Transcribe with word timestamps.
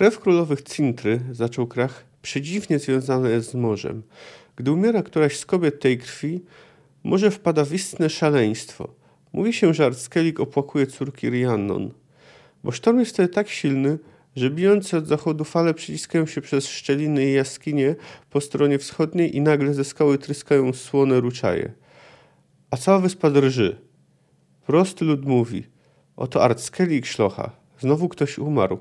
Krew 0.00 0.18
królowych 0.20 0.62
Cintry, 0.62 1.20
zaczął 1.32 1.66
Krach, 1.66 2.04
przedziwnie 2.22 2.78
związana 2.78 3.28
jest 3.28 3.50
z 3.50 3.54
morzem. 3.54 4.02
Gdy 4.56 4.72
umiera 4.72 5.02
któraś 5.02 5.38
z 5.38 5.46
kobiet 5.46 5.80
tej 5.80 5.98
krwi, 5.98 6.40
morze 7.04 7.30
wpada 7.30 7.64
w 7.64 7.72
istne 7.74 8.10
szaleństwo. 8.10 8.94
Mówi 9.32 9.52
się, 9.52 9.74
że 9.74 9.86
Artskelik 9.86 10.40
opłakuje 10.40 10.86
córki 10.86 11.30
Rhiannon. 11.30 11.90
Bo 12.64 12.72
sztorm 12.72 12.98
jest 12.98 13.12
wtedy 13.12 13.28
tak 13.28 13.48
silny, 13.48 13.98
że 14.36 14.50
bijące 14.50 14.98
od 14.98 15.06
zachodu 15.06 15.44
fale 15.44 15.74
przyciskają 15.74 16.26
się 16.26 16.40
przez 16.40 16.66
szczeliny 16.66 17.26
i 17.26 17.32
jaskinie 17.32 17.94
po 18.30 18.40
stronie 18.40 18.78
wschodniej 18.78 19.36
i 19.36 19.40
nagle 19.40 19.74
ze 19.74 19.84
skały 19.84 20.18
tryskają 20.18 20.72
słone 20.72 21.20
ruczaje. 21.20 21.72
A 22.70 22.76
cała 22.76 22.98
wyspa 22.98 23.30
drży. 23.30 23.78
Prosty 24.66 25.04
lud 25.04 25.24
mówi, 25.24 25.64
oto 26.16 26.42
Artskelik 26.42 27.06
szlocha, 27.06 27.50
znowu 27.78 28.08
ktoś 28.08 28.38
umarł. 28.38 28.78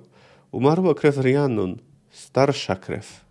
Umarła 0.51 0.93
krew 0.93 1.17
Rhiannon, 1.17 1.75
starsza 2.09 2.75
krew. 2.75 3.25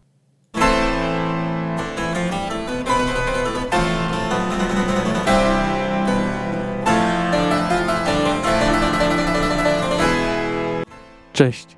Cześć, 11.33 11.77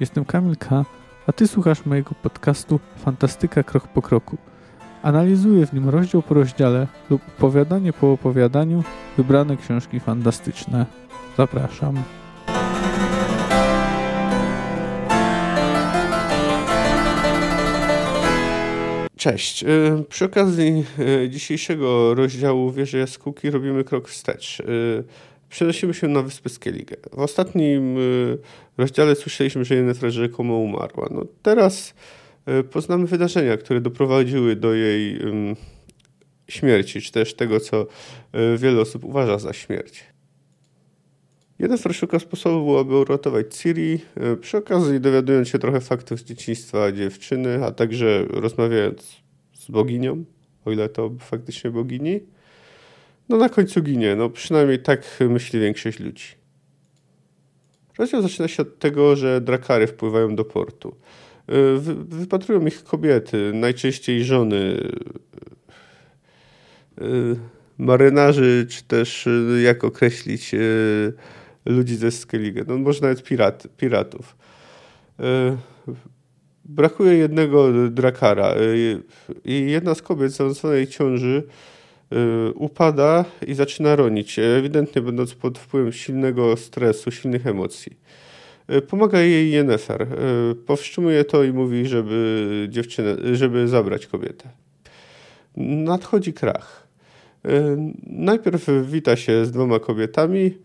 jestem 0.00 0.24
Kamil 0.24 0.56
K., 0.56 0.84
a 1.26 1.32
Ty 1.32 1.48
słuchasz 1.48 1.86
mojego 1.86 2.10
podcastu 2.22 2.80
Fantastyka 2.96 3.62
Krok 3.62 3.88
po 3.88 4.02
Kroku. 4.02 4.38
Analizuję 5.02 5.66
w 5.66 5.72
nim 5.72 5.88
rozdział 5.88 6.22
po 6.22 6.34
rozdziale 6.34 6.86
lub 7.10 7.22
opowiadanie 7.38 7.92
po 7.92 8.12
opowiadaniu 8.12 8.82
wybrane 9.16 9.56
książki 9.56 10.00
fantastyczne. 10.00 10.86
Zapraszam. 11.36 12.21
Cześć. 19.22 19.62
Y, 19.62 20.04
przy 20.08 20.24
okazji 20.24 20.84
y, 21.24 21.28
dzisiejszego 21.28 22.14
rozdziału 22.14 22.72
Wieży 22.72 22.98
Jaskółki 22.98 23.50
robimy 23.50 23.84
krok 23.84 24.08
wstecz. 24.08 24.60
Y, 24.60 25.04
przenosimy 25.48 25.94
się 25.94 26.08
na 26.08 26.22
wyspę 26.22 26.48
Skellige. 26.48 26.96
W 27.12 27.18
ostatnim 27.18 27.96
rozdziale 28.78 29.16
słyszeliśmy, 29.16 29.64
że 29.64 29.74
Yennefer 29.74 30.10
rzekomo 30.10 30.56
umarła. 30.56 31.08
No 31.10 31.24
teraz 31.42 31.94
poznamy 32.70 33.06
wydarzenia, 33.06 33.56
które 33.56 33.80
doprowadziły 33.80 34.56
do 34.56 34.74
jej 34.74 35.18
śmierci, 36.48 37.00
czy 37.00 37.12
też 37.12 37.34
tego, 37.34 37.60
co 37.60 37.86
wiele 38.58 38.80
osób 38.80 39.04
uważa 39.04 39.38
za 39.38 39.52
śmierć. 39.52 40.04
Yennefer 41.62 41.94
szuka 41.94 42.18
sposobu, 42.18 42.78
aby 42.78 42.96
uratować 42.96 43.56
Ciri, 43.56 44.00
przy 44.40 44.56
okazji 44.56 45.00
dowiadując 45.00 45.48
się 45.48 45.58
trochę 45.58 45.80
faktów 45.80 46.20
z 46.20 46.24
dzieciństwa 46.24 46.92
dziewczyny, 46.92 47.64
a 47.64 47.72
także 47.72 48.24
rozmawiając 48.30 49.16
z 49.54 49.70
boginią, 49.70 50.24
o 50.64 50.72
ile 50.72 50.88
to 50.88 51.10
faktycznie 51.18 51.70
bogini. 51.70 52.20
No 53.28 53.36
na 53.36 53.48
końcu 53.48 53.82
ginie, 53.82 54.16
no 54.16 54.30
przynajmniej 54.30 54.78
tak 54.78 55.18
myśli 55.28 55.60
większość 55.60 56.00
ludzi. 56.00 56.24
Rozdział 57.98 58.22
zaczyna 58.22 58.48
się 58.48 58.62
od 58.62 58.78
tego, 58.78 59.16
że 59.16 59.40
drakary 59.40 59.86
wpływają 59.86 60.36
do 60.36 60.44
portu. 60.44 60.96
Wy, 61.78 61.94
wypatrują 61.94 62.66
ich 62.66 62.84
kobiety, 62.84 63.52
najczęściej 63.54 64.24
żony 64.24 64.90
marynarzy, 67.78 68.66
czy 68.68 68.84
też 68.84 69.28
jak 69.62 69.84
określić 69.84 70.54
ludzi 71.64 71.96
ze 71.96 72.10
Skellige, 72.10 72.64
no 72.68 72.78
może 72.78 73.00
nawet 73.00 73.22
pirat, 73.22 73.66
piratów. 73.76 74.36
Brakuje 76.64 77.14
jednego 77.14 77.88
drakara 77.90 78.54
i 79.44 79.70
jedna 79.70 79.94
z 79.94 80.02
kobiet 80.02 80.32
zaawansowanej 80.32 80.86
ciąży 80.86 81.42
upada 82.54 83.24
i 83.46 83.54
zaczyna 83.54 83.96
ronić, 83.96 84.38
ewidentnie 84.38 85.02
będąc 85.02 85.34
pod 85.34 85.58
wpływem 85.58 85.92
silnego 85.92 86.56
stresu, 86.56 87.10
silnych 87.10 87.46
emocji. 87.46 87.96
Pomaga 88.88 89.20
jej 89.20 89.50
Yennefer. 89.50 90.06
Powstrzymuje 90.66 91.24
to 91.24 91.44
i 91.44 91.52
mówi, 91.52 91.86
żeby 91.86 92.66
dziewczynę, 92.70 93.16
żeby 93.32 93.68
zabrać 93.68 94.06
kobietę. 94.06 94.48
Nadchodzi 95.56 96.32
krach. 96.32 96.88
Najpierw 98.06 98.66
wita 98.84 99.16
się 99.16 99.46
z 99.46 99.50
dwoma 99.50 99.78
kobietami, 99.78 100.58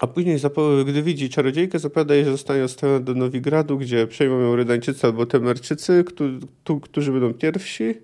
a 0.00 0.06
później, 0.06 0.38
gdy 0.86 1.02
widzi 1.02 1.28
czarodziejkę, 1.28 1.78
zapowiada 1.78 2.14
jej, 2.14 2.24
że 2.24 2.30
zostanie 2.30 2.64
odstawiona 2.64 3.00
do 3.00 3.14
Nowigradu, 3.14 3.78
gdzie 3.78 4.06
przejmą 4.06 4.40
ją 4.40 4.56
Rydańczycy 4.56 5.06
albo 5.06 5.26
Temerczycy, 5.26 6.04
którzy 6.82 7.12
będą 7.12 7.34
pierwsi. 7.34 7.94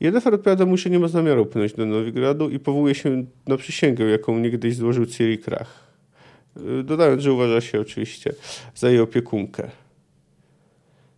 Yennefer 0.00 0.34
odpowiada 0.34 0.66
mu, 0.66 0.76
że 0.76 0.90
nie 0.90 0.98
ma 0.98 1.08
zamiaru 1.08 1.46
płynąć 1.46 1.72
do 1.72 1.86
Nowigradu 1.86 2.50
i 2.50 2.58
powołuje 2.58 2.94
się 2.94 3.24
na 3.46 3.56
przysięgę, 3.56 4.04
jaką 4.04 4.38
niegdyś 4.38 4.76
złożył 4.76 5.06
Ciri 5.06 5.38
Krach. 5.38 5.94
Dodając, 6.84 7.22
że 7.22 7.32
uważa 7.32 7.60
się 7.60 7.80
oczywiście 7.80 8.32
za 8.74 8.90
jej 8.90 9.00
opiekunkę. 9.00 9.70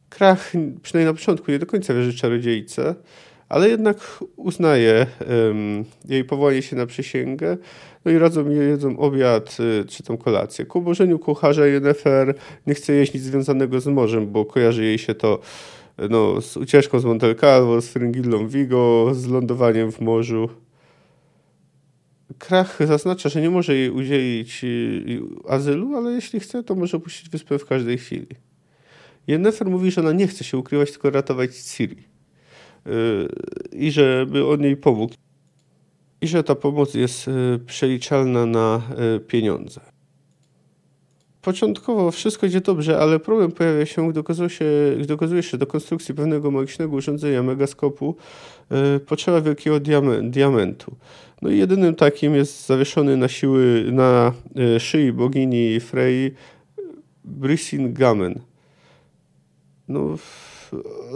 Krach, 0.09 0.53
przynajmniej 0.83 1.13
na 1.13 1.19
początku, 1.19 1.51
nie 1.51 1.59
do 1.59 1.67
końca 1.67 1.95
wierzy 1.95 2.15
czarodziejce, 2.15 2.95
ale 3.49 3.69
jednak 3.69 4.25
uznaje 4.37 5.07
um, 5.47 5.85
jej 6.05 6.25
powołanie 6.25 6.63
się 6.63 6.77
na 6.77 6.87
przysięgę, 6.87 7.57
no 8.05 8.13
i 8.13 8.19
radzą 8.19 8.51
jej 8.51 8.69
jedzą 8.69 8.99
obiad 8.99 9.57
y, 9.61 9.85
czy 9.85 10.03
tą 10.03 10.17
kolację. 10.17 10.67
Ku 10.67 10.79
oburzeniu 10.79 11.19
kucharza 11.19 11.67
Yennefer 11.67 12.35
nie 12.67 12.75
chce 12.75 12.93
jeść 12.93 13.15
nic 13.15 13.23
związanego 13.23 13.81
z 13.81 13.87
morzem, 13.87 14.33
bo 14.33 14.45
kojarzy 14.45 14.85
jej 14.85 14.99
się 14.99 15.15
to 15.15 15.41
no, 16.11 16.41
z 16.41 16.57
ucieczką 16.57 17.01
z 17.01 17.05
Montelcalvo, 17.05 17.81
z 17.81 17.89
Fringillą 17.89 18.49
Vigo, 18.49 19.11
z 19.15 19.27
lądowaniem 19.27 19.93
w 19.93 20.01
morzu. 20.01 20.49
Krach 22.39 22.79
zaznacza, 22.87 23.29
że 23.29 23.41
nie 23.41 23.51
może 23.51 23.75
jej 23.75 23.91
udzielić 23.91 24.65
y, 24.65 25.21
azylu, 25.49 25.97
ale 25.97 26.11
jeśli 26.13 26.41
chce, 26.41 26.63
to 26.63 26.75
może 26.75 26.97
opuścić 26.97 27.29
wyspę 27.29 27.59
w 27.59 27.67
każdej 27.67 27.99
chwili. 27.99 28.27
Yennefer 29.27 29.71
mówi, 29.71 29.91
że 29.91 30.01
ona 30.01 30.13
nie 30.13 30.27
chce 30.27 30.45
się 30.45 30.59
ukrywać, 30.59 30.91
tylko 30.91 31.11
ratować 31.11 31.57
Ciri. 31.57 32.16
Y, 32.87 33.29
I 33.73 33.91
żeby 33.91 34.47
on 34.47 34.63
jej 34.63 34.77
pomógł. 34.77 35.15
I 36.21 36.27
że 36.27 36.45
ta 36.45 36.55
pomoc 36.55 36.95
jest 36.95 37.29
y, 37.29 37.59
przeliczalna 37.67 38.47
na 38.47 38.83
y, 39.17 39.21
pieniądze. 39.21 39.81
Początkowo 41.43 42.11
wszystko 42.11 42.47
idzie 42.47 42.61
dobrze, 42.61 42.99
ale 42.99 43.19
problem 43.19 43.53
pojawia 43.53 43.87
się, 43.87 44.11
gdy 44.11 44.21
okazuje 44.21 44.51
się, 44.51 44.65
gdy 45.01 45.15
okazuje 45.15 45.43
się 45.43 45.59
do 45.59 45.67
konstrukcji 45.67 46.15
pewnego 46.15 46.51
magicznego 46.51 46.97
urządzenia 46.97 47.43
megaskopu 47.43 48.17
potrzeba 49.07 49.41
wielkiego 49.41 49.81
diamentu. 50.23 50.97
No 51.43 51.51
i 51.51 51.59
jedynym 51.59 51.95
takim 51.95 52.35
jest 52.35 52.67
zawieszony 52.67 53.17
na 53.17 53.29
siły 53.29 53.85
na 53.93 54.33
szyi 54.79 55.13
bogini 55.13 55.81
Frey 55.81 56.35
Brisin 57.25 57.93
Gamen. 57.93 58.41
No, 59.89 60.17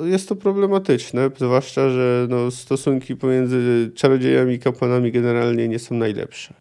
jest 0.04 0.28
to 0.28 0.36
problematyczne, 0.36 1.30
zwłaszcza, 1.36 1.90
że 1.90 2.26
no, 2.30 2.50
stosunki 2.50 3.16
pomiędzy 3.16 3.90
czarodziejami 3.94 4.54
i 4.54 4.58
kapłanami 4.58 5.12
generalnie 5.12 5.68
nie 5.68 5.78
są 5.78 5.94
najlepsze. 5.94 6.54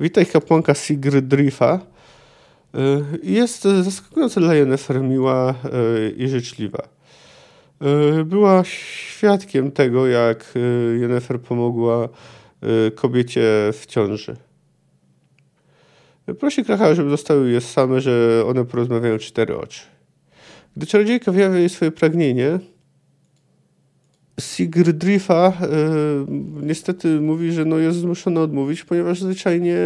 Witaj 0.00 0.26
kapłanka 0.26 0.74
Sigrid 0.74 1.26
Drifa. 1.26 1.80
Y, 2.74 3.18
jest 3.22 3.62
zaskakująco 3.62 4.40
dla 4.40 4.54
Yennefer 4.54 5.00
miła 5.00 5.50
y, 5.50 6.14
i 6.16 6.28
życzliwa. 6.28 6.88
Y, 8.20 8.24
była 8.24 8.64
świadkiem 8.64 9.70
tego, 9.70 10.06
jak 10.06 10.54
Yennefer 11.00 11.40
pomogła 11.40 12.08
kobiecie 12.94 13.42
w 13.72 13.86
ciąży. 13.86 14.36
Prosi 16.40 16.64
Kracha, 16.64 16.94
żeby 16.94 17.10
zostały 17.10 17.50
je 17.50 17.60
same, 17.60 18.00
że 18.00 18.44
one 18.46 18.64
porozmawiają 18.64 19.18
cztery 19.18 19.56
oczy. 19.56 19.80
Gdy 20.76 20.86
czarodziejka 20.86 21.32
wyjawia 21.32 21.58
jej 21.58 21.68
swoje 21.68 21.90
pragnienie, 21.90 22.58
Sigurdrifa 24.40 25.52
y, 25.52 26.32
niestety 26.62 27.20
mówi, 27.20 27.52
że 27.52 27.64
no 27.64 27.78
jest 27.78 27.98
zmuszona 27.98 28.40
odmówić, 28.40 28.84
ponieważ 28.84 29.20
zwyczajnie 29.20 29.76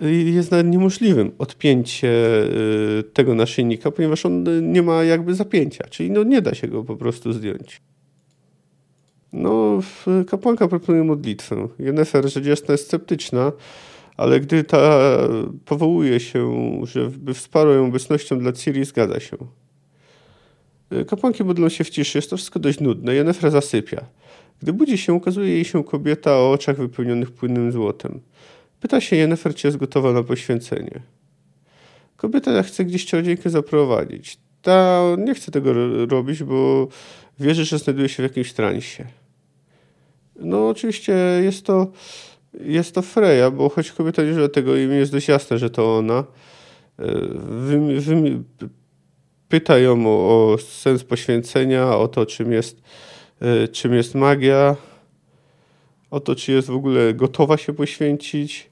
y, 0.00 0.12
jest 0.12 0.50
nawet 0.50 0.66
niemożliwym 0.66 1.32
odpięcie 1.38 2.08
y, 2.98 3.02
tego 3.12 3.34
naszyjnika, 3.34 3.90
ponieważ 3.90 4.26
on 4.26 4.44
nie 4.72 4.82
ma 4.82 5.04
jakby 5.04 5.34
zapięcia, 5.34 5.84
czyli 5.90 6.10
no 6.10 6.22
nie 6.22 6.42
da 6.42 6.54
się 6.54 6.68
go 6.68 6.84
po 6.84 6.96
prostu 6.96 7.32
zdjąć. 7.32 7.80
No, 9.32 9.80
kapłanka 10.26 10.68
proponuje 10.68 11.04
modlitwę. 11.04 11.68
Jennefer 11.78 12.46
jasna 12.46 12.72
jest 12.72 12.86
sceptyczna, 12.86 13.52
ale 14.16 14.40
gdy 14.40 14.64
ta 14.64 15.00
powołuje 15.64 16.20
się, 16.20 16.60
że 16.82 17.10
by 17.10 17.34
wsparł 17.34 17.70
ją 17.70 17.86
obecnością 17.86 18.38
dla 18.38 18.52
Ciri, 18.52 18.84
zgadza 18.84 19.20
się. 19.20 19.36
Kapłanki 21.06 21.44
modlą 21.44 21.68
się 21.68 21.84
w 21.84 21.90
ciszy, 21.90 22.18
jest 22.18 22.30
to 22.30 22.36
wszystko 22.36 22.58
dość 22.58 22.80
nudne. 22.80 23.14
Jenefra 23.14 23.50
zasypia. 23.50 24.04
Gdy 24.62 24.72
budzi 24.72 24.98
się, 24.98 25.12
ukazuje 25.12 25.48
jej 25.48 25.64
się 25.64 25.84
kobieta 25.84 26.36
o 26.36 26.52
oczach 26.52 26.76
wypełnionych 26.76 27.30
płynnym 27.30 27.72
złotem. 27.72 28.20
Pyta 28.80 29.00
się 29.00 29.16
Jennefer, 29.16 29.54
czy 29.54 29.66
jest 29.68 29.76
gotowa 29.76 30.12
na 30.12 30.22
poświęcenie. 30.22 31.00
Kobieta 32.16 32.62
chce 32.62 32.84
gdzieś 32.84 33.06
czarodziejkę 33.06 33.50
zaprowadzić. 33.50 34.38
Ta 34.62 35.02
nie 35.18 35.34
chce 35.34 35.52
tego 35.52 35.72
robić, 36.06 36.42
bo 36.42 36.88
wierzy, 37.40 37.64
że 37.64 37.78
znajduje 37.78 38.08
się 38.08 38.22
w 38.22 38.26
jakimś 38.26 38.52
transie. 38.52 39.06
No 40.36 40.68
oczywiście 40.68 41.12
jest 41.42 41.66
to, 41.66 41.92
jest 42.60 42.94
to 42.94 43.02
Freya, 43.02 43.50
bo 43.50 43.68
choć 43.68 43.92
kobieta 43.92 44.22
nie 44.22 44.34
żyje 44.34 44.48
tego 44.48 44.76
i 44.76 44.88
jest 44.88 45.12
dość 45.12 45.28
jasne, 45.28 45.58
że 45.58 45.70
to 45.70 45.98
ona. 45.98 46.24
Wy, 46.98 48.00
wy, 48.00 48.42
pyta 49.52 49.78
ją 49.78 50.06
o, 50.06 50.52
o, 50.52 50.58
sens 50.58 51.04
poświęcenia, 51.04 51.96
o 51.96 52.08
to, 52.08 52.26
czym 52.26 52.52
jest, 52.52 52.82
e, 53.40 53.68
czym 53.68 53.94
jest 53.94 54.14
magia, 54.14 54.76
o 56.10 56.20
to, 56.20 56.34
czy 56.34 56.52
jest 56.52 56.68
w 56.68 56.74
ogóle 56.74 57.14
gotowa 57.14 57.56
się 57.56 57.72
poświęcić. 57.72 58.70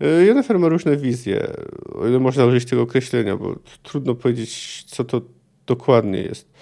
E, 0.00 0.24
Jennifer 0.24 0.58
ma 0.58 0.68
różne 0.68 0.96
wizje, 0.96 1.46
o 1.94 2.08
ile 2.08 2.18
można 2.18 2.44
użyć 2.44 2.64
tego 2.64 2.82
określenia, 2.82 3.36
bo 3.36 3.56
trudno 3.82 4.14
powiedzieć, 4.14 4.84
co 4.86 5.04
to 5.04 5.20
dokładnie 5.66 6.18
jest. 6.18 6.52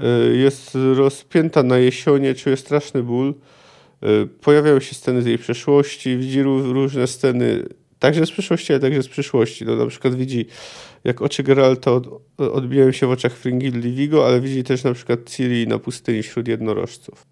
E, 0.00 0.36
jest 0.36 0.78
rozpięta 0.94 1.62
na 1.62 1.78
jesionie, 1.78 2.34
czuje 2.34 2.56
straszny 2.56 3.02
ból. 3.02 3.34
Pojawiają 4.40 4.80
się 4.80 4.94
sceny 4.94 5.22
z 5.22 5.26
jej 5.26 5.38
przeszłości, 5.38 6.16
widzi 6.16 6.42
różne 6.42 7.06
sceny 7.06 7.64
także 7.98 8.26
z 8.26 8.30
przeszłości, 8.30 8.72
ale 8.72 8.80
także 8.80 9.02
z 9.02 9.08
przyszłości. 9.08 9.64
No, 9.64 9.76
na 9.76 9.86
przykład 9.86 10.14
widzi, 10.14 10.46
jak 11.04 11.22
oczy 11.22 11.42
Geralta 11.42 11.92
od, 11.92 12.08
odbijają 12.38 12.92
się 12.92 13.06
w 13.06 13.10
oczach 13.10 13.36
Fringilli 13.36 13.92
Vigo, 13.92 14.26
ale 14.26 14.40
widzi 14.40 14.64
też 14.64 14.84
na 14.84 14.94
przykład 14.94 15.30
Ciri 15.30 15.66
na 15.66 15.78
pustyni 15.78 16.22
wśród 16.22 16.48
jednorożców. 16.48 17.26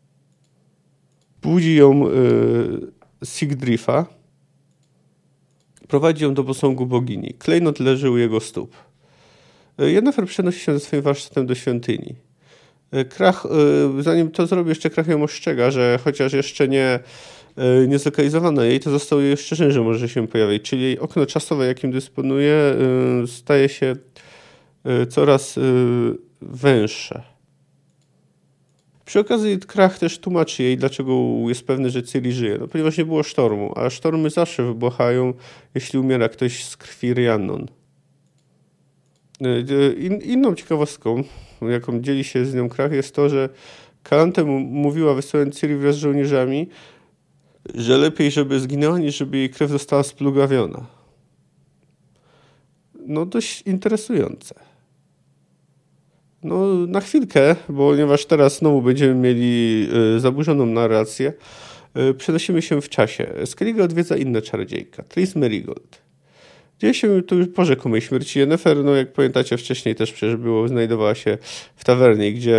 Budzi 1.43 1.75
ją 1.75 2.09
y, 2.09 2.13
Sigdrifa, 3.25 4.07
prowadzi 5.89 6.25
ją 6.25 6.35
do 6.35 6.45
posągu 6.45 6.87
bogini. 6.87 7.35
Klejnot 7.39 7.81
leży 7.81 8.11
u 8.11 8.19
jego 8.19 8.41
stóp. 8.41 8.77
Y, 9.81 9.91
Yennefer 9.91 10.27
przenosi 10.27 10.61
się 10.61 10.73
ze 10.73 10.81
swoim 10.81 11.03
warsztatem 11.03 11.47
do 11.47 11.55
świątyni. 11.55 12.15
Y, 12.95 13.05
Krach, 13.05 13.47
y, 13.99 14.03
zanim 14.03 14.31
to 14.31 14.47
zrobi, 14.47 14.69
jeszcze 14.69 14.91
Krach 14.91 15.09
ją 15.09 15.23
ostrzega, 15.23 15.71
że 15.71 15.99
chociaż 16.05 16.33
jeszcze 16.33 16.69
nie 16.69 17.01
E, 17.57 17.87
niezlokalizowana 17.87 18.65
jej, 18.65 18.81
to 18.81 18.91
zostało 18.91 19.23
jej 19.23 19.33
ostrzeżenie, 19.33 19.73
że 19.73 19.83
może 19.83 20.09
się 20.09 20.29
pojawić, 20.29 20.63
czyli 20.63 20.99
okno 20.99 21.27
czasowe, 21.27 21.67
jakim 21.67 21.91
dysponuje, 21.91 22.55
e, 22.55 23.27
staje 23.27 23.69
się 23.69 23.97
e, 24.85 25.07
coraz 25.07 25.59
węższe. 26.41 27.23
Przy 29.05 29.21
okazji 29.21 29.59
Krach 29.59 29.99
też 29.99 30.19
tłumaczy 30.19 30.63
jej, 30.63 30.77
dlaczego 30.77 31.13
jest 31.49 31.67
pewny, 31.67 31.91
że 31.91 32.03
Ciri 32.03 32.33
żyje. 32.33 32.59
No, 32.61 32.69
ponieważ 32.69 32.99
nie 32.99 33.05
było 33.05 33.23
sztormu, 33.23 33.73
a 33.77 33.91
sztormy 33.91 34.31
zawsze 34.31 34.63
wybuchają, 34.63 35.35
jeśli 35.75 35.99
umiera 35.99 36.29
ktoś 36.29 36.65
z 36.65 36.77
krwi 36.77 37.15
Rhiannon. 37.15 37.67
In, 39.99 40.21
inną 40.21 40.55
ciekawostką, 40.55 41.25
jaką 41.63 42.01
dzieli 42.01 42.25
się 42.25 42.47
z 42.47 42.55
nią 42.55 42.69
Krach, 42.69 42.93
jest 42.93 43.15
to, 43.15 43.29
że 43.29 43.49
Kalante 44.03 44.45
mówiła 44.45 45.15
wysyłając 45.15 45.61
Ciri 45.61 45.77
wraz 45.77 45.95
z 45.95 45.99
żołnierzami, 45.99 46.69
że 47.75 47.99
lepiej, 47.99 48.31
żeby 48.31 48.61
zginęła, 48.61 48.99
niż 48.99 49.17
żeby 49.17 49.39
jej 49.39 49.51
krew 49.51 49.71
została 49.71 50.03
splugawiona. 50.03 50.87
No 53.07 53.27
dość 53.27 53.63
interesujące. 53.63 54.55
No 56.43 56.67
na 56.87 57.01
chwilkę, 57.01 57.57
ponieważ 57.67 58.27
teraz 58.27 58.59
znowu 58.59 58.83
będziemy 58.83 59.15
mieli 59.15 59.89
y, 60.17 60.21
zaburzoną 60.21 60.67
narrację, 60.67 61.33
y, 61.97 62.15
przenosimy 62.15 62.63
się 62.63 62.81
w 62.81 62.89
czasie. 62.89 63.35
Skellige 63.45 63.85
odwiedza 63.85 64.17
inna 64.17 64.43
czarodziejka, 64.43 65.03
Tris 65.03 65.37
Merigold. 65.37 66.04
Dzieje 66.85 66.95
się 66.95 67.23
tu 67.23 67.39
już 67.39 67.49
po 67.49 67.65
rzekomej 67.65 68.01
śmierci 68.01 68.41
no 68.85 68.95
jak 68.95 69.13
pamiętacie 69.13 69.57
wcześniej 69.57 69.95
też 69.95 70.13
przecież 70.13 70.37
było, 70.37 70.69
znajdowała 70.69 71.15
się 71.15 71.39
w 71.77 71.85
tawernie, 71.85 72.33
gdzie 72.33 72.59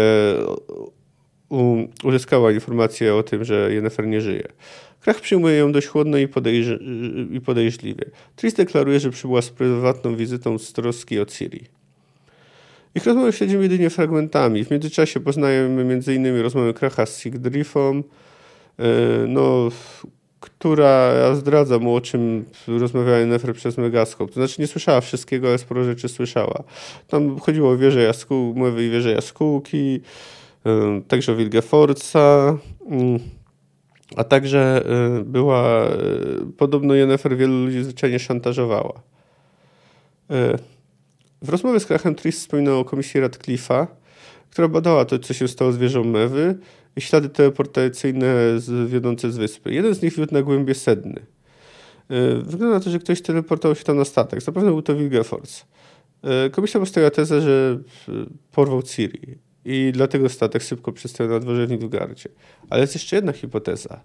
uzyskała 2.03 2.51
informację 2.51 3.15
o 3.15 3.23
tym, 3.23 3.43
że 3.43 3.73
Yennefer 3.73 4.07
nie 4.07 4.21
żyje. 4.21 4.47
Krach 5.01 5.21
przyjmuje 5.21 5.55
ją 5.55 5.71
dość 5.71 5.87
chłodno 5.87 6.17
i, 6.17 6.27
podejrz 6.27 6.67
i 7.31 7.41
podejrzliwie. 7.41 8.05
Tris 8.35 8.53
deklaruje, 8.53 8.99
że 8.99 9.09
przybyła 9.09 9.41
z 9.41 9.49
prywatną 9.49 10.15
wizytą 10.15 10.57
z 10.57 10.73
troski 10.73 11.19
o 11.19 11.25
Ciri. 11.25 11.61
Ich 12.95 13.05
rozmowę 13.05 13.33
śledzimy 13.33 13.63
jedynie 13.63 13.89
fragmentami. 13.89 14.65
W 14.65 14.71
międzyczasie 14.71 15.19
poznajemy 15.19 15.81
m.in. 15.81 16.41
rozmowę 16.41 16.73
Kracha 16.73 17.05
z 17.05 17.19
Sigdrifą, 17.19 18.03
e, 18.79 18.83
no, 19.27 19.69
która 20.45 21.11
zdradza 21.35 21.79
mu, 21.79 21.95
o 21.95 22.01
czym 22.01 22.45
rozmawiała 22.67 23.25
Nefer 23.25 23.53
przez 23.53 23.77
Megaskop. 23.77 24.31
To 24.31 24.33
znaczy 24.33 24.61
nie 24.61 24.67
słyszała 24.67 25.01
wszystkiego, 25.01 25.47
ale 25.47 25.57
sporo 25.57 25.83
rzeczy 25.83 26.09
słyszała. 26.09 26.63
Tam 27.07 27.39
chodziło 27.39 27.71
o 27.71 27.77
wieże 27.77 28.03
jaskół, 28.03 28.55
mowy 28.55 28.85
i 28.85 28.89
wieże 28.89 29.11
jaskółki, 29.11 30.01
e, 30.65 31.01
także 31.07 31.31
o 31.31 31.35
Wilgefortza, 31.35 32.57
mm, 32.89 33.19
a 34.15 34.23
także 34.23 34.83
była, 35.25 35.87
y, 35.87 36.51
podobno 36.57 36.93
Jennifer 36.95 37.37
wielu 37.37 37.65
ludzi 37.65 37.83
zwyczajnie 37.83 38.19
szantażowała. 38.19 38.93
Y, 40.31 40.57
w 41.41 41.49
rozmowie 41.49 41.79
z 41.79 41.85
Krachem 41.85 42.15
Tris 42.15 42.39
wspominał 42.39 42.79
o 42.79 42.85
komisji 42.85 43.21
Radcliffe'a, 43.21 43.87
która 44.49 44.67
badała 44.67 45.05
to, 45.05 45.19
co 45.19 45.33
się 45.33 45.47
stało 45.47 45.71
z 45.71 45.77
wieżą 45.77 46.03
Mewy 46.03 46.57
ślady 46.99 47.29
teleportacyjne 47.29 48.35
wiodące 48.87 49.31
z 49.31 49.37
wyspy. 49.37 49.73
Jeden 49.73 49.95
z 49.95 50.01
nich 50.01 50.15
wiódł 50.15 50.33
na 50.33 50.41
głębie 50.41 50.75
Sedny. 50.75 51.25
Wygląda 52.43 52.77
na 52.77 52.79
to, 52.79 52.89
że 52.89 52.99
ktoś 52.99 53.21
teleportował 53.21 53.75
się 53.75 53.83
tam 53.83 53.97
na 53.97 54.05
statek. 54.05 54.41
Zapewne 54.41 54.69
był 54.69 54.81
to 54.81 54.95
Wilgefortz. 54.95 55.65
Komisja 56.51 56.79
postawiła 56.79 57.11
tezę, 57.11 57.41
że 57.41 57.79
porwał 58.51 58.83
Ciri 58.83 59.37
i 59.65 59.91
dlatego 59.93 60.29
statek 60.29 60.63
szybko 60.63 60.91
przystał 60.91 61.27
na 61.27 61.39
dworze 61.39 61.67
w 61.67 61.71
Nilfgaardzie. 61.71 62.29
Ale 62.69 62.81
jest 62.81 62.95
jeszcze 62.95 63.15
jedna 63.15 63.31
hipoteza. 63.31 63.99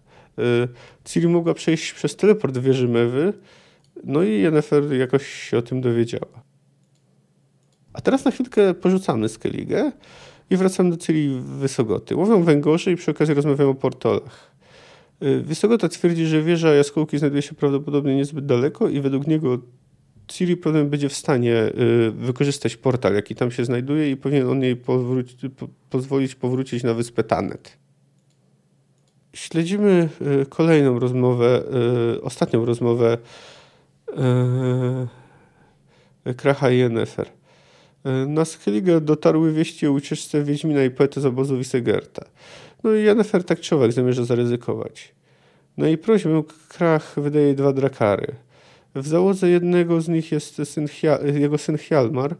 Ciri 1.04 1.28
mogła 1.28 1.54
przejść 1.54 1.92
przez 1.92 2.16
teleport 2.16 2.58
wieży 2.58 2.88
Mewy, 2.88 3.32
no 4.04 4.22
i 4.22 4.40
Yennefer 4.40 4.92
jakoś 4.92 5.26
się 5.26 5.58
o 5.58 5.62
tym 5.62 5.80
dowiedziała. 5.80 6.42
A 7.92 8.00
teraz 8.00 8.24
na 8.24 8.30
chwilkę 8.30 8.74
porzucamy 8.74 9.28
Skellige 9.28 9.92
i 10.50 10.56
wracamy 10.56 10.90
do 10.90 10.96
Ciri 10.96 11.40
Wysogoty. 11.40 12.16
Łowią 12.16 12.42
węgorze 12.42 12.92
i 12.92 12.96
przy 12.96 13.10
okazji 13.10 13.34
rozmawiamy 13.34 13.70
o 13.70 13.74
portolach. 13.74 14.50
Y, 15.22 15.40
Wysogota 15.40 15.88
twierdzi, 15.88 16.26
że 16.26 16.42
wieża 16.42 16.74
jaskółki 16.74 17.18
znajduje 17.18 17.42
się 17.42 17.54
prawdopodobnie 17.54 18.16
niezbyt 18.16 18.46
daleko 18.46 18.88
i 18.88 19.00
według 19.00 19.26
niego 19.26 19.58
Siri 20.32 20.56
problem 20.56 20.90
będzie 20.90 21.08
w 21.08 21.14
stanie 21.14 21.54
y, 21.54 22.10
wykorzystać 22.10 22.76
portal, 22.76 23.14
jaki 23.14 23.34
tam 23.34 23.50
się 23.50 23.64
znajduje 23.64 24.10
i 24.10 24.16
powinien 24.16 24.48
on 24.48 24.62
jej 24.62 24.76
powróci, 24.76 25.50
po, 25.50 25.68
pozwolić 25.90 26.34
powrócić 26.34 26.82
na 26.82 26.94
wyspę 26.94 27.24
Tanet. 27.24 27.78
Śledzimy 29.32 30.08
y, 30.42 30.46
kolejną 30.46 30.98
rozmowę, 30.98 31.62
ostatnią 32.22 32.64
rozmowę 32.64 33.18
Kracha 36.36 36.70
i. 36.70 37.39
Na 38.26 38.44
Skellige 38.44 39.00
dotarły 39.00 39.52
wieści 39.52 39.86
o 39.86 39.92
ucieczce 39.92 40.44
Wiedźmina 40.44 40.84
i 40.84 40.90
poety 40.90 41.20
z 41.20 41.26
obozu 41.26 41.58
Wisegerta. 41.58 42.24
No 42.84 42.94
i 42.94 43.02
Yennefer 43.02 43.44
tak 43.44 43.60
czy 43.60 43.74
owak 43.74 43.92
zamierza 43.92 44.24
zaryzykować. 44.24 45.12
Na 45.76 45.86
jej 45.86 45.98
prośbę 45.98 46.42
Krach 46.68 47.14
wydaje 47.16 47.54
dwa 47.54 47.72
drakary– 47.72 48.34
w 48.94 49.08
załodze 49.08 49.50
jednego 49.50 50.00
z 50.00 50.08
nich 50.08 50.32
jest 50.32 50.62
syn 50.64 50.88
jego 51.34 51.58
syn 51.58 51.78
Hjalmar, 51.78 52.36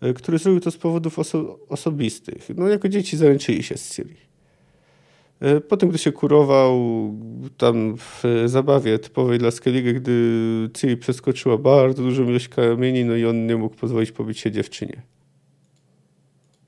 e, 0.00 0.12
który 0.12 0.38
zrobił 0.38 0.60
to 0.60 0.70
z 0.70 0.76
powodów 0.76 1.18
oso 1.18 1.58
osobistych. 1.68 2.48
No, 2.56 2.68
jako 2.68 2.88
dzieci 2.88 3.16
zaręczyli 3.16 3.62
się 3.62 3.76
z 3.76 3.94
Ciri. 3.94 4.27
E, 5.40 5.60
potem, 5.60 5.88
gdy 5.88 5.98
się 5.98 6.12
kurował 6.12 6.80
tam 7.56 7.96
w 7.96 8.22
zabawie 8.46 8.98
typowej 8.98 9.38
dla 9.38 9.50
Skellige, 9.50 9.94
gdy 9.94 10.12
Ciri 10.74 10.96
przeskoczyła 10.96 11.58
bardzo 11.58 12.02
dużą 12.02 12.28
ilość 12.28 12.48
kamieni, 12.48 13.04
no 13.04 13.16
i 13.16 13.26
on 13.26 13.46
nie 13.46 13.56
mógł 13.56 13.76
pozwolić 13.76 14.12
pobić 14.12 14.38
się 14.38 14.50
dziewczynie. 14.50 15.02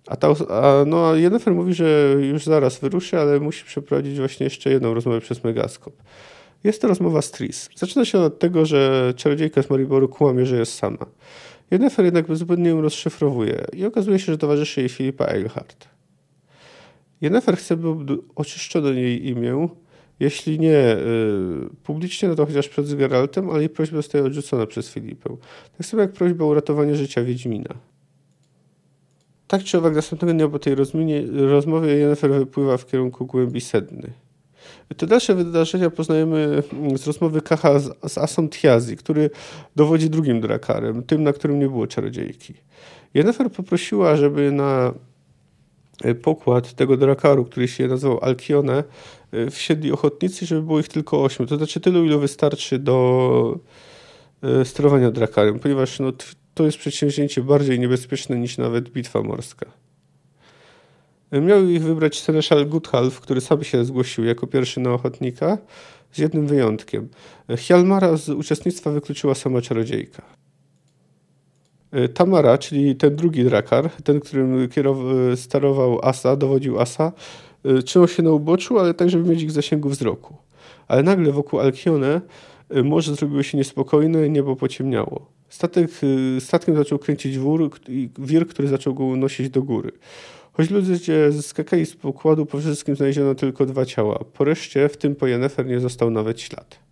A, 0.07 0.17
ta, 0.17 0.29
a, 0.29 0.85
no, 0.87 1.11
a 1.11 1.17
Yennefer 1.17 1.55
mówi, 1.55 1.75
że 1.75 2.17
już 2.21 2.45
zaraz 2.45 2.79
wyruszy, 2.79 3.19
ale 3.19 3.41
musi 3.41 3.65
przeprowadzić 3.65 4.19
właśnie 4.19 4.45
jeszcze 4.45 4.71
jedną 4.71 4.95
rozmowę 4.95 5.21
przez 5.21 5.45
Megaskop. 5.45 5.95
Jest 6.65 6.83
to 6.83 6.89
rozmowa 6.89 7.23
z 7.23 7.31
Tris. 7.31 7.69
Zaczyna 7.77 8.05
się 8.05 8.19
od 8.19 8.39
tego, 8.39 8.67
że 8.67 9.13
czarodziejka 9.17 9.63
z 9.63 9.71
Mariboru 9.71 10.09
kłamie, 10.09 10.47
że 10.47 10.59
jest 10.59 10.75
sama. 10.75 11.07
Jennifer 11.71 12.05
jednak 12.05 12.27
bezbłędnie 12.27 12.71
ją 12.71 12.81
rozszyfrowuje 12.81 13.65
i 13.73 13.85
okazuje 13.85 14.19
się, 14.19 14.33
że 14.33 14.39
towarzyszy 14.39 14.81
jej 14.81 14.89
Filipa 14.89 15.25
Eilhart. 15.25 15.89
Jennifer 17.21 17.57
chce, 17.57 17.77
by 17.77 18.19
oczyszczono 18.35 18.91
jej 18.91 19.29
imię, 19.29 19.69
jeśli 20.21 20.59
nie 20.59 20.97
y, 20.97 20.97
publicznie, 21.83 22.29
no 22.29 22.35
to 22.35 22.47
chociaż 22.47 22.69
przed 22.69 22.95
Geraltem, 22.95 23.51
ale 23.51 23.59
jej 23.59 23.69
prośba 23.69 23.97
zostaje 23.97 24.25
odrzucona 24.25 24.67
przez 24.67 24.91
Filipę. 24.91 25.37
Tak 25.79 25.87
samo 25.87 26.03
jak 26.03 26.13
prośba 26.13 26.45
o 26.45 26.49
uratowanie 26.49 26.97
życia 26.97 27.25
Wiedźmina. 27.25 27.75
Tak 29.47 29.65
czy 29.65 29.79
owak, 29.79 29.95
następnego 29.95 30.35
dnia 30.35 30.49
po 30.49 30.59
tej 30.59 30.75
rozmowie 31.35 31.97
Jennifer 31.97 32.31
wypływa 32.33 32.77
w 32.77 32.87
kierunku 32.87 33.27
głębi 33.27 33.61
Sedny. 33.61 34.13
Te 34.97 35.07
dalsze 35.07 35.35
wydarzenia 35.35 35.91
poznajemy 35.91 36.63
mm, 36.73 36.99
z 36.99 37.07
rozmowy 37.07 37.41
Kacha 37.41 37.79
z, 37.79 38.13
z 38.13 38.19
Asą 38.19 38.49
Tiazi, 38.49 38.97
który 38.97 39.31
dowodzi 39.77 40.11
drugim 40.11 40.41
drakarem, 40.41 41.03
tym, 41.03 41.23
na 41.23 41.33
którym 41.33 41.59
nie 41.59 41.69
było 41.69 41.87
czarodziejki. 41.87 42.55
Jennifer 43.15 43.53
poprosiła, 43.53 44.17
żeby 44.17 44.53
na 44.53 44.95
pokład 46.23 46.75
tego 46.75 46.97
drakaru, 46.97 47.45
który 47.45 47.69
się 47.69 47.89
nazywał 47.89 48.25
Alkione, 48.25 48.85
e, 49.33 49.51
wsiedli 49.51 49.93
ochotnicy, 49.93 50.47
żeby 50.47 50.63
było 50.63 50.81
ich 50.81 50.89
tylko 50.89 51.25
ośmiu. 51.25 51.47
To 51.47 51.57
znaczy 51.57 51.81
tylu, 51.81 52.05
ile 52.05 52.19
wystarczy 52.19 52.79
do 52.79 53.59
e, 54.43 54.65
sterowania 54.65 55.11
drakarem, 55.11 55.59
ponieważ 55.59 55.99
no, 55.99 56.13
to 56.55 56.65
jest 56.65 56.79
przedsięwzięcie 56.79 57.43
bardziej 57.43 57.81
niebezpieczne 57.81 58.39
niż 58.39 58.59
nawet 58.59 58.89
bitwa 58.89 59.23
morska. 59.23 59.67
Miał 61.33 61.69
ich 61.69 61.83
wybrać 61.83 62.21
Seneszal 62.21 62.67
Guthalf, 62.67 63.21
który 63.21 63.41
sam 63.41 63.65
się 63.65 63.85
zgłosił 63.85 64.25
jako 64.25 64.47
pierwszy 64.47 64.81
na 64.81 64.93
ochotnika, 64.93 65.59
z 66.13 66.19
jednym 66.19 66.47
wyjątkiem. 66.47 67.09
Hjalmara 67.57 68.17
z 68.17 68.29
uczestnictwa 68.29 68.91
wykluczyła 68.91 69.35
sama 69.35 69.63
czarodziejka. 69.63 70.40
Tamara, 72.15 72.59
czyli 72.59 72.97
ten 72.97 73.17
drugi 73.17 73.45
drakar, 73.45 73.91
ten, 74.05 74.21
którym 74.21 74.69
kierował, 74.69 75.37
sterował 75.37 75.99
Asa, 76.03 76.37
dowodził 76.37 76.81
Asa, 76.81 77.13
trzymał 77.85 78.09
się 78.09 78.23
na 78.23 78.31
uboczu, 78.31 78.79
ale 78.79 78.95
tak, 78.95 79.11
żeby 79.11 79.31
mieć 79.31 79.43
ich 79.43 79.51
zasięgu 79.51 79.89
wzroku. 79.89 80.37
Ale 80.89 81.03
nagle 81.03 81.33
wokół 81.33 81.61
Alkione 81.61 82.21
morze 82.85 83.15
zrobiło 83.15 83.43
się 83.43 83.59
niespokojne, 83.59 84.29
niebo 84.29 84.57
pociemniało. 84.57 85.27
Statek, 85.49 85.91
statkiem 86.39 86.77
zaczął 86.77 86.99
kręcić 86.99 87.39
wór, 87.39 87.71
wir, 88.19 88.47
który 88.47 88.69
zaczął 88.69 88.95
go 88.95 89.05
unosić 89.05 89.51
do 89.51 89.63
góry. 89.63 89.93
Choć 90.53 90.71
ludzie 90.71 91.33
zeskakali 91.33 91.87
z 91.87 91.97
pokładu, 91.97 92.47
po 92.47 92.59
wszystkim 92.59 92.97
znaleziono 92.97 93.35
tylko 93.35 93.67
dwa 93.67 93.85
ciała. 93.85 94.25
Po 94.33 94.45
reszcie, 94.45 94.89
w 94.89 94.97
tym 94.97 95.17
po 95.17 95.27
Jennefer, 95.27 95.67
nie 95.67 95.81
został 95.81 96.11
nawet 96.11 96.41
ślad. 96.41 96.90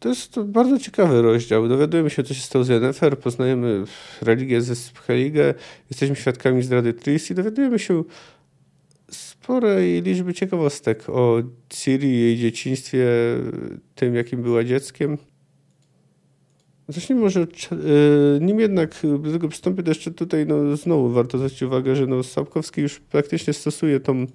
To 0.00 0.08
jest 0.08 0.40
bardzo 0.40 0.78
ciekawy 0.78 1.22
rozdział. 1.22 1.68
Dowiadujemy 1.68 2.10
się, 2.10 2.22
co 2.22 2.34
się 2.34 2.40
stało 2.40 2.64
z 2.64 2.68
Jennefer, 2.68 3.18
poznajemy 3.18 3.84
religię 4.22 4.62
ze 4.62 4.76
Spheligę, 4.76 5.54
jesteśmy 5.90 6.16
świadkami 6.16 6.62
zdrady 6.62 6.94
Tris 6.94 7.30
i 7.30 7.34
dowiadujemy 7.34 7.78
się 7.78 8.04
sporej 9.10 10.02
liczby 10.02 10.34
ciekawostek 10.34 11.08
o 11.08 11.42
Ciri, 11.68 12.20
jej 12.20 12.36
dzieciństwie, 12.36 13.06
tym, 13.94 14.14
jakim 14.14 14.42
była 14.42 14.64
dzieckiem. 14.64 15.18
Zacznijmy 16.88 17.22
może, 17.22 17.40
yy, 17.40 18.38
nim 18.40 18.60
jednak 18.60 18.94
do 19.22 19.32
tego 19.32 19.48
przystąpię, 19.48 19.82
to 19.82 19.90
jeszcze 19.90 20.10
tutaj 20.10 20.46
no, 20.46 20.76
znowu 20.76 21.10
warto 21.10 21.38
zwrócić 21.38 21.62
uwagę, 21.62 21.96
że 21.96 22.06
no, 22.06 22.22
Sapkowski 22.22 22.80
już 22.80 23.00
praktycznie 23.00 23.52
stosuje 23.52 24.00
tą, 24.00 24.26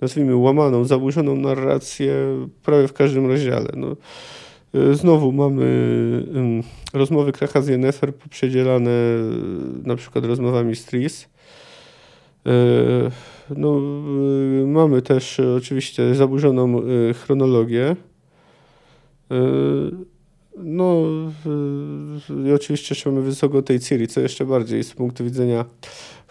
nazwijmy, 0.00 0.36
łamaną, 0.36 0.84
zaburzoną 0.84 1.36
narrację 1.36 2.14
prawie 2.62 2.88
w 2.88 2.92
każdym 2.92 3.26
rozdziale. 3.26 3.68
No, 3.76 3.96
znowu 4.92 5.32
mamy 5.32 5.66
rozmowy 6.92 7.32
Kracha 7.32 7.62
z 7.62 7.68
Yennefer 7.68 8.14
poprzedzielane 8.14 8.90
na 9.84 9.96
przykład 9.96 10.24
rozmowami 10.24 10.76
z 10.76 10.84
Tris. 10.84 11.28
No, 13.56 13.80
mamy 14.66 15.02
też 15.02 15.40
oczywiście 15.40 16.14
zaburzoną 16.14 16.82
chronologię. 17.24 17.96
No 20.56 21.02
i 22.46 22.52
oczywiście 22.52 22.94
jeszcze 22.94 23.10
mamy 23.10 23.22
wysoko 23.22 23.62
tej 23.62 23.80
Ciri, 23.80 24.08
co 24.08 24.20
jeszcze 24.20 24.44
bardziej 24.44 24.84
z 24.84 24.94
punktu 24.94 25.24
widzenia 25.24 25.64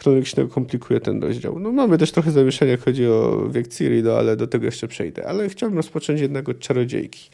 chronologicznego 0.02 0.50
komplikuje 0.50 1.00
ten 1.00 1.24
rozdział. 1.24 1.60
No 1.60 1.72
mamy 1.72 1.98
też 1.98 2.12
trochę 2.12 2.32
zamieszania, 2.32 2.72
jak 2.72 2.82
chodzi 2.82 3.08
o 3.08 3.50
wiek 3.50 3.68
Ciri, 3.68 4.04
no 4.04 4.14
ale 4.14 4.36
do 4.36 4.48
tego 4.48 4.66
jeszcze 4.66 4.88
przejdę. 4.88 5.28
Ale 5.28 5.50
chciałbym 5.50 5.78
rozpocząć 5.78 6.22
jednak 6.22 6.50
od 6.50 6.60
Czarodziejki. 6.60 7.30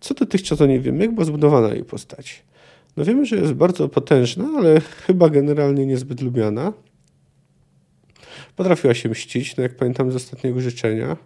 Co 0.00 0.14
dotychczas 0.14 0.60
o 0.60 0.66
niej 0.66 0.80
wiemy? 0.80 1.04
Jak 1.04 1.14
była 1.14 1.24
zbudowana 1.24 1.74
jej 1.74 1.84
postać? 1.84 2.42
No 2.96 3.04
wiemy, 3.04 3.26
że 3.26 3.36
jest 3.36 3.52
bardzo 3.52 3.88
potężna, 3.88 4.48
ale 4.58 4.80
chyba 4.80 5.28
generalnie 5.28 5.86
niezbyt 5.86 6.20
lubiana. 6.20 6.72
Potrafiła 8.56 8.94
się 8.94 9.08
mścić, 9.08 9.56
no 9.56 9.62
jak 9.62 9.76
pamiętam 9.76 10.12
z 10.12 10.16
ostatniego 10.16 10.60
życzenia. 10.60 11.16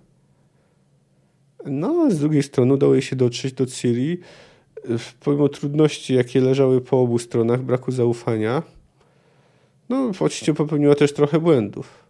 No, 1.66 2.10
z 2.10 2.18
drugiej 2.18 2.42
strony 2.42 2.74
udało 2.74 2.94
jej 2.94 3.02
się 3.02 3.16
dotrzeć 3.16 3.52
do 3.52 3.66
Ciri, 3.66 4.18
pomimo 5.20 5.48
trudności, 5.48 6.14
jakie 6.14 6.40
leżały 6.40 6.80
po 6.80 7.00
obu 7.00 7.18
stronach, 7.18 7.62
braku 7.62 7.92
zaufania, 7.92 8.62
no 9.88 10.10
oczywiście 10.20 10.54
popełniła 10.54 10.94
też 10.94 11.12
trochę 11.12 11.40
błędów. 11.40 12.04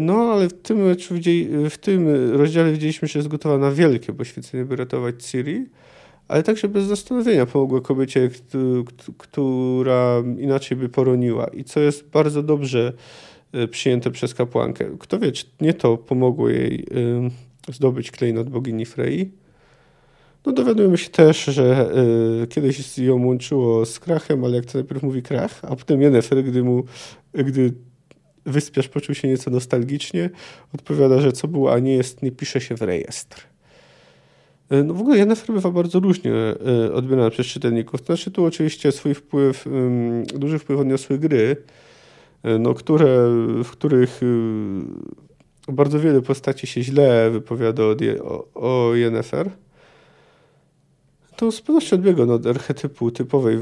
No, 0.00 0.32
ale 0.32 0.48
w 0.48 0.52
tym, 0.52 0.78
w 1.70 1.78
tym 1.78 2.08
rozdziale 2.32 2.72
widzieliśmy, 2.72 3.08
że 3.08 3.18
jest 3.18 3.28
gotowa 3.28 3.58
na 3.58 3.70
wielkie 3.70 4.12
poświęcenie, 4.12 4.64
by 4.64 4.76
ratować 4.76 5.24
Ciri, 5.24 5.66
ale 6.28 6.42
także 6.42 6.68
bez 6.68 6.84
zastanowienia 6.84 7.46
pomogła 7.46 7.80
kobiecie, 7.80 8.30
która 9.18 10.22
inaczej 10.38 10.76
by 10.76 10.88
poroniła. 10.88 11.46
I 11.46 11.64
co 11.64 11.80
jest 11.80 12.08
bardzo 12.08 12.42
dobrze 12.42 12.92
e, 13.52 13.68
przyjęte 13.68 14.10
przez 14.10 14.34
kapłankę. 14.34 14.84
Kto 14.98 15.18
wie, 15.18 15.32
czy 15.32 15.46
nie 15.60 15.74
to 15.74 15.96
pomogło 15.96 16.48
jej 16.48 16.86
zdobyć 17.68 18.10
klejnot 18.10 18.50
bogini 18.50 18.86
Frey. 18.86 19.30
No 20.46 20.52
dowiadujemy 20.52 20.98
się 20.98 21.10
też, 21.10 21.44
że 21.44 21.90
y, 22.42 22.46
kiedyś 22.46 22.98
ją 22.98 23.26
łączyło 23.26 23.86
z 23.86 24.00
Krachem, 24.00 24.44
ale 24.44 24.56
jak 24.56 24.64
to 24.64 24.78
najpierw 24.78 25.02
mówi 25.02 25.22
Krach, 25.22 25.60
a 25.62 25.76
potem 25.76 26.02
Jennefer, 26.02 26.44
gdy 26.44 26.62
mu, 26.62 26.84
gdy 27.34 27.72
wyspiarz 28.44 28.88
poczuł 28.88 29.14
się 29.14 29.28
nieco 29.28 29.50
nostalgicznie, 29.50 30.30
odpowiada, 30.74 31.20
że 31.20 31.32
co 31.32 31.48
było, 31.48 31.72
a 31.72 31.78
nie 31.78 31.94
jest, 31.94 32.22
nie 32.22 32.32
pisze 32.32 32.60
się 32.60 32.76
w 32.76 32.82
rejestr. 32.82 33.46
Y, 34.72 34.84
no 34.84 34.94
w 34.94 35.00
ogóle 35.00 35.18
Jennefer 35.18 35.54
bywa 35.54 35.70
bardzo 35.70 36.00
różnie 36.00 36.32
y, 36.86 36.92
odbierana 36.92 37.30
przez 37.30 37.46
czytelników. 37.46 38.00
To 38.00 38.06
znaczy 38.06 38.30
tu 38.30 38.44
oczywiście 38.44 38.92
swój 38.92 39.14
wpływ, 39.14 39.64
duży 40.34 40.58
wpływ 40.58 40.80
odniosły 40.80 41.18
gry, 41.18 41.56
no, 42.58 42.74
które, 42.74 43.06
w 43.64 43.70
których 43.70 44.20
bardzo 45.68 46.00
wiele 46.00 46.22
postaci 46.22 46.66
się 46.66 46.82
źle 46.82 47.30
wypowiada 47.30 47.82
o, 47.82 47.96
o, 48.24 48.88
o 48.88 48.94
Yennefer 48.94 49.50
to 51.36 51.52
z 51.52 51.60
pewnością 51.60 51.96
odbiega 51.96 52.22
od 52.22 52.46
archetypu 52.46 53.10
typowej 53.10 53.58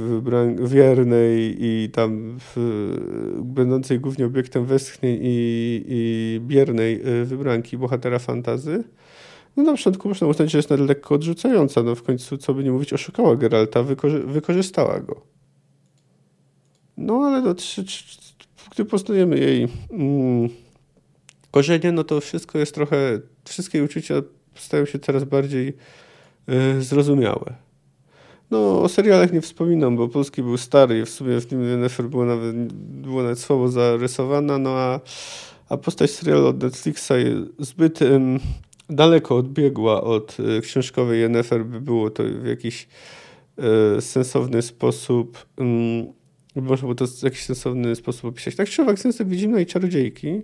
wiernej 0.64 1.56
i 1.58 1.90
tam 1.90 2.38
w, 2.40 2.56
będącej 3.42 4.00
głównie 4.00 4.26
obiektem 4.26 4.66
westchnień 4.66 5.18
i, 5.22 5.84
i 5.88 6.40
biernej 6.40 7.08
y, 7.08 7.24
wybranki 7.24 7.78
bohatera 7.78 8.18
fantazy. 8.18 8.84
No 9.56 9.62
na 9.62 9.72
początku 9.72 10.08
można 10.08 10.26
uznać, 10.26 10.50
że 10.50 10.58
jest 10.58 10.70
nawet 10.70 10.88
lekko 10.88 11.14
odrzucająca, 11.14 11.82
no 11.82 11.94
w 11.94 12.02
końcu, 12.02 12.38
co 12.38 12.54
by 12.54 12.64
nie 12.64 12.72
mówić, 12.72 12.92
oszukała 12.92 13.36
Geralta, 13.36 13.82
wykorzy 13.82 14.20
wykorzystała 14.20 15.00
go. 15.00 15.20
No 16.96 17.14
ale 17.14 17.42
no, 17.42 17.54
czy, 17.54 17.84
czy, 17.84 18.04
gdy 18.70 18.84
poznajemy 18.84 19.38
jej 19.38 19.68
mm, 19.90 20.48
korzenie, 21.50 21.92
no 21.92 22.04
to 22.04 22.20
wszystko 22.20 22.58
jest 22.58 22.74
trochę, 22.74 23.20
wszystkie 23.44 23.84
uczucia 23.84 24.14
stają 24.54 24.86
się 24.86 24.98
coraz 24.98 25.24
bardziej 25.24 25.76
zrozumiałe. 26.80 27.54
No, 28.50 28.82
o 28.82 28.88
serialach 28.88 29.32
nie 29.32 29.40
wspominam, 29.40 29.96
bo 29.96 30.08
polski 30.08 30.42
był 30.42 30.56
stary 30.56 31.00
i 31.00 31.04
w 31.04 31.10
sumie 31.10 31.40
w 31.40 31.52
nim 31.52 31.68
Jennifer 31.68 32.06
było 32.06 32.24
nawet, 32.24 32.72
było 32.72 33.22
nawet 33.22 33.38
słabo 33.38 33.68
zarysowana, 33.68 34.58
no 34.58 34.70
a, 34.70 35.00
a 35.68 35.76
postać 35.76 36.10
serialu 36.10 36.46
od 36.46 36.62
Netflixa 36.62 37.12
zbyt 37.58 38.02
um, 38.02 38.38
daleko 38.90 39.36
odbiegła 39.36 40.02
od 40.02 40.36
y, 40.40 40.60
książkowej 40.60 41.20
Jennifer, 41.20 41.66
by 41.66 41.80
było 41.80 42.10
to 42.10 42.22
w 42.42 42.46
jakiś 42.46 42.88
y, 43.98 44.00
sensowny 44.00 44.62
sposób 44.62 45.46
um, 45.58 46.12
można 46.56 46.94
to 46.94 47.06
w 47.06 47.22
jakiś 47.22 47.44
sensowny 47.44 47.96
sposób 47.96 48.24
opisać. 48.24 48.56
Tak 48.56 48.68
czy 48.68 48.82
owak, 48.82 48.98
sensem 48.98 49.28
widzimy 49.28 49.62
i 49.62 49.66
czarodziejki, 49.66 50.42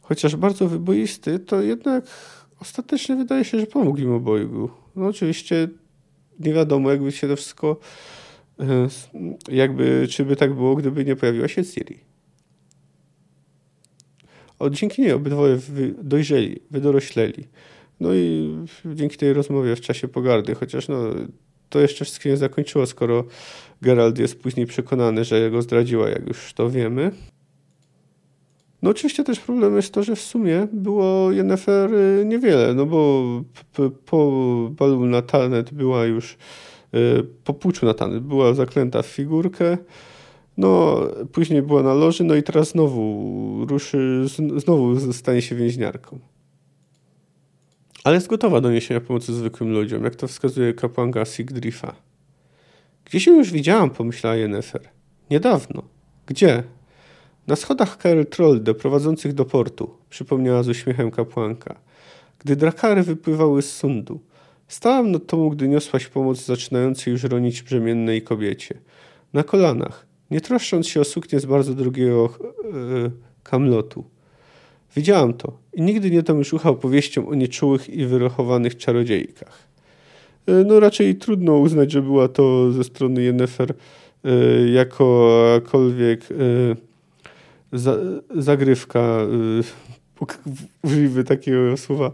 chociaż 0.00 0.36
bardzo 0.36 0.68
wyboisty, 0.68 1.38
to 1.38 1.62
jednak 1.62 2.04
ostatecznie 2.60 3.16
wydaje 3.16 3.44
się, 3.44 3.60
że 3.60 3.66
pomógł 3.66 3.98
im 3.98 4.12
obojgu. 4.12 4.70
No 4.96 5.06
oczywiście 5.06 5.68
nie 6.40 6.52
wiadomo, 6.52 6.90
jakby 6.90 7.12
się 7.12 7.28
to 7.28 7.36
wszystko, 7.36 7.76
e, 8.60 8.88
jakby, 9.48 10.06
czy 10.10 10.24
by 10.24 10.36
tak 10.36 10.54
było, 10.54 10.76
gdyby 10.76 11.04
nie 11.04 11.16
pojawiła 11.16 11.48
się 11.48 11.64
Siri. 11.64 11.98
O, 14.58 14.70
dzięki 14.70 15.02
niej 15.02 15.12
obydwoje 15.12 15.58
dojrzeli, 16.02 16.60
wydorośleli. 16.70 17.44
No 18.00 18.14
i 18.14 18.56
dzięki 18.84 19.16
tej 19.16 19.32
rozmowie 19.32 19.76
w 19.76 19.80
czasie 19.80 20.08
pogardy, 20.08 20.54
chociaż 20.54 20.88
no, 20.88 21.04
to 21.68 21.80
jeszcze 21.80 22.04
wszystko 22.04 22.28
nie 22.28 22.36
zakończyło, 22.36 22.86
skoro 22.86 23.24
Gerald 23.82 24.18
jest 24.18 24.40
później 24.42 24.66
przekonany, 24.66 25.24
że 25.24 25.50
go 25.50 25.62
zdradziła, 25.62 26.08
jak 26.08 26.28
już 26.28 26.52
to 26.52 26.70
wiemy. 26.70 27.10
No 28.82 28.90
oczywiście 28.90 29.24
też 29.24 29.40
problem 29.40 29.76
jest 29.76 29.94
to, 29.94 30.02
że 30.02 30.16
w 30.16 30.20
sumie 30.20 30.68
było 30.72 31.32
Yennefer 31.32 31.94
y, 31.94 32.24
niewiele, 32.26 32.74
no 32.74 32.86
bo 32.86 33.24
po 34.06 34.32
balu 34.70 35.06
na 35.06 35.22
Talnet 35.22 35.74
była 35.74 36.04
już, 36.04 36.36
y, 36.94 37.26
po 37.44 37.54
puczu 37.54 37.86
na 37.86 37.94
Talnet 37.94 38.22
była 38.22 38.54
zaklęta 38.54 39.02
w 39.02 39.06
figurkę, 39.06 39.78
no 40.56 41.00
później 41.32 41.62
była 41.62 41.82
na 41.82 41.94
loży, 41.94 42.24
no 42.24 42.34
i 42.34 42.42
teraz 42.42 42.68
znowu 42.68 43.66
ruszy, 43.68 44.24
znowu 44.56 45.12
stanie 45.12 45.42
się 45.42 45.54
więźniarką. 45.54 46.18
ale 48.04 48.14
jest 48.14 48.26
gotowa 48.26 48.60
do 48.60 48.70
niesienia 48.70 49.00
pomocy 49.00 49.34
zwykłym 49.34 49.72
ludziom, 49.72 50.04
jak 50.04 50.16
to 50.16 50.28
wskazuje 50.28 50.74
kapłanka 50.74 51.24
Sigdrifa. 51.24 51.94
Gdzie 53.04 53.20
się 53.20 53.30
już 53.30 53.50
widziałam, 53.50 53.90
pomyślała 53.90 54.36
Yennefer. 54.36 54.88
Niedawno. 55.30 55.82
Gdzie? 56.26 56.62
Na 57.50 57.56
schodach 57.56 57.98
Trollde 58.30 58.74
prowadzących 58.74 59.32
do 59.32 59.44
portu, 59.44 59.90
przypomniała 60.10 60.62
z 60.62 60.68
uśmiechem 60.68 61.10
kapłanka. 61.10 61.80
Gdy 62.38 62.56
drakary 62.56 63.02
wypływały 63.02 63.62
z 63.62 63.76
sundu. 63.76 64.20
Stałam 64.68 65.10
nad 65.10 65.26
tobą, 65.26 65.48
gdy 65.48 65.68
niosłaś 65.68 66.06
pomoc 66.06 66.44
zaczynającej 66.44 67.12
już 67.12 67.24
ronić 67.24 67.62
brzemiennej 67.62 68.22
kobiecie. 68.22 68.78
Na 69.32 69.42
kolanach, 69.42 70.06
nie 70.30 70.40
troszcząc 70.40 70.88
się 70.88 71.00
o 71.00 71.04
suknię 71.04 71.40
z 71.40 71.46
bardzo 71.46 71.74
drogiego 71.74 72.34
yy, 72.64 73.10
kamlotu. 73.42 74.04
Widziałam 74.96 75.34
to 75.34 75.58
i 75.74 75.82
nigdy 75.82 76.10
nie 76.10 76.22
dam 76.22 76.38
już 76.38 76.52
ucha 76.52 76.70
opowieściom 76.70 77.28
o 77.28 77.34
nieczułych 77.34 77.88
i 77.88 78.06
wyrochowanych 78.06 78.76
czarodziejkach. 78.76 79.58
E, 80.46 80.52
no 80.52 80.80
raczej 80.80 81.16
trudno 81.16 81.58
uznać, 81.58 81.92
że 81.92 82.02
była 82.02 82.28
to 82.28 82.72
ze 82.72 82.84
strony 82.84 83.22
Yennefer 83.22 83.74
yy, 84.24 84.70
jakakolwiek 84.70 86.30
yy, 86.30 86.89
za, 87.72 87.96
zagrywka, 88.36 89.18
użyjmy 90.82 91.24
takiego 91.24 91.76
słowa, 91.76 92.12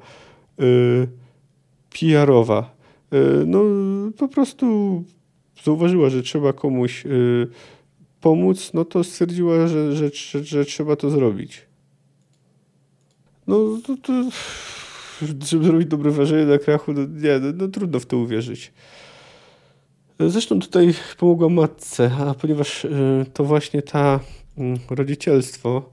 PR-owa. 1.91 2.71
No 3.47 3.61
po 4.19 4.29
prostu 4.29 5.05
zauważyła, 5.65 6.11
że 6.11 6.23
trzeba 6.23 6.53
komuś 6.53 7.05
pomóc, 8.21 8.71
no 8.75 8.85
to 8.85 9.05
stwierdziła, 9.05 9.67
że, 9.67 9.97
że, 9.97 10.11
że, 10.13 10.45
że 10.45 10.65
trzeba 10.65 10.97
to 10.97 11.11
zrobić. 11.11 11.67
No 13.47 13.79
to, 13.87 13.97
to, 13.97 14.13
żeby 15.23 15.65
zrobić 15.65 15.89
dobre 15.89 16.11
wrażenie 16.11 16.47
na 16.47 16.59
krachu, 16.59 16.93
no 16.93 17.01
nie, 17.01 17.39
no, 17.39 17.53
no, 17.57 17.69
trudno 17.69 18.01
w 18.01 18.07
to 18.07 18.19
uwierzyć. 18.19 18.73
Zresztą 20.21 20.61
tutaj 20.61 20.95
pomogła 21.19 21.49
matce, 21.49 22.11
a 22.19 22.35
ponieważ 22.35 22.85
y, 22.85 23.27
to 23.35 23.45
właśnie 23.45 23.83
ta 23.83 24.21
y, 24.21 24.46
rodzicielstwo 24.91 25.91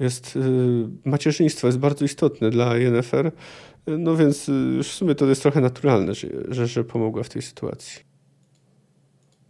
jest, 0.00 0.36
y, 0.36 0.40
macierzyństwo 1.04 1.66
jest 1.66 1.78
bardzo 1.78 2.04
istotne 2.04 2.50
dla 2.50 2.76
Yennefer, 2.76 3.32
no 3.86 4.16
więc 4.16 4.48
już 4.76 4.88
w 4.88 4.92
sumie 4.92 5.14
to 5.14 5.26
jest 5.26 5.42
trochę 5.42 5.60
naturalne, 5.60 6.14
że, 6.14 6.28
że, 6.48 6.66
że 6.66 6.84
pomogła 6.84 7.22
w 7.22 7.28
tej 7.28 7.42
sytuacji. 7.42 8.00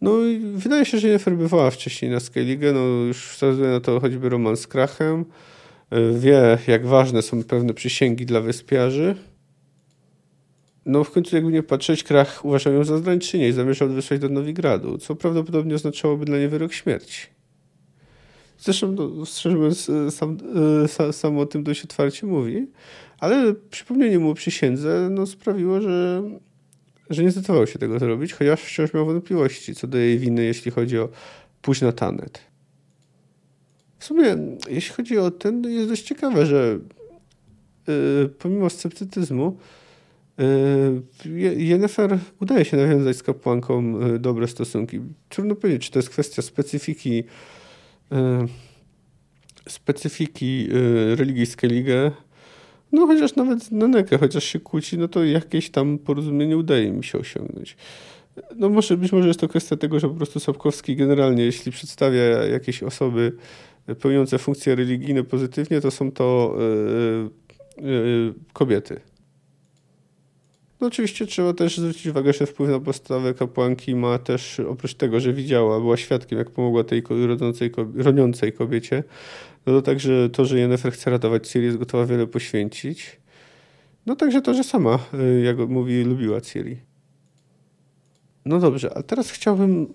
No 0.00 0.24
i 0.24 0.38
wydaje 0.38 0.84
się, 0.84 0.98
że 0.98 1.08
Yennefer 1.08 1.36
bywała 1.36 1.70
wcześniej 1.70 2.10
na 2.10 2.20
Skellige, 2.20 2.72
no 2.72 2.80
już 2.80 3.26
wskazuje 3.26 3.68
na 3.68 3.80
to 3.80 4.00
choćby 4.00 4.28
roman 4.28 4.56
z 4.56 4.66
Krachem, 4.66 5.24
wie, 6.14 6.58
jak 6.66 6.86
ważne 6.86 7.22
są 7.22 7.44
pewne 7.44 7.74
przysięgi 7.74 8.26
dla 8.26 8.40
wyspiarzy. 8.40 9.16
No 10.86 11.04
w 11.04 11.10
końcu 11.10 11.36
jakby 11.36 11.52
nie 11.52 11.62
patrzeć, 11.62 12.04
Krach 12.04 12.44
uważał 12.44 12.72
ją 12.72 12.84
za 12.84 12.98
zdrajczynię 12.98 13.48
i 13.48 13.52
zamierzał 13.52 13.88
wysłać 13.88 14.20
do 14.20 14.28
Nowigradu, 14.28 14.98
co 14.98 15.16
prawdopodobnie 15.16 15.74
oznaczałoby 15.74 16.24
dla 16.24 16.38
niej 16.38 16.48
wyrok 16.48 16.72
śmierci. 16.72 17.33
Zresztą, 18.64 18.92
no, 18.92 19.24
szczerze 19.24 19.56
mówiąc, 19.56 19.90
sam, 20.10 20.38
sam, 20.86 21.12
sam 21.12 21.38
o 21.38 21.46
tym 21.46 21.64
dość 21.64 21.84
otwarcie 21.84 22.26
mówi, 22.26 22.66
ale 23.18 23.54
przypomnienie 23.70 24.18
mu 24.18 24.30
o 24.30 24.34
przysiędze 24.34 25.08
no, 25.10 25.26
sprawiło, 25.26 25.80
że, 25.80 26.22
że 27.10 27.22
nie 27.22 27.30
zdecydował 27.30 27.66
się 27.66 27.78
tego 27.78 27.98
zrobić, 27.98 28.32
chociaż 28.32 28.62
wciąż 28.62 28.94
miał 28.94 29.06
wątpliwości 29.06 29.74
co 29.74 29.86
do 29.86 29.98
jej 29.98 30.18
winy, 30.18 30.44
jeśli 30.44 30.70
chodzi 30.70 30.98
o 30.98 31.08
na 31.82 31.92
Tanet. 31.92 32.40
W 33.98 34.04
sumie, 34.04 34.36
jeśli 34.68 34.94
chodzi 34.94 35.18
o 35.18 35.30
ten, 35.30 35.64
jest 35.70 35.88
dość 35.88 36.02
ciekawe, 36.02 36.46
że 36.46 36.78
yy, 37.88 38.28
pomimo 38.38 38.70
sceptycyzmu 38.70 39.58
yy, 41.24 41.54
Yennefer 41.56 42.18
udaje 42.40 42.64
się 42.64 42.76
nawiązać 42.76 43.16
z 43.16 43.22
kapłanką 43.22 44.00
dobre 44.18 44.48
stosunki. 44.48 45.00
Trudno 45.28 45.54
powiedzieć, 45.54 45.82
czy 45.82 45.90
to 45.90 45.98
jest 45.98 46.10
kwestia 46.10 46.42
specyfiki 46.42 47.24
specyfiki 49.68 50.68
yy, 50.68 51.16
religii 51.16 51.46
Skellige. 51.46 52.10
No 52.92 53.06
chociaż 53.06 53.36
nawet 53.36 53.70
Nenekę, 53.70 54.18
chociaż 54.18 54.44
się 54.44 54.60
kłóci, 54.60 54.98
no 54.98 55.08
to 55.08 55.24
jakieś 55.24 55.70
tam 55.70 55.98
porozumienie 55.98 56.56
udaje 56.56 56.90
mi 56.90 57.04
się 57.04 57.18
osiągnąć. 57.18 57.76
No 58.56 58.68
może, 58.68 58.96
być 58.96 59.12
może 59.12 59.28
jest 59.28 59.40
to 59.40 59.48
kwestia 59.48 59.76
tego, 59.76 60.00
że 60.00 60.08
po 60.08 60.14
prostu 60.14 60.40
Sapkowski 60.40 60.96
generalnie, 60.96 61.44
jeśli 61.44 61.72
przedstawia 61.72 62.22
jakieś 62.46 62.82
osoby 62.82 63.32
pełniące 64.00 64.38
funkcje 64.38 64.74
religijne 64.74 65.24
pozytywnie, 65.24 65.80
to 65.80 65.90
są 65.90 66.12
to 66.12 66.56
yy, 67.78 67.90
yy, 67.90 68.34
kobiety. 68.52 69.00
No 70.84 70.88
oczywiście 70.88 71.26
trzeba 71.26 71.52
też 71.52 71.78
zwrócić 71.78 72.06
uwagę, 72.06 72.32
że 72.32 72.46
wpływ 72.46 72.70
na 72.70 72.80
postawę 72.80 73.34
kapłanki 73.34 73.94
ma 73.94 74.18
też, 74.18 74.60
oprócz 74.60 74.94
tego, 74.94 75.20
że 75.20 75.32
widziała, 75.32 75.80
była 75.80 75.96
świadkiem, 75.96 76.38
jak 76.38 76.50
pomogła 76.50 76.84
tej 76.84 77.02
rodzącej, 77.26 77.72
roniącej 77.94 78.52
kobiecie, 78.52 79.04
no 79.66 79.72
to 79.72 79.82
także 79.82 80.30
to, 80.30 80.44
że 80.44 80.58
Jennifer 80.58 80.92
chce 80.92 81.10
ratować 81.10 81.48
Ciri, 81.48 81.64
jest 81.64 81.78
gotowa 81.78 82.06
wiele 82.06 82.26
poświęcić. 82.26 83.20
No 84.06 84.16
także 84.16 84.42
to, 84.42 84.54
że 84.54 84.64
sama, 84.64 84.98
jak 85.44 85.58
mówi, 85.58 86.02
lubiła 86.02 86.40
Ciri. 86.40 86.76
No 88.44 88.58
dobrze, 88.58 88.98
a 88.98 89.02
teraz 89.02 89.30
chciałbym 89.30 89.86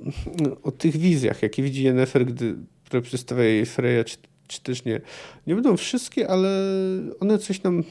o 0.63 0.71
tych 0.71 0.97
wizjach, 0.97 1.43
jakie 1.43 1.63
widzi 1.63 1.84
Jennifer, 1.84 2.25
gdy 2.25 2.56
które 2.86 3.02
przedstawia 3.02 3.43
jej 3.43 3.65
Freya, 3.65 4.04
czy, 4.04 4.17
czy 4.47 4.62
też 4.62 4.86
nie. 4.86 5.02
Nie 5.47 5.56
będą 5.56 5.78
wszystkie, 5.78 6.30
ale 6.30 6.49
one 7.19 7.38
coś 7.38 7.63
nam 7.63 7.84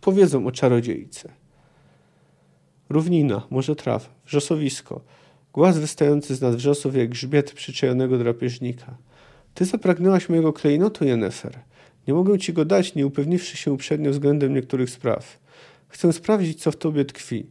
powiedzą 0.00 0.46
o 0.46 0.52
czarodziejce. 0.52 1.43
Równina, 2.94 3.46
morze 3.50 3.76
traw, 3.76 4.10
wrzosowisko, 4.26 5.00
głaz 5.52 5.78
wystający 5.78 6.34
z 6.34 6.40
nad 6.40 6.56
wrzosów 6.56 6.96
jak 6.96 7.08
grzbiet 7.08 7.52
przyczajonego 7.52 8.18
drapieżnika. 8.18 8.96
Ty 9.54 9.64
zapragnęłaś 9.64 10.28
mojego 10.28 10.52
klejnotu, 10.52 11.04
Jennefer. 11.04 11.58
Nie 12.08 12.14
mogę 12.14 12.38
ci 12.38 12.52
go 12.52 12.64
dać, 12.64 12.94
nie 12.94 13.06
upewniwszy 13.06 13.56
się 13.56 13.72
uprzednio 13.72 14.10
względem 14.10 14.54
niektórych 14.54 14.90
spraw. 14.90 15.38
Chcę 15.88 16.12
sprawdzić, 16.12 16.62
co 16.62 16.70
w 16.70 16.76
tobie 16.76 17.04
tkwi. 17.04 17.46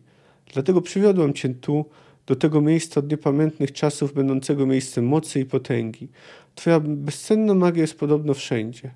Dlatego 0.53 0.81
przywiodłam 0.81 1.33
cię 1.33 1.49
tu, 1.49 1.85
do 2.25 2.35
tego 2.35 2.61
miejsca 2.61 2.99
od 2.99 3.11
niepamiętnych 3.11 3.71
czasów, 3.71 4.13
będącego 4.13 4.65
miejscem 4.65 5.07
mocy 5.07 5.39
i 5.39 5.45
potęgi. 5.45 6.07
Twoja 6.55 6.79
bezcenna 6.79 7.53
magia 7.53 7.81
jest 7.81 7.99
podobno 7.99 8.33
wszędzie. 8.33 8.91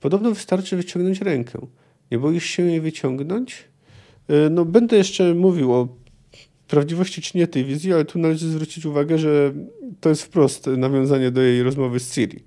Podobno 0.00 0.30
wystarczy 0.30 0.76
wyciągnąć 0.76 1.20
rękę. 1.20 1.66
Nie 2.10 2.18
boisz 2.18 2.44
się 2.44 2.62
jej 2.62 2.80
wyciągnąć? 2.80 3.70
E, 4.30 4.50
no, 4.50 4.64
będę 4.64 4.96
jeszcze 4.96 5.34
mówił 5.34 5.72
o 5.72 5.88
prawdziwości 6.68 7.22
czy 7.22 7.38
nie 7.38 7.46
tej 7.46 7.64
wizji, 7.64 7.92
ale 7.92 8.04
tu 8.04 8.18
należy 8.18 8.48
zwrócić 8.48 8.86
uwagę, 8.86 9.18
że 9.18 9.52
to 10.00 10.08
jest 10.08 10.22
wprost 10.22 10.66
nawiązanie 10.66 11.30
do 11.30 11.42
jej 11.42 11.62
rozmowy 11.62 12.00
z 12.00 12.14
Ciri. 12.14 12.44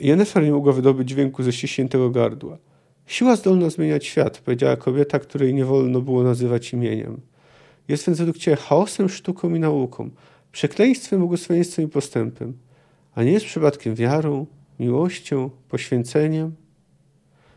Jennifer 0.00 0.42
nie 0.44 0.52
mogła 0.52 0.72
wydobyć 0.72 1.08
dźwięku 1.08 1.42
ze 1.42 1.52
ściśniętego 1.52 2.10
gardła. 2.10 2.58
Siła 3.06 3.36
zdolna 3.36 3.70
zmieniać 3.70 4.06
świat, 4.06 4.38
powiedziała 4.38 4.76
kobieta, 4.76 5.18
której 5.18 5.54
nie 5.54 5.64
wolno 5.64 6.00
było 6.00 6.22
nazywać 6.22 6.72
imieniem. 6.72 7.20
Jest 7.88 8.06
więc 8.06 8.18
według 8.18 8.38
Ciebie 8.38 8.56
chaosem, 8.56 9.08
sztuką 9.08 9.54
i 9.54 9.60
nauką, 9.60 10.10
przekleństwem, 10.52 11.18
błogosławieństwem 11.18 11.84
i 11.84 11.88
postępem, 11.88 12.52
a 13.14 13.22
nie 13.22 13.32
jest 13.32 13.46
przypadkiem 13.46 13.94
wiarą, 13.94 14.46
miłością, 14.80 15.50
poświęceniem. 15.68 16.54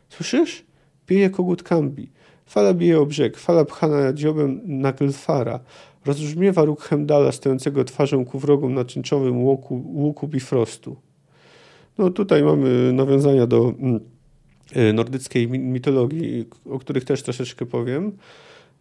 Słyszysz? 0.10 0.71
Pije 1.12 1.30
kogut 1.30 1.64
Kambi. 1.64 2.08
Fala 2.46 2.74
bije 2.74 3.00
o 3.00 3.06
brzeg, 3.06 3.38
fala 3.38 3.66
pchana 3.66 4.14
dziobem 4.14 4.62
Naglfara. 4.66 5.60
Rozbrzmiewa 6.06 6.66
róg 6.66 6.82
Hemdala 6.82 7.32
stojącego 7.32 7.84
twarzą 7.84 8.26
ku 8.26 8.40
wrogom 8.40 8.74
na 8.74 8.86
czynczowym 8.86 9.44
łuku, 9.44 9.84
łuku 9.94 10.28
Bifrostu. 10.28 10.96
No 11.98 12.10
tutaj 12.10 12.44
mamy 12.44 12.94
nawiązania 12.94 13.48
do 13.48 13.74
mm, 13.80 14.00
e, 14.74 14.94
nordyckiej 14.94 15.48
mitologii, 15.48 16.46
o 16.70 16.80
których 16.80 17.04
też 17.06 17.24
troszeczkę 17.24 17.66
powiem. 17.66 18.12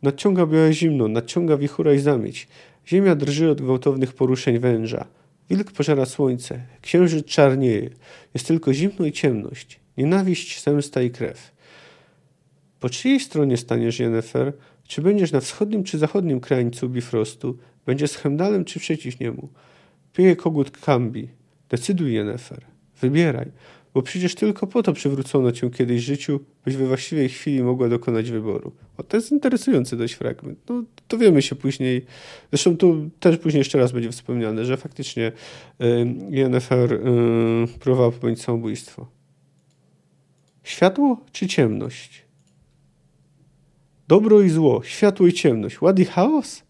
Nadciąga 0.03 0.47
białe 0.47 0.73
zimno, 0.73 1.09
nadciąga 1.09 1.57
wichura 1.57 1.95
i 1.95 1.99
zamieć. 1.99 2.49
Ziemia 2.87 3.15
drży 3.15 3.51
od 3.51 3.63
gwałtownych 3.63 4.13
poruszeń 4.13 4.59
węża. 4.59 5.05
Wilk 5.51 5.73
pożera 5.73 6.07
słońce, 6.07 6.63
księżyc 6.83 7.27
czarnieje. 7.27 7.91
Jest 8.35 8.47
tylko 8.47 8.75
zimno 8.75 9.07
i 9.07 9.13
ciemność, 9.13 9.81
nienawiść, 9.97 10.63
zemsta 10.63 11.03
i 11.03 11.11
krew. 11.11 11.60
Po 12.81 12.91
czyjej 12.91 13.21
stronie 13.21 13.57
staniesz, 13.57 13.99
Jennefer? 13.99 14.53
Czy 14.89 15.03
będziesz 15.03 15.33
na 15.33 15.41
wschodnim 15.41 15.85
czy 15.85 15.99
zachodnim 15.99 16.41
krańcu 16.41 16.89
Bifrostu? 16.89 17.59
Będziesz 17.87 18.11
z 18.11 18.17
Hemdalem 18.17 18.65
czy 18.65 18.81
przeciw 18.81 19.21
niemu? 19.21 19.49
Pije 20.13 20.37
kogut 20.37 20.71
Kambi. 20.71 21.29
Decyduj, 21.69 22.13
Jennefer. 22.13 22.65
Wybieraj 23.01 23.53
bo 23.95 24.03
przecież 24.03 24.35
tylko 24.35 24.67
po 24.67 24.83
to 24.83 24.93
przywrócono 24.93 25.53
cię 25.53 25.71
kiedyś 25.71 26.03
życiu, 26.03 26.41
byś 26.65 26.77
we 26.77 26.87
właściwej 26.87 27.29
chwili 27.29 27.63
mogła 27.63 27.89
dokonać 27.89 28.31
wyboru. 28.31 28.73
O, 28.97 29.03
to 29.03 29.17
jest 29.17 29.33
interesujący 29.33 29.97
dość 29.97 30.15
fragment. 30.15 30.59
No, 30.69 30.85
dowiemy 31.09 31.43
się 31.43 31.57
później, 31.57 32.07
zresztą 32.51 32.77
tu 32.77 33.11
też 33.21 33.37
później 33.37 33.59
jeszcze 33.59 33.79
raz 33.79 33.93
będzie 33.93 34.11
wspomniane, 34.11 34.65
że 34.65 34.77
faktycznie 34.77 35.33
y, 35.81 36.07
Yennefer 36.31 36.93
y, 36.93 36.99
próbowała 37.81 38.11
popełnić 38.11 38.43
samobójstwo. 38.43 39.07
Światło 40.63 41.21
czy 41.33 41.47
ciemność? 41.47 42.30
Dobro 44.11 44.41
i 44.41 44.51
zło, 44.51 44.83
światło 44.85 45.27
i 45.27 45.33
ciemność, 45.33 45.81
ład 45.81 45.99
i 45.99 46.05
chaos? 46.05 46.63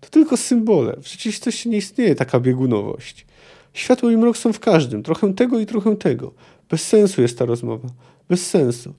To 0.00 0.10
tylko 0.10 0.36
symbole. 0.36 0.96
W 1.02 1.08
rzeczywistości 1.08 1.68
nie 1.68 1.76
istnieje 1.76 2.14
taka 2.14 2.40
biegunowość. 2.40 3.26
Światło 3.72 4.10
i 4.10 4.16
mrok 4.16 4.36
są 4.36 4.52
w 4.52 4.60
każdym, 4.60 5.02
trochę 5.02 5.34
tego 5.34 5.60
i 5.60 5.66
trochę 5.66 5.96
tego. 5.96 6.32
Bez 6.70 6.88
sensu 6.88 7.22
jest 7.22 7.38
ta 7.38 7.44
rozmowa. 7.44 7.88
Bez 8.28 8.46
sensu. 8.46 8.94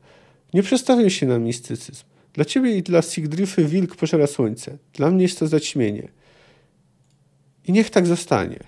Nie 0.54 0.64
przestawiam 0.64 1.10
się 1.10 1.26
na 1.26 1.40
mistycyzm. 1.40 2.04
Dla 2.34 2.46
ciebie 2.46 2.78
i 2.78 2.84
dla 2.84 3.02
Sigdryfy 3.02 3.66
wilk 3.66 3.96
pożera 3.96 4.28
słońce. 4.28 4.78
Dla 4.94 5.12
mnie 5.12 5.24
jest 5.24 5.40
to 5.40 5.48
zaćmienie. 5.48 6.08
I 7.68 7.72
niech 7.72 7.90
tak 7.90 8.08
zostanie. 8.08 8.60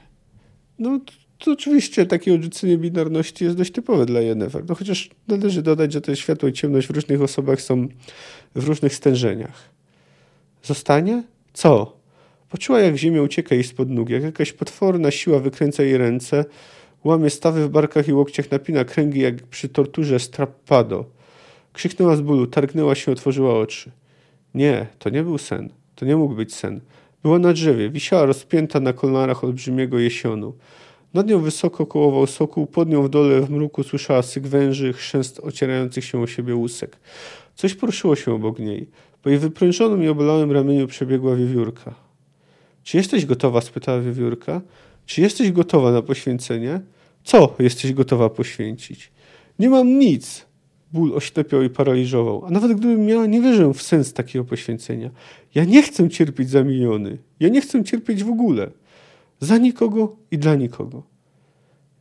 No, 0.79 0.99
to 1.43 1.51
oczywiście 1.51 2.05
takie 2.05 2.33
odrzucenie 2.33 2.77
binarności 2.77 3.43
jest 3.43 3.57
dość 3.57 3.71
typowe 3.71 4.05
dla 4.05 4.21
Yennefer. 4.21 4.63
No 4.69 4.75
chociaż 4.75 5.09
należy 5.27 5.61
dodać, 5.61 5.93
że 5.93 6.01
to 6.01 6.15
światło 6.15 6.49
i 6.49 6.53
ciemność 6.53 6.87
w 6.87 6.91
różnych 6.91 7.21
osobach 7.21 7.61
są 7.61 7.87
w 8.55 8.67
różnych 8.67 8.95
stężeniach. 8.95 9.69
Zostanie? 10.63 11.23
Co? 11.53 11.97
Poczuła, 12.49 12.79
jak 12.79 12.97
ziemia 12.97 13.21
ucieka 13.21 13.55
jej 13.55 13.63
spod 13.63 13.89
nóg, 13.89 14.09
jak 14.09 14.23
jakaś 14.23 14.53
potworna 14.53 15.11
siła 15.11 15.39
wykręca 15.39 15.83
jej 15.83 15.97
ręce, 15.97 16.45
łamie 17.03 17.29
stawy 17.29 17.65
w 17.65 17.69
barkach 17.69 18.07
i 18.07 18.13
łokciach, 18.13 18.51
napina 18.51 18.85
kręgi 18.85 19.19
jak 19.19 19.43
przy 19.43 19.69
torturze 19.69 20.19
strappado. 20.19 21.05
Krzyknęła 21.73 22.15
z 22.15 22.21
bólu, 22.21 22.47
targnęła 22.47 22.95
się, 22.95 23.11
otworzyła 23.11 23.59
oczy. 23.59 23.91
Nie, 24.53 24.87
to 24.99 25.09
nie 25.09 25.23
był 25.23 25.37
sen. 25.37 25.69
To 25.95 26.05
nie 26.05 26.15
mógł 26.15 26.35
być 26.35 26.55
sen. 26.55 26.81
Była 27.23 27.39
na 27.39 27.53
drzewie, 27.53 27.89
wisiała 27.89 28.25
rozpięta 28.25 28.79
na 28.79 28.93
kolnarach 28.93 29.43
olbrzymiego 29.43 29.99
jesionu. 29.99 30.53
Nad 31.13 31.27
nią 31.27 31.39
wysoko 31.39 31.85
kołował 31.85 32.27
sokół, 32.27 32.65
pod 32.65 32.89
nią 32.89 33.03
w 33.03 33.09
dole 33.09 33.41
w 33.41 33.49
mruku 33.49 33.83
słyszała 33.83 34.21
syk 34.21 34.47
węży, 34.47 34.93
chrzęst 34.93 35.39
ocierających 35.39 36.05
się 36.05 36.21
o 36.21 36.27
siebie 36.27 36.55
łusek. 36.55 36.97
Coś 37.55 37.75
poruszyło 37.75 38.15
się 38.15 38.33
obok 38.33 38.59
niej. 38.59 38.89
Po 39.21 39.29
jej 39.29 39.39
wyprężonym 39.39 40.03
i 40.03 40.07
obalałym 40.07 40.51
ramieniu 40.51 40.87
przebiegła 40.87 41.35
wiewiórka. 41.35 41.95
Czy 42.83 42.97
jesteś 42.97 43.25
gotowa? 43.25 43.61
spytała 43.61 43.99
wiewiórka. 43.99 44.61
Czy 45.05 45.21
jesteś 45.21 45.51
gotowa 45.51 45.91
na 45.91 46.01
poświęcenie? 46.01 46.81
Co 47.23 47.55
jesteś 47.59 47.93
gotowa 47.93 48.29
poświęcić? 48.29 49.11
Nie 49.59 49.69
mam 49.69 49.99
nic. 49.99 50.45
Ból 50.93 51.13
oślepiał 51.13 51.63
i 51.63 51.69
paraliżował. 51.69 52.45
A 52.45 52.49
nawet 52.49 52.73
gdybym 52.73 53.05
miała, 53.05 53.25
nie 53.25 53.41
wierzę 53.41 53.73
w 53.73 53.81
sens 53.81 54.13
takiego 54.13 54.45
poświęcenia. 54.45 55.09
Ja 55.55 55.65
nie 55.65 55.83
chcę 55.83 56.09
cierpieć 56.09 56.49
za 56.49 56.63
miliony. 56.63 57.17
Ja 57.39 57.49
nie 57.49 57.61
chcę 57.61 57.83
cierpieć 57.83 58.23
w 58.23 58.29
ogóle. 58.29 58.71
Za 59.39 59.57
nikogo 59.57 60.15
i 60.31 60.37
dla 60.37 60.55
nikogo. 60.55 61.03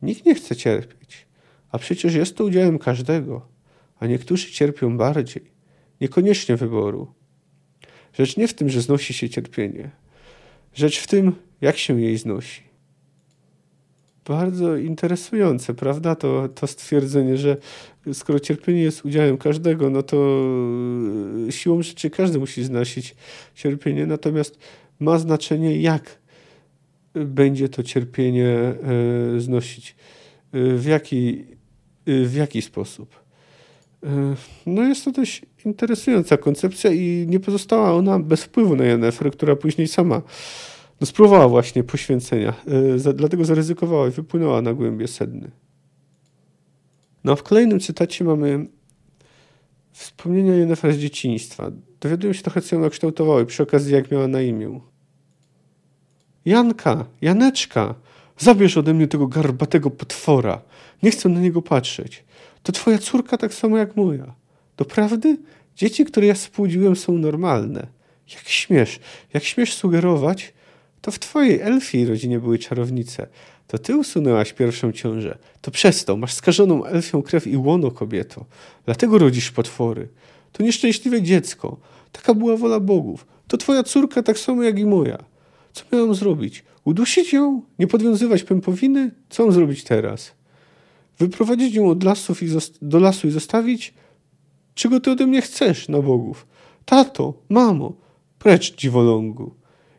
Nikt 0.01 0.25
nie 0.25 0.35
chce 0.35 0.55
cierpieć. 0.55 1.27
A 1.71 1.77
przecież 1.77 2.13
jest 2.13 2.37
to 2.37 2.43
udziałem 2.43 2.79
każdego. 2.79 3.47
A 3.99 4.07
niektórzy 4.07 4.51
cierpią 4.51 4.97
bardziej. 4.97 5.51
Niekoniecznie 6.01 6.55
wyboru. 6.55 7.13
Rzecz 8.13 8.37
nie 8.37 8.47
w 8.47 8.53
tym, 8.53 8.69
że 8.69 8.81
znosi 8.81 9.13
się 9.13 9.29
cierpienie. 9.29 9.91
Rzecz 10.73 10.99
w 10.99 11.07
tym, 11.07 11.35
jak 11.61 11.77
się 11.77 12.01
jej 12.01 12.17
znosi 12.17 12.73
bardzo 14.25 14.77
interesujące, 14.77 15.73
prawda? 15.73 16.15
To, 16.15 16.49
to 16.49 16.67
stwierdzenie, 16.67 17.37
że 17.37 17.57
skoro 18.13 18.39
cierpienie 18.39 18.81
jest 18.81 19.05
udziałem 19.05 19.37
każdego, 19.37 19.89
no 19.89 20.03
to 20.03 20.17
e, 21.47 21.51
siłą 21.51 21.81
rzeczy 21.81 22.09
każdy 22.09 22.39
musi 22.39 22.63
znosić 22.63 23.15
cierpienie, 23.55 24.05
natomiast 24.05 24.57
ma 24.99 25.17
znaczenie, 25.17 25.81
jak 25.81 26.19
będzie 27.13 27.69
to 27.69 27.83
cierpienie 27.83 28.47
e, 28.47 28.75
znosić, 29.37 29.95
e, 30.51 30.75
w 30.75 30.85
jaki, 30.85 31.45
w 32.05 32.33
jaki 32.35 32.61
sposób. 32.61 33.23
No 34.65 34.83
jest 34.83 35.05
to 35.05 35.11
dość 35.11 35.41
interesująca 35.65 36.37
koncepcja 36.37 36.91
i 36.91 37.25
nie 37.29 37.39
pozostała 37.39 37.93
ona 37.93 38.19
bez 38.19 38.43
wpływu 38.43 38.75
na 38.75 38.83
Jennefer, 38.83 39.31
która 39.31 39.55
później 39.55 39.87
sama 39.87 40.21
no 41.01 41.07
spróbowała 41.07 41.47
właśnie 41.47 41.83
poświęcenia, 41.83 42.53
dlatego 43.13 43.45
zaryzykowała 43.45 44.07
i 44.07 44.11
wypłynęła 44.11 44.61
na 44.61 44.73
głębie 44.73 45.07
sedny. 45.07 45.51
No 47.23 47.35
w 47.35 47.43
kolejnym 47.43 47.79
cytacie 47.79 48.25
mamy 48.25 48.67
wspomnienia 49.91 50.55
Jennefer 50.55 50.93
z 50.93 50.97
dzieciństwa. 50.97 51.71
Dowiadujemy 52.01 52.33
się 52.33 52.43
trochę, 52.43 52.61
co 52.61 52.75
ją 52.75 52.81
nakształtowały 52.81 53.45
przy 53.45 53.63
okazji, 53.63 53.93
jak 53.93 54.11
miała 54.11 54.27
na 54.27 54.41
imię. 54.41 54.79
Janka, 56.45 57.05
Janeczka, 57.21 57.95
zabierz 58.37 58.77
ode 58.77 58.93
mnie 58.93 59.07
tego 59.07 59.27
garbatego 59.27 59.89
potwora. 59.89 60.61
Nie 61.03 61.11
chcę 61.11 61.29
na 61.29 61.39
niego 61.39 61.61
patrzeć. 61.61 62.23
To 62.63 62.71
twoja 62.71 62.97
córka 62.97 63.37
tak 63.37 63.53
samo 63.53 63.77
jak 63.77 63.95
moja. 63.95 64.33
Doprawdy? 64.77 65.37
Dzieci, 65.75 66.05
które 66.05 66.27
ja 66.27 66.35
spłudziłem, 66.35 66.95
są 66.95 67.13
normalne. 67.17 67.87
Jak 68.33 68.47
śmiesz, 68.47 68.99
jak 69.33 69.43
śmiesz 69.43 69.73
sugerować, 69.73 70.53
to 71.01 71.11
w 71.11 71.19
twojej 71.19 71.61
elfiej 71.61 72.05
rodzinie 72.05 72.39
były 72.39 72.59
czarownice. 72.59 73.27
To 73.67 73.77
ty 73.77 73.97
usunęłaś 73.97 74.53
pierwszą 74.53 74.91
ciążę. 74.91 75.37
To 75.61 75.71
przez 75.71 76.05
to 76.05 76.17
masz 76.17 76.33
skażoną 76.33 76.85
elfią 76.85 77.21
krew 77.21 77.47
i 77.47 77.57
łono, 77.57 77.91
kobieto. 77.91 78.45
Dlatego 78.85 79.17
rodzisz 79.17 79.51
potwory. 79.51 80.07
To 80.51 80.63
nieszczęśliwe 80.63 81.21
dziecko. 81.21 81.77
Taka 82.11 82.33
była 82.33 82.57
wola 82.57 82.79
bogów. 82.79 83.25
To 83.47 83.57
twoja 83.57 83.83
córka 83.83 84.23
tak 84.23 84.39
samo 84.39 84.63
jak 84.63 84.79
i 84.79 84.85
moja. 84.85 85.17
Co 85.73 85.83
miałam 85.91 86.15
zrobić? 86.15 86.63
Udusić 86.85 87.33
ją? 87.33 87.61
Nie 87.79 87.87
podwiązywać 87.87 88.43
pępowiny? 88.43 89.11
Co 89.29 89.43
mam 89.43 89.51
zrobić 89.51 89.83
teraz? 89.83 90.31
Wyprowadzić 91.19 91.75
ją 91.75 91.89
od 91.89 92.03
lasów 92.03 92.43
i 92.43 92.47
do 92.81 92.99
lasu 92.99 93.27
i 93.27 93.31
zostawić? 93.31 93.93
Czego 94.75 94.99
ty 94.99 95.11
ode 95.11 95.27
mnie 95.27 95.41
chcesz, 95.41 95.89
na 95.89 96.01
bogów? 96.01 96.47
Tato, 96.85 97.33
mamo, 97.49 97.93
precz 98.39 98.75
dziwolągu. 98.75 99.53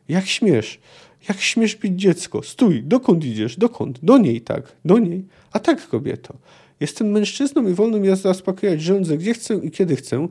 Jak 0.08 0.26
śmiesz? 0.26 0.80
Jak 1.28 1.40
śmiesz 1.40 1.76
bić 1.76 2.00
dziecko? 2.00 2.42
Stój, 2.42 2.82
dokąd 2.82 3.24
idziesz? 3.24 3.56
Dokąd? 3.56 3.98
Do 4.02 4.18
niej 4.18 4.40
tak, 4.40 4.76
do 4.84 4.98
niej. 4.98 5.24
A 5.52 5.58
tak, 5.58 5.88
kobieto. 5.88 6.34
Jestem 6.80 7.10
mężczyzną 7.10 7.68
i 7.68 7.74
wolno 7.74 7.98
mi 7.98 8.16
zaspokajać 8.16 8.82
żądzę, 8.82 9.18
gdzie 9.18 9.34
chcę 9.34 9.54
i 9.54 9.70
kiedy 9.70 9.96
chcę. 9.96 10.28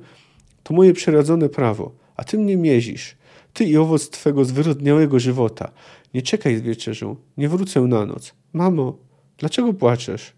To 0.63 0.73
moje 0.73 0.93
przeradzone 0.93 1.49
prawo. 1.49 1.91
A 2.15 2.23
ty 2.23 2.37
mnie 2.37 2.57
miezisz. 2.57 3.15
Ty 3.53 3.65
i 3.65 3.77
owoc 3.77 4.09
twego 4.09 4.45
zwyrodniałego 4.45 5.19
żywota. 5.19 5.71
Nie 6.13 6.21
czekaj 6.21 6.57
z 6.57 6.61
wieczerzą. 6.61 7.15
Nie 7.37 7.49
wrócę 7.49 7.81
na 7.81 8.05
noc. 8.05 8.33
Mamo, 8.53 8.97
dlaczego 9.37 9.73
płaczesz? 9.73 10.33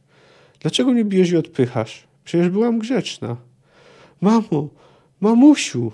Dlaczego 0.60 0.92
mnie 0.92 1.06
bijesz 1.06 1.32
i 1.32 1.38
odpychasz? 1.38 2.08
Przecież 2.24 2.50
byłam 2.50 2.80
grzeczna. 2.80 3.38
Mamo, 4.22 4.70
mamusiu. 5.22 5.92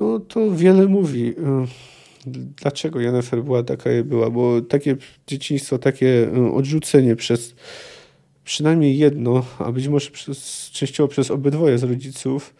No 0.00 0.20
to 0.20 0.50
wiele 0.50 0.86
mówi 0.86 1.34
dlaczego 2.26 3.00
Jennifer 3.00 3.44
była 3.44 3.62
taka, 3.62 3.90
jak 3.90 4.04
była, 4.04 4.30
bo 4.30 4.60
takie 4.60 4.96
dzieciństwo, 5.26 5.78
takie 5.78 6.30
odrzucenie 6.54 7.16
przez 7.16 7.54
przynajmniej 8.44 8.98
jedno, 8.98 9.44
a 9.58 9.72
być 9.72 9.88
może 9.88 10.10
przez, 10.10 10.70
częściowo 10.72 11.08
przez 11.08 11.30
obydwoje 11.30 11.78
z 11.78 11.82
rodziców, 11.82 12.54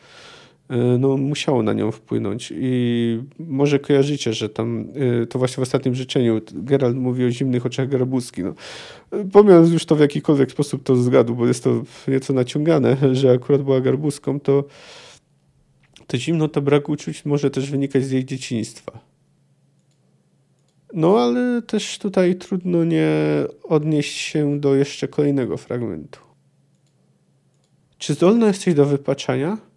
no, 0.99 1.17
musiało 1.17 1.63
na 1.63 1.73
nią 1.73 1.93
wpłynąć. 1.93 2.53
I 2.57 3.23
może 3.39 3.79
kojarzycie, 3.79 4.33
że 4.33 4.49
tam 4.49 4.87
y, 5.23 5.27
to 5.27 5.39
właśnie 5.39 5.57
w 5.57 5.63
ostatnim 5.63 5.95
życzeniu 5.95 6.41
Gerald 6.53 6.97
mówi 6.97 7.25
o 7.25 7.31
zimnych 7.31 7.67
oczach 7.67 7.89
Garabuski. 7.89 8.43
No, 8.43 8.55
pomijając 9.33 9.71
już 9.71 9.87
to 9.87 9.97
w 9.97 10.01
jakikolwiek 10.01 10.53
sposób 10.53 10.83
to 10.83 10.97
zgadł, 10.97 11.35
bo 11.35 11.47
jest 11.47 11.65
to 11.65 11.83
nieco 12.09 12.33
naciągane, 12.33 12.97
że 13.13 13.31
akurat 13.31 13.63
była 13.63 13.81
garbuską, 13.81 14.41
to 14.41 14.65
to 16.07 16.17
zimno, 16.19 16.49
to 16.49 16.63
brak 16.63 16.89
uczuć 16.89 17.25
może 17.25 17.51
też 17.51 17.71
wynikać 17.71 18.05
z 18.05 18.11
jej 18.11 18.25
dzieciństwa. 18.25 19.01
No 20.95 21.19
ale 21.19 21.63
też 21.63 21.99
tutaj 21.99 22.37
trudno 22.37 22.85
nie 22.85 23.11
odnieść 23.63 24.17
się 24.17 24.61
do 24.61 24.75
jeszcze 24.75 25.09
kolejnego 25.09 25.57
fragmentu. 25.57 26.21
Czy 27.99 28.15
zdolna 28.15 28.47
jesteś 28.47 28.75
do 28.75 28.85
wypaczania? 28.85 29.70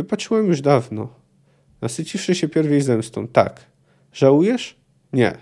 Wypaczyłem 0.00 0.46
już 0.46 0.60
dawno. 0.60 1.08
Nasyciwszy 1.80 2.34
się 2.34 2.48
pierwej 2.48 2.80
zemstą, 2.80 3.28
tak. 3.28 3.66
Żałujesz? 4.12 4.76
Nie. 5.12 5.38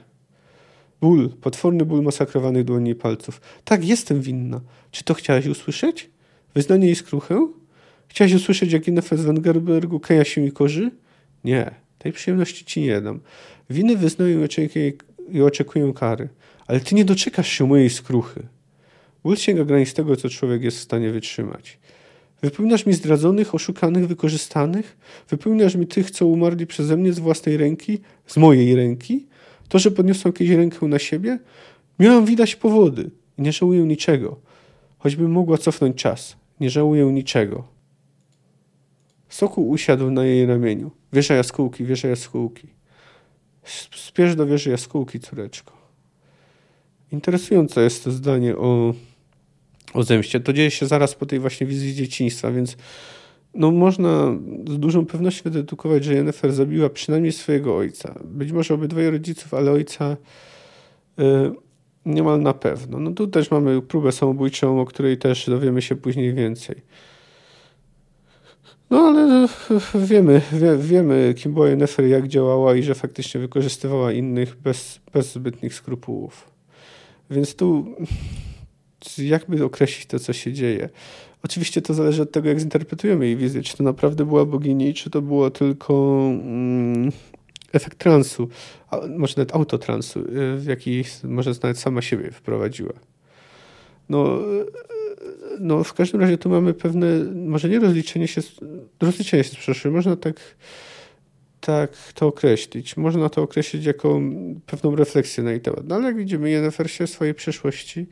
Ból, 1.01 1.29
potworny 1.29 1.85
ból 1.85 2.03
masakrowanych 2.03 2.64
dłoni 2.64 2.90
i 2.90 2.94
palców. 2.94 3.40
Tak, 3.64 3.85
jestem 3.85 4.21
winna. 4.21 4.61
Czy 4.90 5.05
to 5.05 5.14
chciałaś 5.14 5.47
usłyszeć? 5.47 6.11
Wyznanie 6.55 6.90
i 6.90 6.94
skruchę? 6.94 7.49
Chciałaś 8.09 8.35
usłyszeć, 8.35 8.73
jak 8.73 8.88
Inefes 8.88 9.21
Wengerbergu 9.21 10.01
keja 10.01 10.25
się 10.25 10.47
i 10.47 10.53
korzy? 10.53 10.90
Nie, 11.44 11.71
tej 11.99 12.12
przyjemności 12.12 12.64
ci 12.64 12.81
nie 12.81 13.01
dam. 13.01 13.21
Winy 13.71 13.97
wyznają 13.97 14.40
i 15.31 15.42
oczekuję 15.42 15.92
kary. 15.92 16.29
Ale 16.66 16.81
ty 16.81 16.94
nie 16.94 17.05
doczekasz 17.05 17.49
się 17.49 17.66
mojej 17.66 17.90
skruchy. 17.90 18.47
Ból 19.23 19.37
sięga 19.37 19.64
granic 19.64 19.94
tego, 19.94 20.16
co 20.16 20.29
człowiek 20.29 20.62
jest 20.62 20.79
w 20.79 20.83
stanie 20.83 21.11
wytrzymać. 21.11 21.79
Wypełniasz 22.42 22.87
mi 22.87 22.92
zdradzonych, 22.92 23.55
oszukanych, 23.55 24.09
wykorzystanych? 24.09 24.98
Wypełniasz 25.29 25.74
mi 25.74 25.87
tych, 25.87 26.11
co 26.11 26.27
umarli 26.27 26.66
przeze 26.66 26.96
mnie 26.96 27.12
z 27.12 27.18
własnej 27.18 27.57
ręki, 27.57 27.98
z 28.27 28.37
mojej 28.37 28.77
ręki? 28.77 29.27
To, 29.68 29.79
że 29.79 29.90
podniosłam 29.90 30.33
kiedyś 30.33 30.57
rękę 30.57 30.87
na 30.87 30.98
siebie? 30.98 31.38
Miałam 31.98 32.24
widać 32.24 32.57
powody 32.57 33.11
i 33.38 33.42
nie 33.42 33.53
żałuję 33.53 33.85
niczego. 33.85 34.40
Choćbym 34.98 35.31
mogła 35.31 35.59
cofnąć 35.59 35.96
czas, 35.96 36.37
nie 36.61 36.70
żałuję 36.70 37.05
niczego. 37.05 37.64
Sokół 39.29 39.68
usiadł 39.68 40.11
na 40.11 40.24
jej 40.24 40.46
ramieniu. 40.46 40.90
Wieża 41.12 41.35
jaskółki, 41.35 41.85
wieża 41.85 42.09
jaskółki. 42.09 42.68
Spiesz 43.96 44.37
do 44.37 44.46
wieży 44.46 44.70
jaskółki, 44.70 45.20
córeczko. 45.20 45.72
Interesujące 47.12 47.83
jest 47.83 48.05
to 48.05 48.11
zdanie 48.11 48.57
o, 48.57 48.94
o 49.99 50.03
zemście. 50.03 50.41
To 50.41 50.53
dzieje 50.53 50.71
się 50.71 50.87
zaraz 50.87 51.15
po 51.15 51.27
tej 51.27 51.39
właśnie 51.39 51.67
wizji 51.67 51.95
dzieciństwa, 51.95 52.51
więc 52.51 52.77
no 53.55 53.71
można 53.71 54.39
z 54.69 54.79
dużą 54.79 55.07
pewnością 55.07 55.43
wydedukować, 55.45 56.05
że 56.05 56.15
Jennifer 56.15 56.53
zabiła 56.53 56.89
przynajmniej 56.89 57.33
swojego 57.33 57.77
ojca. 57.77 58.15
Być 58.25 58.53
może 58.53 58.75
obydwoje 58.75 59.11
rodziców, 59.11 59.55
ale 59.55 59.71
ojca 59.71 60.17
y, 61.19 61.25
niemal 62.07 62.43
na 62.43 62.55
pewno. 62.55 62.99
No 62.99 63.11
tu 63.11 63.27
też 63.27 63.51
mamy 63.51 63.83
próbę 63.83 64.13
samobójczą, 64.13 64.81
o 64.81 64.85
której 64.85 65.19
też 65.19 65.47
dowiemy 65.47 65.83
się 65.83 65.97
później 65.97 66.35
więcej. 66.35 66.77
No 68.91 68.99
ale 68.99 69.49
wiemy, 69.95 70.41
wie, 70.53 70.77
wiemy 70.77 71.35
kim 71.37 71.55
była 71.55 71.69
Jennifer, 71.69 72.05
jak 72.05 72.29
działała 72.29 72.75
i 72.75 72.83
że 72.83 72.95
faktycznie 72.95 73.41
wykorzystywała 73.41 74.13
innych 74.13 74.57
bez, 74.57 75.01
bez 75.13 75.33
zbytnich 75.33 75.75
skrupułów. 75.75 76.51
Więc 77.31 77.55
tu 77.55 77.97
jakby 79.19 79.65
określić 79.65 80.07
to, 80.07 80.19
co 80.19 80.33
się 80.33 80.53
dzieje. 80.53 80.89
Oczywiście 81.43 81.83
to 81.83 81.95
zależy 81.95 82.23
od 82.23 82.33
tego, 82.33 82.49
jak 82.49 82.61
zinterpretujemy 82.61 83.27
jej 83.27 83.37
wizję. 83.37 83.63
Czy 83.63 83.77
to 83.77 83.85
naprawdę 83.85 84.25
była 84.25 84.45
bogini, 84.45 84.95
czy 84.95 85.11
to 85.11 85.23
było 85.23 85.51
tylko 85.51 85.95
mm, 86.31 87.13
efekt 87.73 87.99
transu, 87.99 88.49
a, 88.91 89.01
może 89.19 89.35
nawet 89.37 89.55
autotransu, 89.55 90.21
y, 90.21 90.57
w 90.57 90.65
jaki 90.67 91.05
może 91.25 91.51
nawet 91.63 91.79
sama 91.79 92.03
siebie 92.03 92.31
wprowadziła. 92.31 92.93
No, 94.09 94.41
y, 94.41 94.67
no 95.61 95.85
w 95.85 95.95
każdym 95.95 96.21
razie 96.21 96.39
tu 96.39 96.49
mamy 96.49 96.75
pewne, 96.75 97.25
może 97.35 97.69
nie 97.69 97.79
rozliczenie 97.79 98.29
się, 98.29 98.41
rozliczenie 99.01 99.45
się 99.45 99.51
z 99.51 99.57
przeszłym, 99.57 99.95
można 99.95 100.17
tak, 100.17 100.41
tak 101.69 102.13
to 102.15 102.27
określić. 102.27 102.97
Można 102.97 103.29
to 103.29 103.43
określić 103.43 103.85
jako 103.85 104.21
pewną 104.67 104.97
refleksję 104.97 105.45
na 105.45 105.51
jej 105.51 105.61
temat. 105.61 105.81
No 105.89 105.95
ale 105.95 106.05
jak 106.05 106.17
widzimy, 106.17 106.51
Jennifer 106.51 106.91
się 106.91 107.07
swojej 107.07 107.35
przeszłości 107.35 108.07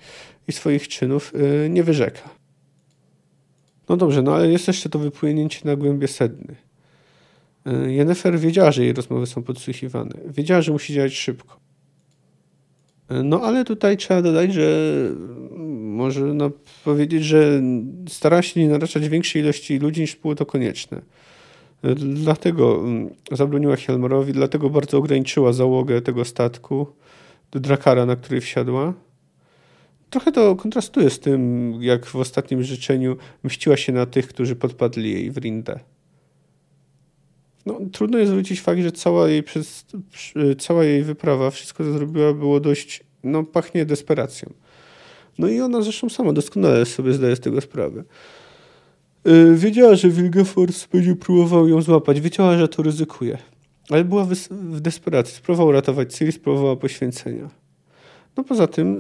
i 0.49 0.53
swoich 0.53 0.89
czynów 0.89 1.33
y, 1.35 1.71
nie 1.71 1.83
wyrzeka. 1.83 2.31
No 3.89 3.97
dobrze, 3.97 4.23
no 4.23 4.35
ale 4.35 4.49
jest 4.49 4.67
jeszcze 4.69 4.89
to 4.89 4.99
wypłynięcie 4.99 5.61
na 5.65 5.77
głębie 5.77 6.09
sedny. 6.09 6.55
Y, 7.67 7.93
Jennifer 7.93 8.39
wiedziała, 8.39 8.73
że 8.73 8.85
jej 8.85 8.93
rozmowy 8.93 9.27
są 9.27 9.43
podsłuchiwane. 9.43 10.15
Wiedziała, 10.27 10.63
że 10.63 10.73
musi 10.73 10.95
działać 10.95 11.15
szybko. 11.15 11.57
Y, 13.11 13.23
no 13.23 13.43
ale 13.43 13.65
tutaj 13.65 13.97
trzeba 13.97 14.23
dodać, 14.23 14.55
że 14.55 14.69
może 15.77 16.21
no, 16.21 16.51
powiedzieć, 16.85 17.25
że 17.25 17.63
starała 18.09 18.43
się 18.43 18.61
nie 18.61 18.69
narażać 18.69 19.09
większej 19.09 19.43
ilości 19.43 19.79
ludzi 19.79 20.01
niż 20.01 20.17
było 20.17 20.35
to 20.35 20.47
konieczne. 20.47 21.03
Dlatego 21.95 22.79
mm, 22.79 23.11
zabroniła 23.33 23.77
Helmerowi, 23.77 24.33
dlatego 24.33 24.71
bardzo 24.71 24.99
ograniczyła 24.99 25.53
załogę 25.53 26.03
tego 26.03 26.25
statku, 26.25 26.87
Drakara, 27.53 28.07
na 28.07 28.17
który 28.17 28.41
wsiadła. 28.41 28.95
Trochę 30.11 30.33
to 30.33 30.57
kontrastuje 30.57 31.11
z 31.11 31.21
tym, 31.21 31.73
jak 31.81 32.07
w 32.07 32.17
ostatnim 32.17 32.63
życzeniu 32.63 33.17
mściła 33.43 33.77
się 33.77 33.93
na 33.93 34.07
tych, 34.07 34.29
którzy 34.29 34.57
podpadli 34.57 35.13
jej 35.13 35.31
w 35.31 35.37
Rindę. 35.37 35.81
No, 37.67 37.81
trudno 37.93 38.19
jest 38.19 38.31
zwrócić 38.31 38.61
fakt, 38.61 38.81
że 38.81 38.93
cała 38.93 39.29
jej, 39.29 39.43
przez, 39.43 39.87
cała 40.59 40.85
jej 40.85 41.03
wyprawa, 41.03 41.51
wszystko 41.51 41.85
co 41.85 41.93
zrobiła, 41.93 42.33
było 42.33 42.61
dość, 42.61 43.05
no, 43.25 43.45
pachnie 43.45 43.85
desperacją. 43.85 44.53
No 45.39 45.49
i 45.49 45.61
ona 45.61 45.83
zresztą 45.83 46.09
sama 46.09 46.33
doskonale 46.33 46.87
sobie 46.87 47.13
zdaje 47.13 47.37
z 47.37 47.41
tego 47.41 47.61
sprawę. 47.61 48.05
Yy, 49.27 49.57
wiedziała, 49.57 49.95
że 49.95 50.09
Wilgefortz 50.09 50.89
będzie 50.93 51.17
próbował 51.17 51.69
ją 51.69 51.83
złapać. 51.83 52.21
Wiedziała, 52.21 52.59
że 52.59 52.69
to 52.69 52.83
ryzykuje. 52.83 53.39
Ale 53.91 54.05
była 54.05 54.27
w 54.51 54.81
desperacji. 54.81 55.35
Spróbowała 55.35 55.73
ratować 55.73 56.15
Ciri, 56.15 56.33
spróbowała 56.33 56.77
poświęcenia. 56.77 57.51
No 58.37 58.45
poza 58.45 58.67
tym, 58.67 58.95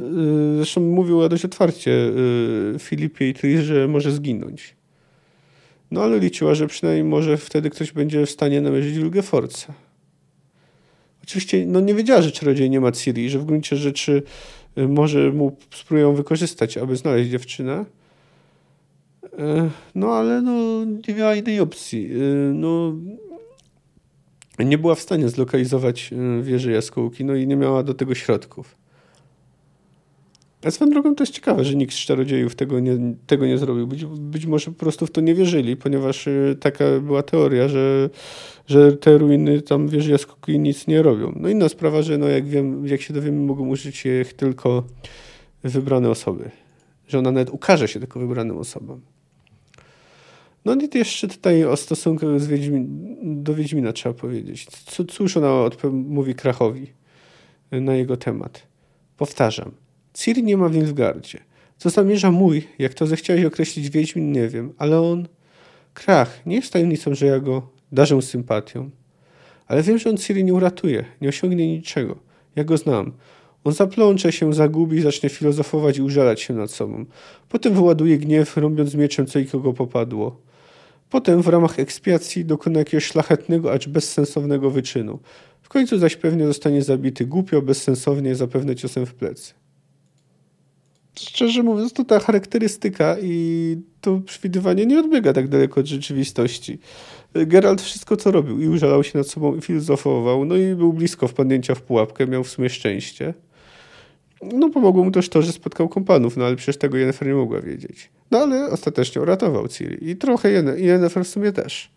yy, 0.50 0.56
zresztą 0.56 0.80
mówiła 0.80 1.28
dość 1.28 1.44
otwarcie 1.44 1.90
yy, 1.90 2.78
Filipie 2.78 3.28
i 3.28 3.34
Tris, 3.34 3.60
że 3.60 3.88
może 3.88 4.12
zginąć. 4.12 4.76
No 5.90 6.02
ale 6.02 6.18
liczyła, 6.18 6.54
że 6.54 6.66
przynajmniej 6.66 7.04
może 7.04 7.36
wtedy 7.36 7.70
ktoś 7.70 7.92
będzie 7.92 8.26
w 8.26 8.30
stanie 8.30 8.60
namierzyć 8.60 8.98
Wilgefortza. 8.98 9.74
Oczywiście 11.24 11.66
no 11.66 11.80
nie 11.80 11.94
wiedziała, 11.94 12.22
że 12.22 12.32
czarodziej 12.32 12.70
nie 12.70 12.80
ma 12.80 12.92
Ciri, 12.92 13.30
że 13.30 13.38
w 13.38 13.44
gruncie 13.44 13.76
rzeczy 13.76 14.22
y, 14.78 14.88
może 14.88 15.32
mu 15.32 15.56
spróbują 15.74 16.14
wykorzystać, 16.14 16.78
aby 16.78 16.96
znaleźć 16.96 17.30
dziewczynę. 17.30 17.84
Y, 19.38 19.70
no 19.94 20.12
ale 20.12 20.42
no, 20.42 20.84
nie 21.08 21.14
miała 21.14 21.34
innej 21.34 21.60
opcji. 21.60 22.10
Y, 22.12 22.52
no, 22.54 22.94
nie 24.58 24.78
była 24.78 24.94
w 24.94 25.00
stanie 25.00 25.28
zlokalizować 25.28 26.10
wieży 26.42 26.72
jaskółki, 26.72 27.24
no 27.24 27.34
i 27.34 27.46
nie 27.46 27.56
miała 27.56 27.82
do 27.82 27.94
tego 27.94 28.14
środków. 28.14 28.76
A 30.64 30.70
swoją 30.70 30.90
drogą 30.90 31.14
to 31.14 31.22
jest 31.22 31.32
ciekawe, 31.32 31.64
że 31.64 31.74
nikt 31.74 31.94
z 31.94 31.98
czarodziejów 31.98 32.54
tego 32.54 32.80
nie, 32.80 32.98
tego 33.26 33.46
nie 33.46 33.58
zrobił. 33.58 33.86
Być, 33.86 34.04
być 34.04 34.46
może 34.46 34.70
po 34.70 34.78
prostu 34.78 35.06
w 35.06 35.10
to 35.10 35.20
nie 35.20 35.34
wierzyli, 35.34 35.76
ponieważ 35.76 36.28
taka 36.60 36.84
była 37.00 37.22
teoria, 37.22 37.68
że, 37.68 38.10
że 38.66 38.92
te 38.92 39.18
ruiny 39.18 39.62
tam 39.62 39.88
wieży 39.88 40.10
jaskółki 40.10 40.58
nic 40.58 40.86
nie 40.86 41.02
robią. 41.02 41.32
No 41.36 41.48
inna 41.48 41.68
sprawa, 41.68 42.02
że 42.02 42.18
no 42.18 42.28
jak, 42.28 42.46
wiem, 42.46 42.86
jak 42.86 43.00
się 43.00 43.14
dowiemy, 43.14 43.40
mogą 43.40 43.68
użyć 43.68 44.06
ich 44.06 44.34
tylko 44.34 44.84
wybrane 45.64 46.10
osoby. 46.10 46.50
Że 47.08 47.18
ona 47.18 47.32
nawet 47.32 47.50
ukaże 47.50 47.88
się 47.88 48.00
tylko 48.00 48.20
wybranym 48.20 48.58
osobom. 48.58 49.00
No 50.66 50.74
i 50.74 50.98
jeszcze 50.98 51.28
tutaj 51.28 51.64
o 51.64 51.76
stosunku 51.76 52.38
z 52.38 52.46
Wiedźmin, 52.46 53.16
do 53.44 53.54
Wiedźmina 53.54 53.92
trzeba 53.92 54.14
powiedzieć. 54.14 54.66
Cóż 55.08 55.36
ona 55.36 55.70
mówi 55.92 56.34
Krachowi 56.34 56.86
na 57.72 57.94
jego 57.94 58.16
temat. 58.16 58.66
Powtarzam. 59.16 59.72
Ciri 60.14 60.42
nie 60.42 60.56
ma 60.56 60.68
w 60.68 60.76
Nilfgardzie. 60.76 61.38
Co 61.78 61.90
zamierza 61.90 62.30
mój, 62.30 62.68
jak 62.78 62.94
to 62.94 63.06
zechciałeś 63.06 63.44
określić 63.44 63.90
Wiedźmin, 63.90 64.32
nie 64.32 64.48
wiem, 64.48 64.72
ale 64.78 65.00
on... 65.00 65.28
Krach, 65.94 66.46
nie 66.46 66.56
jest 66.56 66.72
tajemnicą, 66.72 67.14
że 67.14 67.26
ja 67.26 67.40
go 67.40 67.68
darzę 67.92 68.22
sympatią. 68.22 68.90
Ale 69.66 69.82
wiem, 69.82 69.98
że 69.98 70.10
on 70.10 70.16
Ciri 70.16 70.44
nie 70.44 70.54
uratuje, 70.54 71.04
nie 71.20 71.28
osiągnie 71.28 71.68
niczego. 71.68 72.16
Ja 72.56 72.64
go 72.64 72.76
znam. 72.76 73.12
On 73.64 73.72
zaplącze 73.72 74.32
się, 74.32 74.54
zagubi, 74.54 75.00
zacznie 75.00 75.28
filozofować 75.28 75.98
i 75.98 76.02
użalać 76.02 76.40
się 76.40 76.54
nad 76.54 76.70
sobą. 76.70 77.04
Potem 77.48 77.74
wyładuje 77.74 78.18
gniew, 78.18 78.56
rąbiąc 78.56 78.94
mieczem 78.94 79.26
co 79.26 79.38
i 79.38 79.46
kogo 79.46 79.72
popadło. 79.72 80.45
Potem 81.10 81.42
w 81.42 81.48
ramach 81.48 81.80
ekspiacji 81.80 82.44
dokona 82.44 82.78
jakiegoś 82.78 83.04
szlachetnego, 83.04 83.72
acz 83.72 83.88
bezsensownego 83.88 84.70
wyczynu. 84.70 85.18
W 85.62 85.68
końcu 85.68 85.98
zaś 85.98 86.16
pewnie 86.16 86.46
zostanie 86.46 86.82
zabity 86.82 87.26
głupio, 87.26 87.62
bezsensownie, 87.62 88.34
zapewne 88.34 88.76
ciosem 88.76 89.06
w 89.06 89.14
plecy 89.14 89.54
szczerze 91.20 91.62
mówiąc, 91.62 91.92
to 91.92 92.04
ta 92.04 92.20
charakterystyka 92.20 93.16
i 93.22 93.76
to 94.00 94.20
przewidywanie 94.26 94.86
nie 94.86 95.00
odbiega 95.00 95.32
tak 95.32 95.48
daleko 95.48 95.80
od 95.80 95.86
rzeczywistości. 95.86 96.78
Geralt 97.34 97.82
wszystko, 97.82 98.16
co 98.16 98.30
robił 98.30 98.60
i 98.60 98.68
użalał 98.68 99.04
się 99.04 99.18
nad 99.18 99.28
sobą 99.28 99.56
i 99.56 99.60
filozofował, 99.60 100.44
no 100.44 100.56
i 100.56 100.74
był 100.74 100.92
blisko 100.92 101.28
wpadnięcia 101.28 101.74
w 101.74 101.82
pułapkę, 101.82 102.26
miał 102.26 102.44
w 102.44 102.48
sumie 102.48 102.68
szczęście. 102.68 103.34
No 104.42 104.70
pomogło 104.70 105.04
mu 105.04 105.10
też 105.10 105.28
to, 105.28 105.42
że 105.42 105.52
spotkał 105.52 105.88
kompanów, 105.88 106.36
no 106.36 106.44
ale 106.44 106.56
przecież 106.56 106.76
tego 106.76 106.96
Yennefer 106.96 107.28
nie 107.28 107.34
mogła 107.34 107.60
wiedzieć. 107.60 108.10
No 108.30 108.38
ale 108.38 108.70
ostatecznie 108.70 109.22
uratował 109.22 109.68
Ciri 109.68 110.10
i 110.10 110.16
trochę 110.16 110.50
Yennefer 110.76 111.24
w 111.24 111.28
sumie 111.28 111.52
też. 111.52 111.90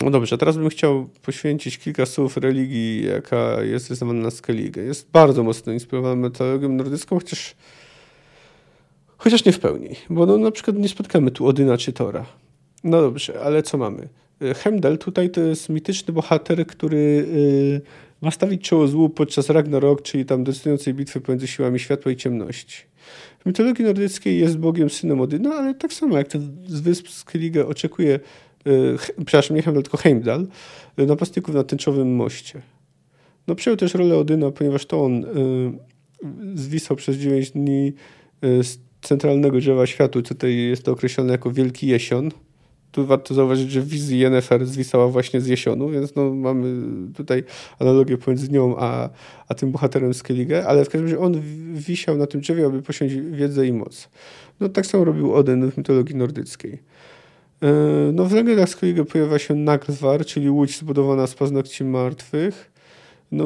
No 0.00 0.10
dobrze, 0.10 0.38
teraz 0.38 0.56
bym 0.56 0.68
chciał 0.68 1.08
poświęcić 1.22 1.78
kilka 1.78 2.06
słów 2.06 2.36
religii, 2.36 3.06
jaka 3.06 3.62
jest 3.62 3.88
wyznawana 3.88 4.22
na 4.22 4.30
Skellige. 4.30 4.82
Jest 4.82 5.10
bardzo 5.10 5.42
mocno 5.42 5.72
inspirowana 5.72 6.16
metodologią 6.16 6.68
nordycką, 6.68 7.18
chociaż 7.18 7.54
chociaż 9.16 9.44
nie 9.44 9.52
w 9.52 9.58
pełni, 9.58 9.96
bo 10.10 10.26
no, 10.26 10.38
na 10.38 10.50
przykład 10.50 10.76
nie 10.76 10.88
spotkamy 10.88 11.30
tu 11.30 11.46
Odyna 11.46 11.78
czy 11.78 11.92
Tora. 11.92 12.26
No 12.84 13.00
dobrze, 13.00 13.40
ale 13.40 13.62
co 13.62 13.78
mamy? 13.78 14.08
Hemdel 14.56 14.98
tutaj 14.98 15.30
to 15.30 15.40
jest 15.40 15.68
mityczny 15.68 16.14
bohater, 16.14 16.66
który 16.66 17.26
yy, 17.32 17.80
ma 18.20 18.30
stawić 18.30 18.62
czoło 18.62 18.86
złu 18.86 19.08
podczas 19.08 19.50
Ragnarok, 19.50 20.02
czyli 20.02 20.24
tam 20.24 20.44
decydującej 20.44 20.94
bitwy 20.94 21.20
pomiędzy 21.20 21.46
siłami 21.46 21.78
światła 21.78 22.12
i 22.12 22.16
ciemności. 22.16 22.82
W 23.38 23.46
mitologii 23.46 23.84
nordyckiej 23.84 24.38
jest 24.38 24.58
bogiem 24.58 24.90
synem 24.90 25.20
Odyna, 25.20 25.54
ale 25.54 25.74
tak 25.74 25.92
samo 25.92 26.18
jak 26.18 26.28
ten 26.28 26.56
z 26.66 26.80
wysp 26.80 27.08
Skellige 27.08 27.66
oczekuje 27.66 28.20
Y, 28.66 28.96
przepraszam, 29.26 29.56
nie 29.56 29.62
Heimdall, 29.62 29.82
tylko 29.82 29.98
Heimdall, 29.98 30.46
y, 30.98 31.06
napastników 31.06 31.54
na 31.54 31.64
tęczowym 31.64 32.14
moście. 32.14 32.62
No 33.46 33.54
przyjął 33.54 33.76
też 33.76 33.94
rolę 33.94 34.16
Odyna, 34.16 34.50
ponieważ 34.50 34.86
to 34.86 35.04
on 35.04 35.24
y, 35.24 35.28
zwisał 36.54 36.96
przez 36.96 37.16
9 37.16 37.50
dni 37.50 37.92
z 38.42 38.78
centralnego 39.02 39.58
drzewa 39.58 39.86
światła. 39.86 40.22
Tutaj 40.22 40.56
jest 40.56 40.82
to 40.82 40.92
określone 40.92 41.32
jako 41.32 41.50
Wielki 41.50 41.86
Jesion. 41.86 42.30
Tu 42.92 43.06
warto 43.06 43.34
zauważyć, 43.34 43.70
że 43.70 43.82
wizji 43.82 44.18
Yennefer 44.18 44.66
zwisała 44.66 45.08
właśnie 45.08 45.40
z 45.40 45.46
jesionu, 45.46 45.88
więc 45.88 46.14
no, 46.14 46.30
mamy 46.34 46.86
tutaj 47.14 47.44
analogię 47.78 48.18
pomiędzy 48.18 48.50
nią 48.50 48.76
a, 48.78 49.08
a 49.48 49.54
tym 49.54 49.72
bohaterem 49.72 50.14
Skellige, 50.14 50.66
ale 50.66 50.84
w 50.84 50.88
każdym 50.88 51.02
razie 51.02 51.18
on 51.18 51.40
wisiał 51.74 52.16
na 52.16 52.26
tym 52.26 52.40
drzewie, 52.40 52.66
aby 52.66 52.82
posiąść 52.82 53.14
wiedzę 53.14 53.66
i 53.66 53.72
moc. 53.72 54.08
No 54.60 54.68
tak 54.68 54.86
samo 54.86 55.04
robił 55.04 55.34
Odyn 55.34 55.70
w 55.70 55.78
mitologii 55.78 56.16
nordyckiej. 56.16 56.78
No, 58.12 58.24
w 58.24 58.32
legendach 58.32 58.68
Skellige 58.68 59.04
pojawia 59.04 59.38
się 59.38 59.54
Naglvar, 59.54 60.26
czyli 60.26 60.50
łódź 60.50 60.78
zbudowana 60.78 61.26
z 61.26 61.34
paznokci 61.34 61.84
martwych. 61.84 62.70
No, 63.32 63.44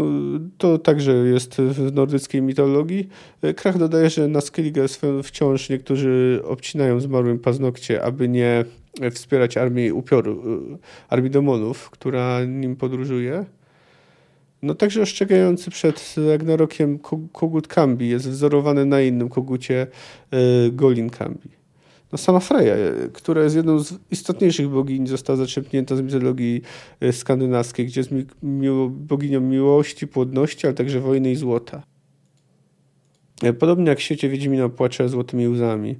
to 0.59 0.78
także 0.78 1.12
jest 1.12 1.54
w 1.54 1.92
nordyckiej 1.92 2.42
mitologii. 2.42 3.09
Krach 3.57 3.78
dodaje, 3.78 4.11
że 4.11 4.28
na 4.28 4.40
Skellige 4.40 4.87
wciąż 5.22 5.68
niektórzy 5.68 6.40
obcinają 6.44 7.00
zmarłym 7.00 7.38
paznokcie, 7.38 8.02
aby 8.02 8.28
nie 8.28 8.64
wspierać 9.11 9.57
armii 9.57 9.92
upioru, 9.92 10.42
armii 11.09 11.30
demonów, 11.30 11.90
która 11.90 12.44
nim 12.44 12.76
podróżuje. 12.76 13.44
No 14.62 14.74
także 14.74 15.02
ostrzegający 15.02 15.70
przed 15.70 16.14
Ragnarokiem 16.28 16.98
kogut 17.33 17.68
Kambi 17.68 18.09
jest 18.09 18.28
wzorowany 18.28 18.87
na 18.87 19.00
innym 19.00 19.28
kogucie 19.28 19.87
e, 20.30 20.37
Golin 20.70 21.11
Kambi. 21.11 21.48
No 22.12 22.18
sama 22.18 22.40
Freya, 22.40 22.74
która 23.12 23.42
jest 23.42 23.57
jedną 23.57 23.78
z 23.78 23.94
istotniejszych 24.11 24.68
bogini, 24.68 25.09
została 25.09 25.37
zaczerpnięta 25.37 25.96
z 25.96 26.00
mitologii 26.00 26.62
skandynawskiej, 27.12 27.87
gdzie 27.87 28.00
jest 28.00 28.11
mi 28.11 28.24
boginią 28.90 29.40
miłości, 29.40 30.07
płodności, 30.07 30.66
ale 30.66 30.74
także 30.74 31.00
wojny 31.00 31.30
i 31.30 31.37
złota. 31.37 31.93
E, 33.44 33.52
podobnie 33.52 33.88
jak 33.88 33.98
w 33.98 34.02
świecie 34.02 34.28
Wiedźmina 34.28 34.68
płacze 34.68 35.09
złotymi 35.09 35.48
łzami, 35.48 35.96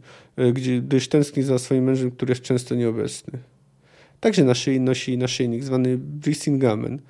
gdzie, 0.52 0.80
gdyż 0.80 1.09
tęskni 1.09 1.42
za 1.42 1.59
swoim 1.59 1.85
mężem, 1.85 2.11
który 2.11 2.30
jest 2.30 2.42
często 2.42 2.74
nieobecny. 2.74 3.38
Także 4.20 4.44
na 4.44 4.54
szyi 4.54 4.80
nosi 4.80 5.18
naszyjnik 5.18 5.64
zwany 5.64 5.98
Brisingamen, 5.98 7.00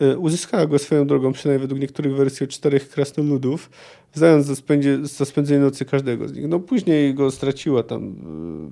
E, 0.00 0.18
uzyskała 0.18 0.66
go 0.66 0.78
swoją 0.78 1.06
drogą, 1.06 1.32
przynajmniej 1.32 1.60
według 1.60 1.80
niektórych 1.80 2.16
wersji, 2.16 2.44
od 2.44 2.50
czterech 2.50 2.88
krasnoludów, 2.88 3.70
wzając 4.14 4.46
za, 4.46 4.54
za 5.02 5.24
spędzenie 5.24 5.60
nocy 5.60 5.84
każdego 5.84 6.28
z 6.28 6.32
nich. 6.32 6.48
No 6.48 6.60
później 6.60 7.14
go 7.14 7.30
straciła 7.30 7.82
tam 7.82 8.02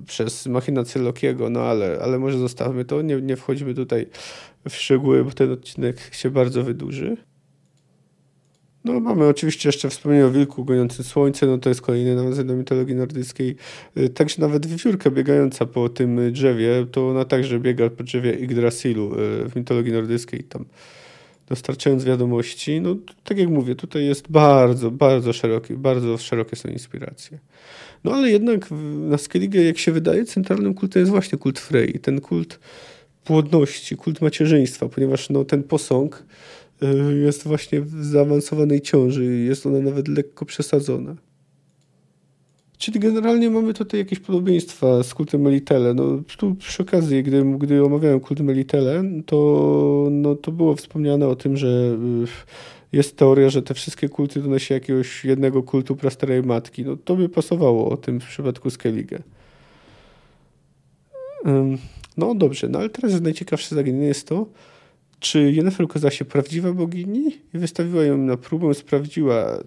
e, 0.01 0.05
przez 0.05 0.45
machinację 0.45 1.01
Lokiego, 1.01 1.49
no 1.49 1.59
ale, 1.59 1.99
ale 2.01 2.19
może 2.19 2.37
zostawmy 2.37 2.85
to, 2.85 3.01
nie, 3.01 3.21
nie 3.21 3.35
wchodzimy 3.35 3.73
tutaj 3.73 4.07
w 4.69 4.75
szczegóły, 4.75 5.23
bo 5.23 5.31
ten 5.31 5.51
odcinek 5.51 5.97
się 6.11 6.29
bardzo 6.29 6.63
wydłuży. 6.63 7.17
No, 8.85 8.99
mamy 8.99 9.27
oczywiście 9.27 9.69
jeszcze 9.69 9.89
wspomnienie 9.89 10.25
o 10.25 10.31
wilku 10.31 10.65
goniącym 10.65 11.05
słońce, 11.05 11.45
no 11.45 11.57
to 11.57 11.69
jest 11.69 11.81
kolejny 11.81 12.15
nawiązek 12.15 12.45
do 12.45 12.55
mitologii 12.55 12.95
nordyckiej. 12.95 13.55
E, 13.95 14.09
także 14.09 14.41
nawet 14.41 14.65
wiewiórka 14.65 15.11
biegająca 15.11 15.65
po 15.65 15.89
tym 15.89 16.31
drzewie, 16.31 16.85
to 16.91 17.09
ona 17.09 17.25
także 17.25 17.59
biega 17.59 17.89
po 17.89 18.03
drzewie 18.03 18.31
Yggdrasilu 18.31 19.11
w 19.49 19.51
mitologii 19.55 19.93
nordyckiej. 19.93 20.43
Tam 20.43 20.65
dostarczając 21.47 22.03
wiadomości. 22.03 22.81
No, 22.81 22.95
tak 23.23 23.37
jak 23.37 23.49
mówię, 23.49 23.75
tutaj 23.75 24.05
jest 24.05 24.31
bardzo, 24.31 24.91
bardzo 24.91 25.33
szeroki, 25.33 25.73
bardzo 25.73 26.17
szerokie 26.17 26.55
są 26.55 26.69
inspiracje. 26.69 27.39
No 28.03 28.13
ale 28.13 28.31
jednak 28.31 28.67
na 29.09 29.17
Skellige, 29.17 29.63
jak 29.63 29.77
się 29.77 29.91
wydaje, 29.91 30.25
centralnym 30.25 30.73
kultem 30.73 30.99
jest 30.99 31.11
właśnie 31.11 31.37
kult 31.37 31.59
Frey. 31.59 31.99
Ten 31.99 32.21
kult 32.21 32.59
płodności, 33.23 33.97
kult 33.97 34.21
macierzyństwa, 34.21 34.89
ponieważ 34.89 35.29
no, 35.29 35.45
ten 35.45 35.63
posąg 35.63 36.15
y, 36.15 36.23
jest 37.23 37.43
właśnie 37.43 37.81
w 37.81 38.05
zaawansowanej 38.05 38.81
ciąży 38.81 39.25
jest 39.25 39.65
ona 39.65 39.79
nawet 39.79 40.07
lekko 40.07 40.45
przesadzona. 40.45 41.15
Czyli 42.77 42.99
generalnie 42.99 43.49
mamy 43.49 43.73
tutaj 43.73 43.99
jakieś 43.99 44.19
podobieństwa 44.19 45.03
z 45.03 45.13
kultem 45.13 45.41
Melitele. 45.41 45.93
No, 45.93 46.03
tu 46.37 46.55
przy 46.55 46.83
okazji, 46.83 47.23
gdy, 47.23 47.43
gdy 47.57 47.83
omawiałem 47.83 48.19
kult 48.19 48.39
Melitele, 48.39 49.03
to, 49.25 50.07
no, 50.11 50.35
to 50.35 50.51
było 50.51 50.75
wspomniane 50.75 51.27
o 51.27 51.35
tym, 51.35 51.57
że 51.57 51.67
y, 51.67 52.97
jest 52.97 53.17
teoria, 53.17 53.49
że 53.49 53.61
te 53.61 53.73
wszystkie 53.73 54.09
kulty 54.09 54.41
to 54.41 54.47
nosi 54.47 54.73
jakiegoś 54.73 55.25
jednego 55.25 55.63
kultu 55.63 55.95
prastarej 55.95 56.43
matki. 56.43 56.85
No, 56.85 56.97
to 56.97 57.15
by 57.15 57.29
pasowało 57.29 57.89
o 57.89 57.97
tym 57.97 58.19
w 58.19 58.25
przypadku 58.25 58.69
Skellige. 58.69 59.19
No 62.17 62.35
dobrze, 62.35 62.69
no 62.69 62.79
ale 62.79 62.89
teraz 62.89 63.21
najciekawsze 63.21 63.75
zagadnienie 63.75 64.07
jest 64.07 64.27
to, 64.27 64.45
czy 65.25 65.51
Jennifer 65.51 65.85
okazała 65.85 66.11
się 66.11 66.25
prawdziwa 66.25 66.73
bogini 66.73 67.37
i 67.53 67.57
wystawiła 67.57 68.03
ją 68.03 68.17
na 68.17 68.37
próbę, 68.37 68.73
sprawdziła 68.73 69.63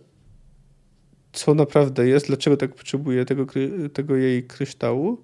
co 1.33 1.55
naprawdę 1.55 2.09
jest, 2.09 2.27
dlaczego 2.27 2.57
tak 2.57 2.75
potrzebuje 2.75 3.25
tego, 3.25 3.47
tego 3.93 4.17
jej 4.17 4.45
kryształu. 4.45 5.19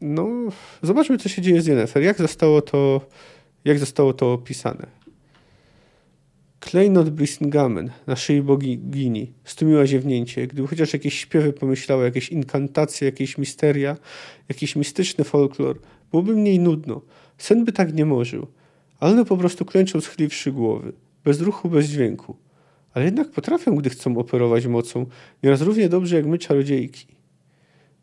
No, 0.00 0.28
zobaczmy, 0.82 1.18
co 1.18 1.28
się 1.28 1.42
dzieje 1.42 1.62
z 1.62 1.66
Yennefer. 1.66 2.02
Jak 2.02 2.18
zostało 2.18 2.62
to, 2.62 3.00
jak 3.64 3.78
zostało 3.78 4.12
to 4.12 4.32
opisane. 4.32 4.86
Klejnot 6.60 7.10
Brisingamen 7.10 7.90
na 8.06 8.16
szyi 8.16 8.42
bogini 8.42 9.32
stumiła 9.44 9.86
ziewnięcie, 9.86 10.46
gdyby 10.46 10.68
chociaż 10.68 10.92
jakieś 10.92 11.18
śpiewy 11.18 11.52
pomyślała, 11.52 12.04
jakieś 12.04 12.28
inkantacje, 12.28 13.06
jakieś 13.06 13.38
misteria, 13.38 13.96
jakiś 14.48 14.76
mistyczny 14.76 15.24
folklor, 15.24 15.80
byłoby 16.10 16.36
mniej 16.36 16.58
nudno. 16.58 17.02
Sen 17.38 17.64
by 17.64 17.72
tak 17.72 17.94
nie 17.94 18.04
morzył, 18.04 18.46
ale 19.00 19.24
po 19.24 19.36
prostu 19.36 19.64
klęczą 19.64 20.00
schyliwszy 20.00 20.52
głowy, 20.52 20.92
bez 21.24 21.40
ruchu, 21.40 21.68
bez 21.68 21.86
dźwięku 21.86 22.36
ale 22.96 23.04
jednak 23.04 23.30
potrafią, 23.30 23.76
gdy 23.76 23.90
chcą 23.90 24.18
operować 24.18 24.66
mocą, 24.66 25.06
nieraz 25.42 25.60
równie 25.60 25.88
dobrze 25.88 26.16
jak 26.16 26.26
my 26.26 26.38
czarodziejki. 26.38 27.06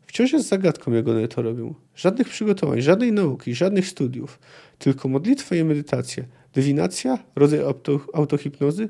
Wciąż 0.06 0.32
jest 0.32 0.48
zagadką, 0.48 0.92
jak 0.92 1.08
one 1.08 1.28
to 1.28 1.42
robią. 1.42 1.74
Żadnych 1.96 2.28
przygotowań, 2.28 2.82
żadnej 2.82 3.12
nauki, 3.12 3.54
żadnych 3.54 3.88
studiów, 3.88 4.38
tylko 4.78 5.08
modlitwa 5.08 5.56
i 5.56 5.64
medytacja, 5.64 6.24
dywinacja, 6.52 7.18
rodzaj 7.36 7.60
auto, 7.60 8.00
autohipnozy. 8.12 8.88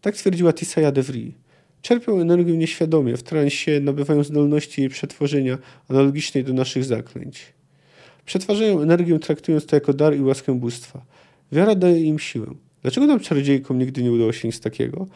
Tak 0.00 0.16
twierdziła 0.16 0.52
Tisaya 0.52 0.92
de 0.92 1.02
Vries. 1.02 1.34
Czerpią 1.82 2.20
energię 2.20 2.56
nieświadomie, 2.56 3.16
w 3.16 3.22
transie 3.22 3.80
nabywają 3.80 4.24
zdolności 4.24 4.80
jej 4.80 4.90
przetworzenia 4.90 5.58
analogicznej 5.88 6.44
do 6.44 6.52
naszych 6.52 6.84
zaklęć. 6.84 7.57
Przetwarzają 8.28 8.80
energię, 8.80 9.18
traktując 9.18 9.66
to 9.66 9.76
jako 9.76 9.92
dar 9.92 10.16
i 10.16 10.22
łaskę 10.22 10.54
bóstwa. 10.54 11.02
Wiara 11.52 11.74
daje 11.74 12.00
im 12.00 12.18
siłę. 12.18 12.46
Dlaczego 12.82 13.06
nam 13.06 13.20
czarodziejkom 13.20 13.78
nigdy 13.78 14.02
nie 14.02 14.12
udało 14.12 14.32
się 14.32 14.48
nic 14.48 14.60
takiego? 14.60 15.06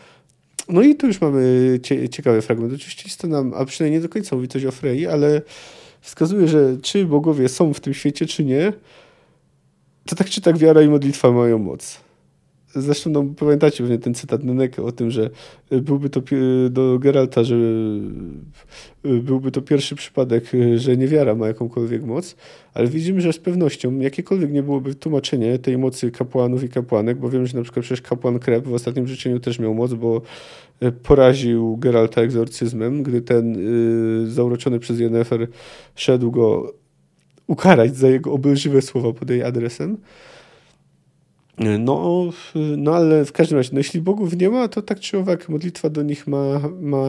No 0.68 0.83
i 0.83 0.94
tu 0.94 1.07
już 1.07 1.20
mamy 1.20 1.79
cie, 1.83 2.09
ciekawy 2.09 2.42
fragment. 2.42 2.72
Oczywiście 2.75 3.03
jest 3.07 3.20
to 3.20 3.27
nam, 3.27 3.53
a 3.57 3.64
przynajmniej 3.64 4.01
nie 4.01 4.03
do 4.03 4.12
końca 4.12 4.37
mówi 4.37 4.48
coś 4.48 4.64
o 4.64 4.70
Frey, 4.70 5.07
ale 5.07 5.42
wskazuje, 6.01 6.48
że 6.48 6.77
czy 6.83 7.05
bogowie 7.05 7.48
są 7.48 7.75
w 7.75 7.81
tym 7.81 7.94
świecie, 7.94 8.27
czy 8.27 8.44
nie, 8.44 8.72
to 10.07 10.16
tak 10.16 10.31
czy 10.31 10.40
tak 10.40 10.59
wiara 10.59 10.83
i 10.83 10.88
modlitwa 10.88 11.33
mają 11.33 11.59
moc. 11.59 12.01
Zresztą 12.74 13.11
no, 13.11 13.24
pamiętacie 13.38 13.85
pewnie 13.85 13.98
ten 13.98 14.14
cytat 14.14 14.44
Neneke 14.44 14.82
o 14.82 14.92
tym, 14.92 15.11
że 15.11 15.30
byłby 15.70 16.11
to 16.11 16.20
do 16.70 16.98
Geralta, 16.98 17.44
że 17.44 17.56
byłby 19.04 19.50
to 19.50 19.62
pierwszy 19.62 19.96
przypadek, 19.96 20.44
że 20.76 20.96
niewiara 20.96 21.35
ma 21.35 21.46
jakąkolwiek 21.46 22.04
moc, 22.04 22.37
ale 22.74 22.88
widzimy, 22.88 23.20
że 23.20 23.32
z 23.32 23.38
pewnością 23.38 23.98
jakiekolwiek 23.98 24.52
nie 24.52 24.62
byłoby 24.62 24.94
tłumaczenie 24.94 25.58
tej 25.58 25.78
mocy 25.78 26.11
kapłanów 26.11 26.64
i 26.64 26.68
kapłanek, 26.68 27.18
bo 27.18 27.28
wiem, 27.28 27.46
że 27.46 27.56
na 27.56 27.62
przykład 27.62 27.85
przecież 27.85 28.02
kapłan 28.02 28.38
Kreb 28.38 28.66
w 28.66 28.74
ostatnim 28.74 29.06
życzeniu 29.06 29.40
też 29.40 29.58
miał 29.58 29.74
moc, 29.74 29.94
bo 29.94 30.22
poraził 31.02 31.76
Geralta 31.76 32.22
egzorcyzmem, 32.22 33.02
gdy 33.02 33.22
ten 33.22 33.54
yy, 33.54 34.30
zauroczony 34.30 34.78
przez 34.78 35.00
Yennefer 35.00 35.48
szedł 35.94 36.30
go 36.30 36.72
ukarać 37.46 37.96
za 37.96 38.08
jego 38.08 38.32
obelżywe 38.32 38.82
słowa 38.82 39.12
pod 39.12 39.30
jej 39.30 39.42
adresem. 39.42 39.96
No, 41.58 42.30
no 42.76 42.94
ale 42.94 43.24
w 43.24 43.32
każdym 43.32 43.58
razie, 43.58 43.70
no 43.72 43.78
jeśli 43.78 44.00
bogów 44.00 44.36
nie 44.36 44.50
ma, 44.50 44.68
to 44.68 44.82
tak 44.82 45.00
czy 45.00 45.18
owak 45.18 45.48
modlitwa 45.48 45.90
do 45.90 46.02
nich 46.02 46.26
ma, 46.26 46.60
ma, 46.80 47.06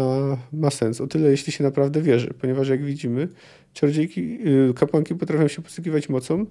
ma 0.54 0.70
sens. 0.70 1.02
O 1.02 1.08
tyle, 1.08 1.30
jeśli 1.30 1.54
się 1.54 1.64
naprawdę 1.64 2.02
wierzy, 2.02 2.34
ponieważ 2.42 2.68
jak 2.68 2.84
widzimy, 2.84 3.28
czarodziejki, 3.74 4.38
y, 4.70 4.74
kapłanki 4.74 5.16
potrafią 5.16 5.48
się 5.48 5.62
posługiwać 5.62 6.10
mocą 6.10 6.46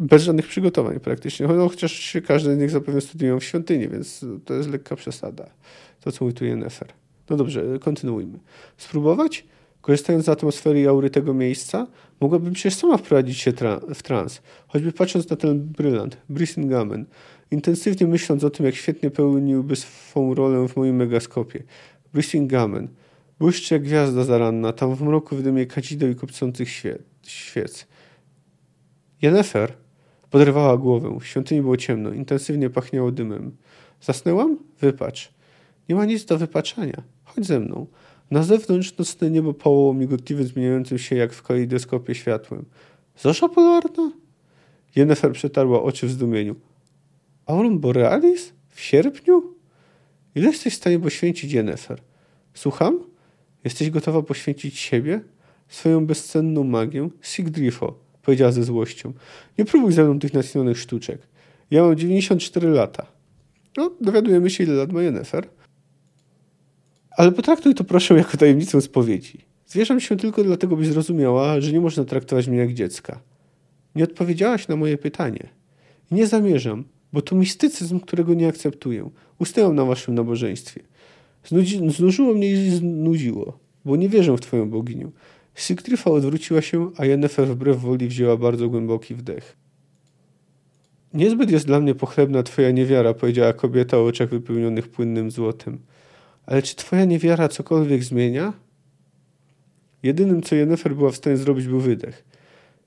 bez 0.00 0.22
żadnych 0.22 0.46
przygotowań 0.46 1.00
praktycznie. 1.00 1.46
No, 1.46 1.68
chociaż 1.68 2.16
każdy 2.26 2.54
z 2.54 2.58
nich 2.58 2.70
zapewne 2.70 3.00
studiują 3.00 3.40
w 3.40 3.44
świątyni, 3.44 3.88
więc 3.88 4.24
to 4.44 4.54
jest 4.54 4.70
lekka 4.70 4.96
przesada. 4.96 5.50
To, 6.00 6.12
co 6.12 6.24
mówi 6.24 6.36
tu 6.36 6.44
Nefer. 6.56 6.88
No 7.30 7.36
dobrze, 7.36 7.64
kontynuujmy. 7.80 8.38
Spróbować? 8.76 9.46
Korzystając 9.80 10.24
z 10.24 10.28
atmosfery 10.28 10.80
i 10.80 10.86
aury 10.86 11.10
tego 11.10 11.34
miejsca, 11.34 11.86
mogłabym 12.20 12.52
przecież 12.52 12.74
sama 12.74 12.96
wprowadzić 12.96 13.38
się 13.38 13.52
tra 13.52 13.80
w 13.94 14.02
trans, 14.02 14.42
choćby 14.68 14.92
patrząc 14.92 15.30
na 15.30 15.36
ten 15.36 15.60
brylant, 15.60 16.16
Brisingamen, 16.28 17.06
intensywnie 17.50 18.06
myśląc 18.06 18.44
o 18.44 18.50
tym, 18.50 18.66
jak 18.66 18.74
świetnie 18.74 19.10
pełniłby 19.10 19.76
swą 19.76 20.34
rolę 20.34 20.68
w 20.68 20.76
moim 20.76 20.96
megaskopie. 20.96 21.62
Brisingamen, 22.14 22.88
błyszczy 23.38 23.74
jak 23.74 23.82
gwiazda 23.82 24.24
zaranna, 24.24 24.72
tam 24.72 24.94
w 24.94 25.02
mroku 25.02 25.36
wydymie 25.36 25.66
kadzideł 25.66 26.10
i 26.10 26.14
kopcących 26.14 26.68
świe 26.68 26.98
świec. 27.22 27.86
Jennefer 29.22 29.72
podrywała 30.30 30.76
głowę, 30.76 31.18
w 31.20 31.26
świątyni 31.26 31.62
było 31.62 31.76
ciemno, 31.76 32.12
intensywnie 32.12 32.70
pachniało 32.70 33.12
dymem. 33.12 33.56
Zasnęłam? 34.00 34.58
Wypacz. 34.80 35.32
Nie 35.88 35.94
ma 35.94 36.04
nic 36.04 36.24
do 36.24 36.38
wypaczania. 36.38 37.02
Chodź 37.24 37.46
ze 37.46 37.60
mną. 37.60 37.86
Na 38.30 38.42
zewnątrz 38.42 38.98
nocne 38.98 39.30
niebo 39.30 39.54
pałało 39.54 39.94
migotliwym, 39.94 40.46
zmieniającym 40.46 40.98
się 40.98 41.16
jak 41.16 41.32
w 41.32 41.42
kalejdoskopie 41.42 42.14
światłem. 42.14 42.64
Zorza 43.18 43.48
polarna? 43.48 44.12
Jennifer 44.96 45.32
przetarła 45.32 45.82
oczy 45.82 46.06
w 46.06 46.10
zdumieniu. 46.10 46.54
Auron 47.46 47.78
Borealis? 47.78 48.52
W 48.68 48.80
sierpniu? 48.80 49.54
Ile 50.34 50.46
jesteś 50.46 50.74
w 50.74 50.76
stanie 50.76 50.98
poświęcić 50.98 51.52
Jennifer? 51.52 52.00
Słucham? 52.54 52.98
Jesteś 53.64 53.90
gotowa 53.90 54.22
poświęcić 54.22 54.78
siebie? 54.78 55.20
swoją 55.68 56.06
bezcenną 56.06 56.64
magię, 56.64 57.08
Sigdrifo, 57.22 57.98
powiedziała 58.22 58.52
ze 58.52 58.62
złością. 58.64 59.12
Nie 59.58 59.64
próbuj 59.64 59.92
ze 59.92 60.04
mną 60.04 60.18
tych 60.18 60.34
naśnionych 60.34 60.78
sztuczek. 60.78 61.22
Ja 61.70 61.82
mam 61.82 61.96
94 61.96 62.68
lata. 62.68 63.06
No, 63.76 63.90
dowiadujemy 64.00 64.50
się, 64.50 64.64
ile 64.64 64.74
lat 64.74 64.92
ma 64.92 65.02
Jennefer. 65.02 65.48
Ale 67.18 67.32
potraktuj 67.32 67.74
to 67.74 67.84
proszę 67.84 68.14
jako 68.14 68.36
tajemnicę 68.36 68.80
spowiedzi. 68.80 69.38
Zwierzam 69.66 70.00
się 70.00 70.16
tylko 70.16 70.44
dlatego, 70.44 70.76
byś 70.76 70.88
zrozumiała, 70.88 71.60
że 71.60 71.72
nie 71.72 71.80
można 71.80 72.04
traktować 72.04 72.48
mnie 72.48 72.58
jak 72.58 72.74
dziecka. 72.74 73.20
Nie 73.94 74.04
odpowiedziałaś 74.04 74.68
na 74.68 74.76
moje 74.76 74.98
pytanie. 74.98 75.48
Nie 76.10 76.26
zamierzam, 76.26 76.84
bo 77.12 77.22
to 77.22 77.36
mistycyzm, 77.36 78.00
którego 78.00 78.34
nie 78.34 78.48
akceptuję. 78.48 79.10
Ustałam 79.38 79.74
na 79.74 79.84
waszym 79.84 80.14
nabożeństwie. 80.14 80.80
Znudzi, 81.44 81.90
znużyło 81.90 82.34
mnie 82.34 82.52
i 82.52 82.70
znudziło, 82.70 83.58
bo 83.84 83.96
nie 83.96 84.08
wierzę 84.08 84.36
w 84.36 84.40
twoją 84.40 84.70
boginię. 84.70 85.10
Sigtryfa 85.54 86.10
odwróciła 86.10 86.62
się, 86.62 86.90
a 86.96 87.04
Jennefer 87.06 87.48
wbrew 87.48 87.80
woli 87.80 88.08
wzięła 88.08 88.36
bardzo 88.36 88.68
głęboki 88.68 89.14
wdech. 89.14 89.56
Niezbyt 91.14 91.50
jest 91.50 91.66
dla 91.66 91.80
mnie 91.80 91.94
pochlebna 91.94 92.42
twoja 92.42 92.70
niewiara, 92.70 93.14
powiedziała 93.14 93.52
kobieta 93.52 93.98
o 93.98 94.04
oczach 94.04 94.28
wypełnionych 94.28 94.88
płynnym 94.88 95.30
złotem. 95.30 95.78
Ale 96.48 96.62
czy 96.62 96.76
twoja 96.76 97.04
niewiara 97.04 97.48
cokolwiek 97.48 98.04
zmienia? 98.04 98.52
Jedynym, 100.02 100.42
co 100.42 100.54
Jennefer 100.54 100.94
była 100.96 101.10
w 101.10 101.16
stanie 101.16 101.36
zrobić, 101.36 101.66
był 101.66 101.80
wydech. 101.80 102.24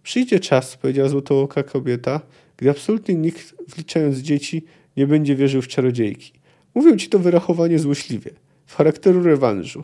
Przyjdzie 0.03 0.39
czas, 0.39 0.77
powiedziała 0.77 1.09
złotooka 1.09 1.63
kobieta, 1.63 2.21
gdy 2.57 2.69
absolutnie 2.69 3.15
nikt, 3.15 3.55
wliczając 3.67 4.17
dzieci, 4.17 4.65
nie 4.97 5.07
będzie 5.07 5.35
wierzył 5.35 5.61
w 5.61 5.67
czarodziejki. 5.67 6.33
Mówią 6.75 6.97
ci 6.97 7.09
to 7.09 7.19
wyrachowanie 7.19 7.79
złośliwie, 7.79 8.31
w 8.65 8.75
charakteru 8.75 9.23
rewanżu. 9.23 9.83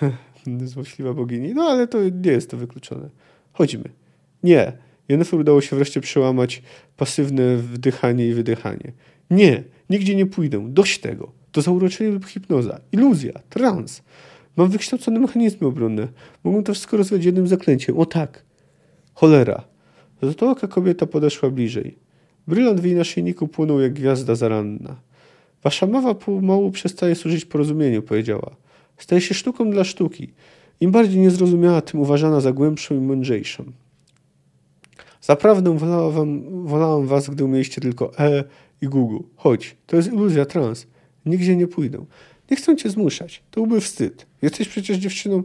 Złośliwa 0.64 1.14
bogini? 1.14 1.54
No 1.54 1.62
ale 1.62 1.88
to 1.88 1.98
nie 2.08 2.30
jest 2.30 2.50
to 2.50 2.56
wykluczone. 2.56 3.10
Chodźmy. 3.52 3.84
Nie. 4.42 4.72
Jennifer 5.08 5.40
udało 5.40 5.60
się 5.60 5.76
wreszcie 5.76 6.00
przełamać 6.00 6.62
pasywne 6.96 7.56
wdychanie 7.56 8.28
i 8.28 8.34
wydychanie. 8.34 8.92
Nie, 9.30 9.64
nigdzie 9.90 10.14
nie 10.14 10.26
pójdę. 10.26 10.66
Dość 10.68 10.98
tego. 10.98 11.43
To 11.54 11.62
zauroczenie 11.62 12.10
lub 12.10 12.26
hipnoza. 12.26 12.80
Iluzja. 12.92 13.32
Trans. 13.50 14.02
Mam 14.56 14.68
wykształcone 14.68 15.20
mechanizmy 15.20 15.66
obronne. 15.66 16.08
Mogę 16.44 16.62
to 16.62 16.72
wszystko 16.72 16.96
rozwiązać 16.96 17.26
jednym 17.26 17.48
zaklęciem. 17.48 17.98
O 17.98 18.06
tak. 18.06 18.44
Cholera. 19.14 19.64
Złotooka 20.22 20.68
kobieta 20.68 21.06
podeszła 21.06 21.50
bliżej. 21.50 21.98
Brylant 22.46 22.80
w 22.80 22.84
jej 22.84 22.94
naszyjniku 22.94 23.48
płynął 23.48 23.80
jak 23.80 23.92
gwiazda 23.92 24.34
zaranna. 24.34 24.96
Wasza 25.62 25.86
mowa 25.86 26.14
pomału 26.14 26.70
przestaje 26.70 27.14
służyć 27.14 27.44
porozumieniu, 27.44 28.02
powiedziała. 28.02 28.56
Staje 28.98 29.20
się 29.20 29.34
sztuką 29.34 29.70
dla 29.70 29.84
sztuki. 29.84 30.32
Im 30.80 30.90
bardziej 30.90 31.20
niezrozumiała, 31.20 31.80
tym 31.80 32.00
uważana 32.00 32.40
za 32.40 32.52
głębszą 32.52 32.94
i 32.94 33.00
mądrzejszą. 33.00 33.64
Zaprawdę 35.20 35.78
wolałam, 35.78 36.42
wolałam 36.66 37.06
was, 37.06 37.30
gdy 37.30 37.44
umieliście 37.44 37.80
tylko 37.80 38.18
E 38.18 38.44
i 38.82 38.86
Google. 38.86 39.18
Chodź, 39.36 39.76
to 39.86 39.96
jest 39.96 40.12
iluzja 40.12 40.44
trans. 40.44 40.86
Nigdzie 41.26 41.56
nie 41.56 41.66
pójdę. 41.66 42.04
Nie 42.50 42.56
chcę 42.56 42.76
cię 42.76 42.90
zmuszać. 42.90 43.42
To 43.50 43.60
byłby 43.60 43.80
wstyd. 43.80 44.26
Jesteś 44.42 44.68
przecież 44.68 44.98
dziewczyną 44.98 45.42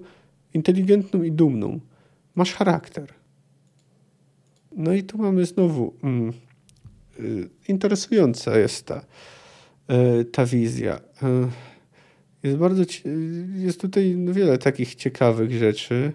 inteligentną 0.54 1.24
i 1.24 1.32
dumną. 1.32 1.80
Masz 2.36 2.54
charakter. 2.54 3.14
No 4.72 4.94
i 4.94 5.04
tu 5.04 5.18
mamy 5.18 5.46
znowu 5.46 5.94
mm, 6.04 6.34
y, 7.20 7.50
interesująca 7.68 8.58
jest 8.58 8.86
ta, 8.86 9.06
y, 10.22 10.26
ta 10.26 10.46
wizja. 10.46 10.98
Y, 10.98 11.00
jest 12.44 12.58
bardzo, 12.58 12.84
jest 13.56 13.82
tutaj 13.82 14.18
wiele 14.28 14.58
takich 14.58 14.96
ciekawych 14.96 15.52
rzeczy. 15.52 16.12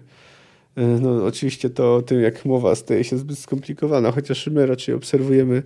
No, 1.01 1.25
oczywiście 1.25 1.69
to 1.69 1.95
o 1.95 2.01
tym, 2.01 2.21
jak 2.21 2.45
mowa 2.45 2.75
staje 2.75 3.03
się 3.03 3.17
zbyt 3.17 3.39
skomplikowana, 3.39 4.11
chociaż 4.11 4.47
my 4.47 4.65
raczej 4.65 4.95
obserwujemy 4.95 5.63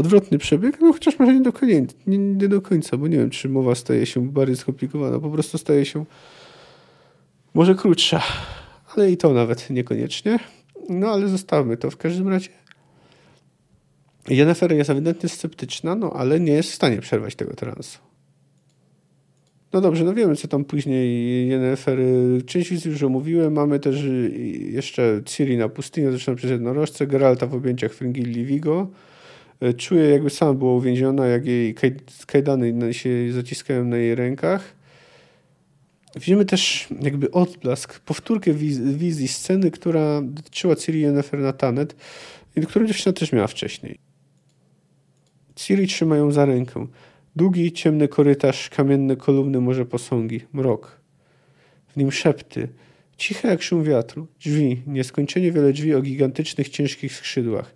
odwrotny 0.00 0.38
przebieg, 0.38 0.80
no 0.80 0.92
chociaż 0.92 1.18
może 1.18 1.34
nie 1.34 1.40
do, 1.40 1.52
końca, 1.52 1.94
nie, 2.06 2.18
nie 2.18 2.48
do 2.48 2.60
końca, 2.60 2.96
bo 2.96 3.08
nie 3.08 3.16
wiem, 3.16 3.30
czy 3.30 3.48
mowa 3.48 3.74
staje 3.74 4.06
się 4.06 4.28
bardziej 4.28 4.56
skomplikowana, 4.56 5.18
po 5.18 5.30
prostu 5.30 5.58
staje 5.58 5.84
się 5.84 6.04
może 7.54 7.74
krótsza, 7.74 8.22
ale 8.96 9.10
i 9.10 9.16
to 9.16 9.32
nawet 9.32 9.70
niekoniecznie. 9.70 10.38
No 10.88 11.08
ale 11.08 11.28
zostawmy 11.28 11.76
to 11.76 11.90
w 11.90 11.96
każdym 11.96 12.28
razie. 12.28 12.48
Jennifer 14.28 14.72
jest 14.72 14.90
ewidentnie 14.90 15.28
sceptyczna, 15.28 15.94
no 15.94 16.12
ale 16.12 16.40
nie 16.40 16.52
jest 16.52 16.70
w 16.70 16.74
stanie 16.74 17.00
przerwać 17.00 17.34
tego 17.34 17.54
transu. 17.54 17.98
No 19.72 19.80
dobrze, 19.80 20.04
no 20.04 20.14
wiemy, 20.14 20.36
co 20.36 20.48
tam 20.48 20.64
później 20.64 21.48
Jennifer. 21.48 21.98
Część 22.46 22.86
już 22.86 23.02
omówiłem. 23.02 23.52
Mamy 23.52 23.80
też 23.80 24.04
jeszcze 24.70 25.20
Ciri 25.24 25.56
na 25.56 25.68
pustyni, 25.68 26.10
zresztą 26.10 26.36
przez 26.36 26.50
jednorożce, 26.50 27.06
Geralta 27.06 27.46
w 27.46 27.54
objęciach 27.54 27.92
Fringilli 27.92 28.44
Vigo. 28.44 28.88
Czuje, 29.76 30.08
jakby 30.08 30.30
sama 30.30 30.54
była 30.54 30.74
uwięziona, 30.74 31.26
jak 31.26 31.46
jej 31.46 31.74
kajdany 32.26 32.94
się 32.94 33.32
zaciskają 33.32 33.84
na 33.84 33.96
jej 33.96 34.14
rękach. 34.14 34.74
Widzimy 36.14 36.44
też 36.44 36.88
jakby 37.00 37.30
odblask, 37.30 38.00
powtórkę 38.00 38.52
wiz 38.52 38.78
wizji 38.78 39.28
sceny, 39.28 39.70
która 39.70 40.22
dotyczyła 40.22 40.76
Ciri 40.76 41.00
Jennifer 41.00 41.40
na 41.40 41.52
Tanet 41.52 41.96
którą 42.68 42.86
dziewczyna 42.86 43.12
też 43.12 43.32
miała 43.32 43.46
wcześniej. 43.46 43.98
Ciri 45.56 45.86
trzyma 45.86 46.16
ją 46.16 46.32
za 46.32 46.44
rękę. 46.44 46.86
Długi, 47.36 47.72
ciemny 47.72 48.08
korytarz, 48.08 48.70
kamienne 48.70 49.16
kolumny, 49.16 49.60
może 49.60 49.86
posągi, 49.86 50.40
mrok. 50.52 51.00
W 51.88 51.96
nim 51.96 52.12
szepty, 52.12 52.68
ciche 53.16 53.48
jak 53.48 53.62
szum 53.62 53.84
wiatru, 53.84 54.26
drzwi, 54.40 54.82
nieskończenie 54.86 55.52
wiele 55.52 55.72
drzwi 55.72 55.94
o 55.94 56.02
gigantycznych, 56.02 56.68
ciężkich 56.68 57.12
skrzydłach. 57.12 57.74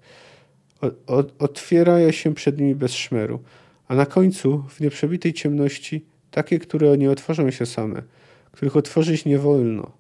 Otwierają 1.39 2.11
się 2.11 2.35
przed 2.35 2.59
nimi 2.59 2.75
bez 2.75 2.93
szmeru, 2.93 3.41
a 3.89 3.95
na 3.95 4.07
końcu, 4.07 4.65
w 4.69 4.81
nieprzebitej 4.81 5.33
ciemności, 5.33 6.05
takie, 6.31 6.59
które 6.59 6.99
nie 6.99 7.11
otworzą 7.11 7.51
się 7.51 7.67
same– 7.67 8.03
których 8.55 8.77
otworzyć 8.77 9.25
nie 9.25 9.39
wolno. 9.39 9.93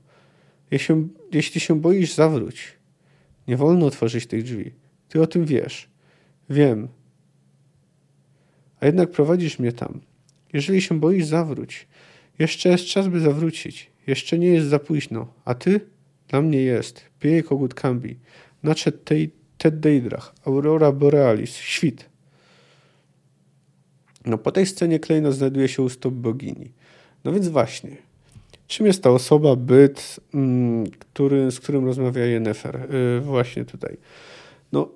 Jeśli, 0.70 0.94
jeśli 1.32 1.60
się 1.60 1.80
boisz, 1.80 2.14
zawróć. 2.14 2.72
Nie 3.48 3.56
wolno 3.56 3.86
otworzyć 3.86 4.26
tych 4.26 4.42
drzwi. 4.42 4.72
Ty 5.08 5.22
o 5.22 5.26
tym 5.26 5.44
wiesz. 5.44 5.88
Wiem. 6.50 6.88
A 8.80 8.86
jednak 8.86 9.10
prowadzisz 9.10 9.58
mnie 9.58 9.72
tam. 9.72 10.00
Jeżeli 10.52 10.82
się 10.82 11.00
boisz, 11.00 11.26
zawróć. 11.26 11.86
Jeszcze 12.38 12.68
jest 12.68 12.84
czas, 12.84 13.08
by 13.08 13.20
zawrócić. 13.20 13.90
Jeszcze 14.06 14.38
nie 14.38 14.48
jest 14.48 14.66
za 14.66 14.78
późno. 14.78 15.32
A 15.44 15.54
ty? 15.54 15.80
Dla 16.28 16.42
mnie 16.42 16.62
jest. 16.62 17.02
Pieje 17.20 17.42
kogut 17.42 17.74
Kambi. 17.74 18.18
Nadszedł 18.62 18.98
tej, 18.98 19.30
Ted 19.64 19.80
Deidrach. 19.80 20.34
Aurora 20.44 20.92
Borealis. 20.92 21.56
Świt. 21.56 22.04
No 24.26 24.38
po 24.38 24.52
tej 24.52 24.66
scenie 24.66 24.98
Klejno 24.98 25.32
znajduje 25.32 25.68
się 25.68 25.82
u 25.82 25.88
stóp 25.88 26.14
bogini. 26.14 26.72
No 27.24 27.32
więc 27.32 27.48
właśnie. 27.48 27.96
Czym 28.66 28.86
jest 28.86 29.02
ta 29.02 29.10
osoba, 29.10 29.56
byt, 29.56 30.20
mm, 30.34 30.86
który, 30.90 31.50
z 31.50 31.60
którym 31.60 31.84
rozmawia 31.84 32.24
Jennefer? 32.24 32.88
Yy, 32.94 33.20
właśnie 33.20 33.64
tutaj. 33.64 33.96
No, 34.72 34.88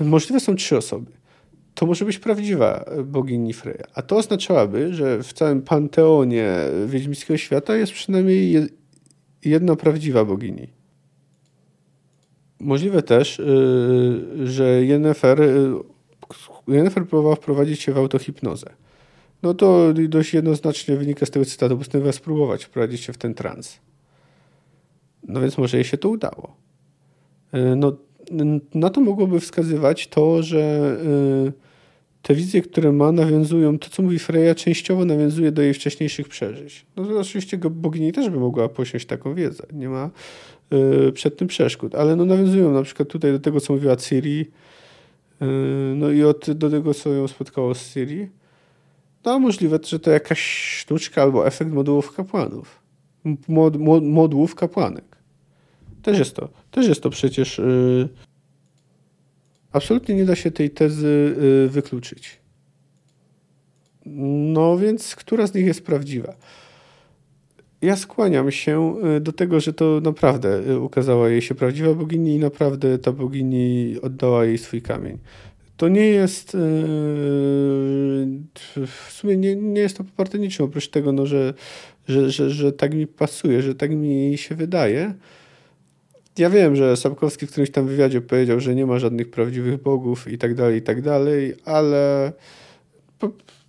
możliwe 0.00 0.40
są 0.40 0.54
trzy 0.54 0.76
osoby. 0.76 1.10
To 1.74 1.86
może 1.86 2.04
być 2.04 2.18
prawdziwa 2.18 2.84
bogini 3.04 3.52
Freya. 3.52 3.84
A 3.94 4.02
to 4.02 4.16
oznaczałaby, 4.16 4.94
że 4.94 5.22
w 5.22 5.32
całym 5.32 5.62
panteonie 5.62 6.54
wiedźmińskiego 6.86 7.38
świata 7.38 7.76
jest 7.76 7.92
przynajmniej 7.92 8.68
jedna 9.44 9.76
prawdziwa 9.76 10.24
bogini. 10.24 10.83
Możliwe 12.64 13.02
też, 13.02 13.38
yy, 13.38 14.46
że 14.46 14.84
Jennefer, 14.84 15.40
yy, 16.68 16.76
Yennefer 16.76 17.06
próbowała 17.06 17.36
wprowadzić 17.36 17.80
się 17.80 17.92
w 17.92 17.98
autohipnozę 17.98 18.70
no 19.44 19.54
to 19.54 19.92
dość 20.08 20.34
jednoznacznie 20.34 20.96
wynika 20.96 21.26
z 21.26 21.30
tego 21.30 21.44
cytatu, 21.44 21.78
postanowiła 21.78 22.12
spróbować 22.12 22.64
wprowadzić 22.64 23.00
się 23.00 23.12
w 23.12 23.18
ten 23.18 23.34
trans. 23.34 23.78
No 25.28 25.40
więc 25.40 25.58
może 25.58 25.76
jej 25.76 25.84
się 25.84 25.98
to 25.98 26.08
udało. 26.08 26.56
E, 27.52 27.76
no, 27.76 27.96
na 28.74 28.90
to 28.90 29.00
mogłoby 29.00 29.40
wskazywać 29.40 30.08
to, 30.08 30.42
że 30.42 30.96
te 32.22 32.34
wizje, 32.34 32.62
które 32.62 32.92
ma, 32.92 33.12
nawiązują, 33.12 33.78
to 33.78 33.90
co 33.90 34.02
mówi 34.02 34.18
Freya, 34.18 34.54
częściowo 34.54 35.04
nawiązuje 35.04 35.52
do 35.52 35.62
jej 35.62 35.74
wcześniejszych 35.74 36.28
przeżyć. 36.28 36.86
No 36.96 37.04
to 37.04 37.20
oczywiście 37.20 37.58
bogini 37.58 38.12
też 38.12 38.30
by 38.30 38.40
mogła 38.40 38.68
posiąść 38.68 39.06
taką 39.06 39.34
wiedzę. 39.34 39.66
Nie 39.72 39.88
ma 39.88 40.10
przed 41.14 41.36
tym 41.36 41.48
przeszkód. 41.48 41.94
Ale 41.94 42.16
no 42.16 42.24
nawiązują 42.24 42.72
na 42.72 42.82
przykład 42.82 43.08
tutaj 43.08 43.32
do 43.32 43.38
tego, 43.38 43.60
co 43.60 43.72
mówiła 43.72 43.96
Ciri, 43.96 44.50
no 45.94 46.10
i 46.10 46.22
od, 46.22 46.50
do 46.50 46.70
tego, 46.70 46.94
co 46.94 47.12
ją 47.12 47.28
spotkało 47.28 47.74
z 47.74 47.94
Ciri. 47.94 48.28
No 49.24 49.38
możliwe, 49.38 49.78
że 49.86 49.98
to 49.98 50.10
jakaś 50.10 50.40
sztuczka 50.80 51.22
albo 51.22 51.46
efekt 51.46 51.72
modułów 51.72 52.12
kapłanów. 52.12 52.82
Mod, 53.48 53.76
mod, 53.76 54.04
modułów 54.04 54.54
kapłanek. 54.54 55.16
Też 56.02 56.18
jest 56.18 56.36
to. 56.36 56.48
Też 56.70 56.88
jest 56.88 57.02
to 57.02 57.10
przecież... 57.10 57.58
Yy, 57.58 58.08
absolutnie 59.72 60.14
nie 60.14 60.24
da 60.24 60.36
się 60.36 60.50
tej 60.50 60.70
tezy 60.70 61.36
wykluczyć. 61.68 62.40
No 64.06 64.78
więc, 64.78 65.16
która 65.16 65.46
z 65.46 65.54
nich 65.54 65.66
jest 65.66 65.86
prawdziwa? 65.86 66.34
Ja 67.84 67.96
skłaniam 67.96 68.50
się 68.50 68.96
y, 69.16 69.20
do 69.20 69.32
tego, 69.32 69.60
że 69.60 69.72
to 69.72 70.00
naprawdę 70.02 70.68
y, 70.68 70.78
ukazała 70.78 71.28
jej 71.28 71.42
się 71.42 71.54
prawdziwa 71.54 71.94
bogini 71.94 72.34
i 72.34 72.38
naprawdę 72.38 72.98
ta 72.98 73.12
bogini 73.12 73.96
oddała 74.02 74.44
jej 74.44 74.58
swój 74.58 74.82
kamień. 74.82 75.18
To 75.76 75.88
nie 75.88 76.06
jest 76.06 76.54
y, 76.54 76.58
w 78.86 79.08
sumie 79.10 79.36
nie, 79.36 79.56
nie 79.56 79.80
jest 79.80 79.96
to 79.96 80.04
poparte 80.04 80.38
niczym, 80.38 80.66
oprócz 80.66 80.88
tego, 80.88 81.12
no, 81.12 81.26
że, 81.26 81.54
że, 82.08 82.30
że, 82.30 82.50
że 82.50 82.72
tak 82.72 82.94
mi 82.94 83.06
pasuje, 83.06 83.62
że 83.62 83.74
tak 83.74 83.90
mi 83.90 84.32
się 84.36 84.54
wydaje. 84.54 85.14
Ja 86.38 86.50
wiem, 86.50 86.76
że 86.76 86.96
Sapkowski 86.96 87.46
w 87.46 87.50
którymś 87.50 87.70
tam 87.70 87.86
wywiadzie 87.86 88.20
powiedział, 88.20 88.60
że 88.60 88.74
nie 88.74 88.86
ma 88.86 88.98
żadnych 88.98 89.30
prawdziwych 89.30 89.82
bogów 89.82 90.32
i 90.32 90.38
tak 90.38 90.54
dalej, 90.54 90.78
i 90.78 90.82
tak 90.82 91.02
dalej, 91.02 91.54
ale 91.64 92.32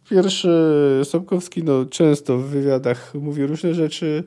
pierwsze 0.09 0.49
Sapkowski 1.03 1.63
no, 1.63 1.85
często 1.85 2.37
w 2.37 2.45
wywiadach 2.45 3.13
mówi 3.13 3.45
różne 3.45 3.73
rzeczy, 3.73 4.23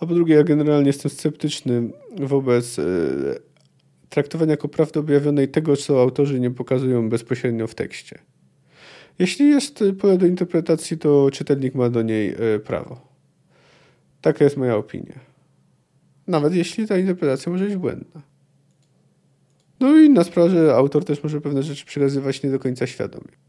a 0.00 0.06
po 0.06 0.14
drugie 0.14 0.34
ja 0.34 0.44
generalnie 0.44 0.86
jestem 0.86 1.10
sceptyczny 1.10 1.90
wobec 2.16 2.78
e, 2.78 2.82
traktowania 4.08 4.50
jako 4.50 4.68
prawdy 4.68 5.00
objawionej 5.00 5.48
tego, 5.48 5.76
co 5.76 6.00
autorzy 6.00 6.40
nie 6.40 6.50
pokazują 6.50 7.08
bezpośrednio 7.08 7.66
w 7.66 7.74
tekście. 7.74 8.18
Jeśli 9.18 9.48
jest 9.48 9.84
pole 10.00 10.18
do 10.18 10.26
interpretacji, 10.26 10.98
to 10.98 11.30
czytelnik 11.32 11.74
ma 11.74 11.90
do 11.90 12.02
niej 12.02 12.28
e, 12.28 12.58
prawo. 12.58 13.00
Taka 14.20 14.44
jest 14.44 14.56
moja 14.56 14.76
opinia. 14.76 15.20
Nawet 16.26 16.54
jeśli 16.54 16.86
ta 16.86 16.98
interpretacja 16.98 17.52
może 17.52 17.64
być 17.64 17.76
błędna. 17.76 18.22
No 19.80 19.96
i 19.96 20.04
inna 20.04 20.24
sprawa, 20.24 20.48
że 20.48 20.74
autor 20.74 21.04
też 21.04 21.22
może 21.22 21.40
pewne 21.40 21.62
rzeczy 21.62 21.86
przekazywać 21.86 22.42
nie 22.42 22.50
do 22.50 22.58
końca 22.58 22.86
świadomie. 22.86 23.41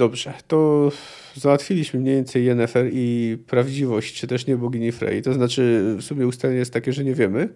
Dobrze, 0.00 0.34
to 0.48 0.92
załatwiliśmy 1.34 2.00
mniej 2.00 2.14
więcej 2.14 2.44
Yennefer 2.44 2.90
i 2.92 3.38
prawdziwość, 3.46 4.14
czy 4.14 4.26
też 4.26 4.46
nie 4.46 4.56
bogini 4.56 4.92
Frey. 4.92 5.22
To 5.22 5.32
znaczy, 5.32 5.94
w 5.98 6.02
sumie 6.02 6.26
ustalenie 6.26 6.58
jest 6.58 6.72
takie, 6.72 6.92
że 6.92 7.04
nie 7.04 7.14
wiemy. 7.14 7.48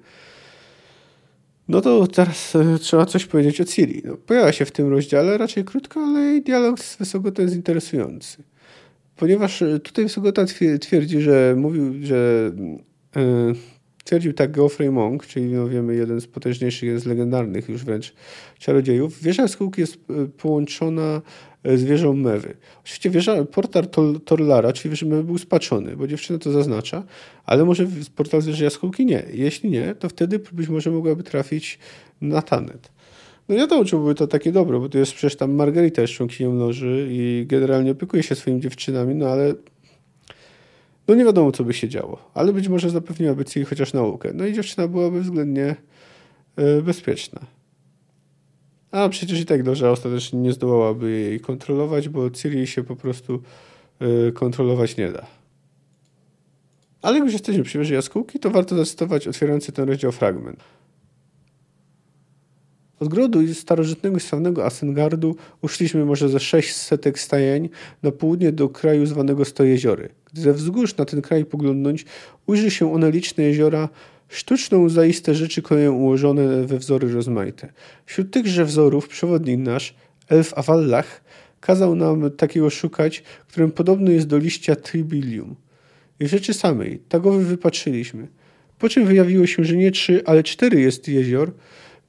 No 1.69 1.81
to 1.81 2.07
teraz 2.07 2.57
e, 2.57 2.79
trzeba 2.79 3.07
coś 3.07 3.27
powiedzieć 3.27 3.61
o 3.61 3.65
Ciri. 3.65 4.03
No, 4.05 4.17
pojawia 4.17 4.53
się 4.53 4.65
w 4.65 4.71
tym 4.71 4.89
rozdziale 4.89 5.39
raczej 5.39 5.65
krótko, 5.65 6.01
ale 6.01 6.21
jej 6.21 6.43
dialog 6.43 6.81
z 6.81 6.97
Wysokotem 6.97 7.45
jest 7.45 7.57
interesujący. 7.57 8.43
Ponieważ 9.17 9.63
e, 9.63 9.81
tutaj 9.81 10.05
Wysokota 10.05 10.45
twierdzi, 10.81 11.21
że 11.21 11.55
mówił, 11.57 11.95
że 12.03 12.51
E, 13.17 13.53
twierdził 14.05 14.33
tak 14.33 14.51
Geoffrey 14.51 14.91
Monk, 14.91 15.27
czyli 15.27 15.47
no 15.47 15.69
wiemy, 15.69 15.95
jeden 15.95 16.21
z 16.21 16.27
potężniejszych, 16.27 16.83
jeden 16.83 17.01
z 17.01 17.07
legendarnych 17.07 17.69
już 17.69 17.85
wręcz 17.85 18.15
czarodziejów. 18.59 19.23
Wieża 19.23 19.43
jaskółki 19.43 19.81
jest 19.81 19.97
połączona 20.39 21.23
z 21.65 21.85
wieżą 21.85 22.15
Mewy. 22.15 22.55
Oczywiście 22.83 23.11
wieża, 23.11 23.45
portal 23.45 23.87
Torlara, 24.25 24.73
czyli 24.73 24.91
wieża 24.91 25.07
Mewy 25.07 25.25
był 25.25 25.39
spaczony, 25.39 25.97
bo 25.97 26.07
dziewczyna 26.07 26.39
to 26.39 26.53
zaznacza, 26.53 27.05
ale 27.45 27.65
może 27.65 27.87
portal 28.17 28.43
z 28.43 28.47
wieży 28.47 28.65
jaskółki 28.65 29.07
nie. 29.07 29.23
Jeśli 29.33 29.71
nie, 29.71 29.95
to 29.95 30.09
wtedy 30.09 30.41
być 30.53 30.69
może 30.69 30.91
mogłaby 30.91 31.23
trafić 31.23 31.79
na 32.21 32.43
Tanet. 32.43 32.95
No 33.49 33.55
nie 33.55 33.67
to, 33.67 33.85
czy 33.85 33.97
byłoby 33.97 34.15
to 34.15 34.27
takie 34.27 34.53
dobre, 34.53 34.81
bo 34.81 34.89
to 34.89 34.99
jest 34.99 35.13
przecież 35.13 35.37
tam 35.37 35.53
Margarita 35.53 36.03
jest 36.03 36.15
członkinią 36.15 36.55
loży 36.55 37.09
i 37.11 37.45
generalnie 37.47 37.91
opiekuje 37.91 38.23
się 38.23 38.35
swoimi 38.35 38.61
dziewczynami, 38.61 39.15
no 39.15 39.29
ale 39.29 39.55
no 41.09 41.15
nie 41.15 41.25
wiadomo, 41.25 41.53
co 41.53 41.65
by 41.65 41.75
się 41.75 41.89
działo, 41.89 42.31
ale 42.35 42.53
być 42.53 42.69
może 42.69 42.91
zapewniłaby 42.91 43.45
Ciri 43.45 43.65
chociaż 43.65 43.93
naukę. 43.93 44.31
No 44.35 44.47
i 44.47 44.53
dziewczyna 44.53 44.89
byłaby 44.89 45.21
względnie 45.21 45.77
y, 46.59 46.83
bezpieczna. 46.83 47.41
A 48.95 49.09
przecież 49.09 49.41
i 49.41 49.47
tak 49.47 49.63
dobrze 49.63 49.91
ostatecznie 49.91 50.39
nie 50.39 50.53
zdołałaby 50.53 51.11
jej 51.11 51.41
kontrolować, 51.41 52.09
bo 52.09 52.31
Ciri 52.31 52.67
się 52.67 52.85
po 52.85 52.97
prostu 52.97 53.43
y, 54.29 54.33
kontrolować 54.33 54.97
nie 54.97 55.13
da. 55.13 55.27
Ale 57.03 57.15
jak 57.15 57.25
już 57.25 57.33
jesteśmy 57.33 57.63
przy 57.63 57.79
wieży 57.79 57.95
jaskółki, 57.95 58.39
to 58.39 58.51
warto 58.51 58.77
zacytować 58.77 59.29
otwierający 59.29 59.73
ten 59.73 59.89
rozdział 59.89 60.13
fragment. 60.13 60.65
Od 63.01 63.09
grodu 63.09 63.55
starożytnego 63.55 64.17
i 64.17 64.21
sławnego 64.21 64.65
Asengardu 64.65 65.37
uszliśmy 65.63 66.05
może 66.05 66.29
ze 66.29 66.41
sześć 66.41 66.75
setek 66.75 67.19
stajeń 67.19 67.69
na 68.03 68.11
południe 68.11 68.53
do 68.53 68.69
kraju 68.69 69.07
zwanego 69.07 69.45
Stojeziory. 69.45 70.09
Gdy 70.33 70.41
ze 70.41 70.53
wzgórz 70.53 70.97
na 70.97 71.05
ten 71.05 71.23
kraj 71.23 71.45
poglądnąć, 71.45 72.05
ujrzy 72.47 72.71
się 72.71 72.95
one 72.95 73.11
liczne 73.11 73.45
jeziora, 73.45 73.89
sztuczną 74.35 74.89
zaiste 74.89 75.35
rzeczy 75.35 75.63
koleją 75.63 75.93
ułożone 75.93 76.65
we 76.65 76.79
wzory 76.79 77.13
rozmaite. 77.13 77.73
Wśród 78.07 78.31
tychże 78.31 78.65
wzorów 78.65 79.09
przewodnik 79.09 79.59
nasz, 79.59 79.95
elf 80.29 80.59
Avallach, 80.59 81.21
kazał 81.61 81.95
nam 81.95 82.31
takiego 82.31 82.71
szukać, 82.71 83.23
którym 83.49 83.71
podobny 83.71 84.15
jest 84.15 84.27
do 84.27 84.39
liścia 84.39 84.77
tribilium. 84.77 85.55
I 86.21 86.29
rzeczy 86.29 86.55
samej, 86.55 86.99
tagowy 87.09 87.45
wypatrzyliśmy. 87.45 88.27
Po 88.79 88.89
czym 88.89 89.07
wyjawiło 89.07 89.47
się, 89.47 89.65
że 89.65 89.77
nie 89.77 89.91
trzy, 89.91 90.23
ale 90.27 90.43
cztery 90.43 90.81
jest 90.81 91.09
jezior, 91.09 91.53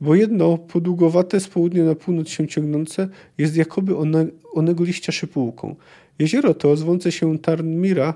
bo 0.02 0.16
jedno, 0.16 0.58
podługowate 0.58 1.40
z 1.40 1.48
południa 1.48 1.84
na 1.84 1.96
północ 1.96 2.30
się 2.30 2.48
ciągnące, 2.48 3.08
jest 3.38 3.58
jakoby 3.58 3.98
one, 3.98 4.28
onego 4.54 4.84
liścia 4.84 5.12
szypułką. 5.12 5.76
Jezioro 6.20 6.54
to, 6.54 6.76
zwące 6.76 7.12
się 7.12 7.40
Tarnmira, 7.40 8.14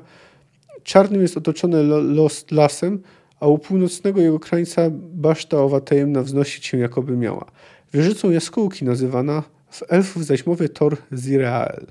czarnym 0.84 1.22
jest 1.22 1.38
otoczone 1.38 1.84
los, 1.84 2.45
lasem, 2.51 3.01
a 3.40 3.48
u 3.48 3.58
północnego 3.58 4.22
jego 4.22 4.40
krańca 4.40 4.82
baszta 5.14 5.58
owa 5.58 5.82
tajemna 5.82 6.22
wznosić 6.22 6.66
się 6.66 6.78
jakoby 6.78 7.18
miała. 7.18 7.46
Wieżycą 7.94 8.32
jaskółki 8.32 8.86
nazywana, 8.86 9.44
w 9.70 9.84
elfów 9.90 10.26
zaś 10.26 10.46
mowie 10.46 10.70
Tor 10.70 10.98
Zirael. 11.14 11.86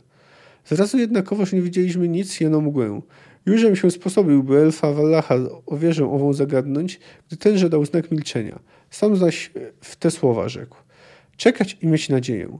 Zrazu 0.64 0.98
jednakowoż 0.98 1.52
nie 1.52 1.62
widzieliśmy 1.62 2.08
nic, 2.08 2.40
jeno 2.40 2.60
mgłę. 2.60 3.00
Jużem 3.46 3.76
się 3.76 3.90
sposobił, 3.90 4.42
by 4.42 4.58
elfa 4.58 4.92
Wallacha 4.92 5.34
o 5.66 5.76
wieżę 5.76 6.04
ową 6.04 6.32
zagadnąć, 6.32 7.00
gdy 7.28 7.36
tenże 7.36 7.70
dał 7.70 7.84
znak 7.84 8.10
milczenia. 8.10 8.58
Sam 8.90 9.16
zaś 9.16 9.50
w 9.80 9.96
te 9.96 10.10
słowa 10.10 10.48
rzekł. 10.48 10.76
Czekać 11.36 11.78
i 11.82 11.86
mieć 11.86 12.08
nadzieję. 12.08 12.58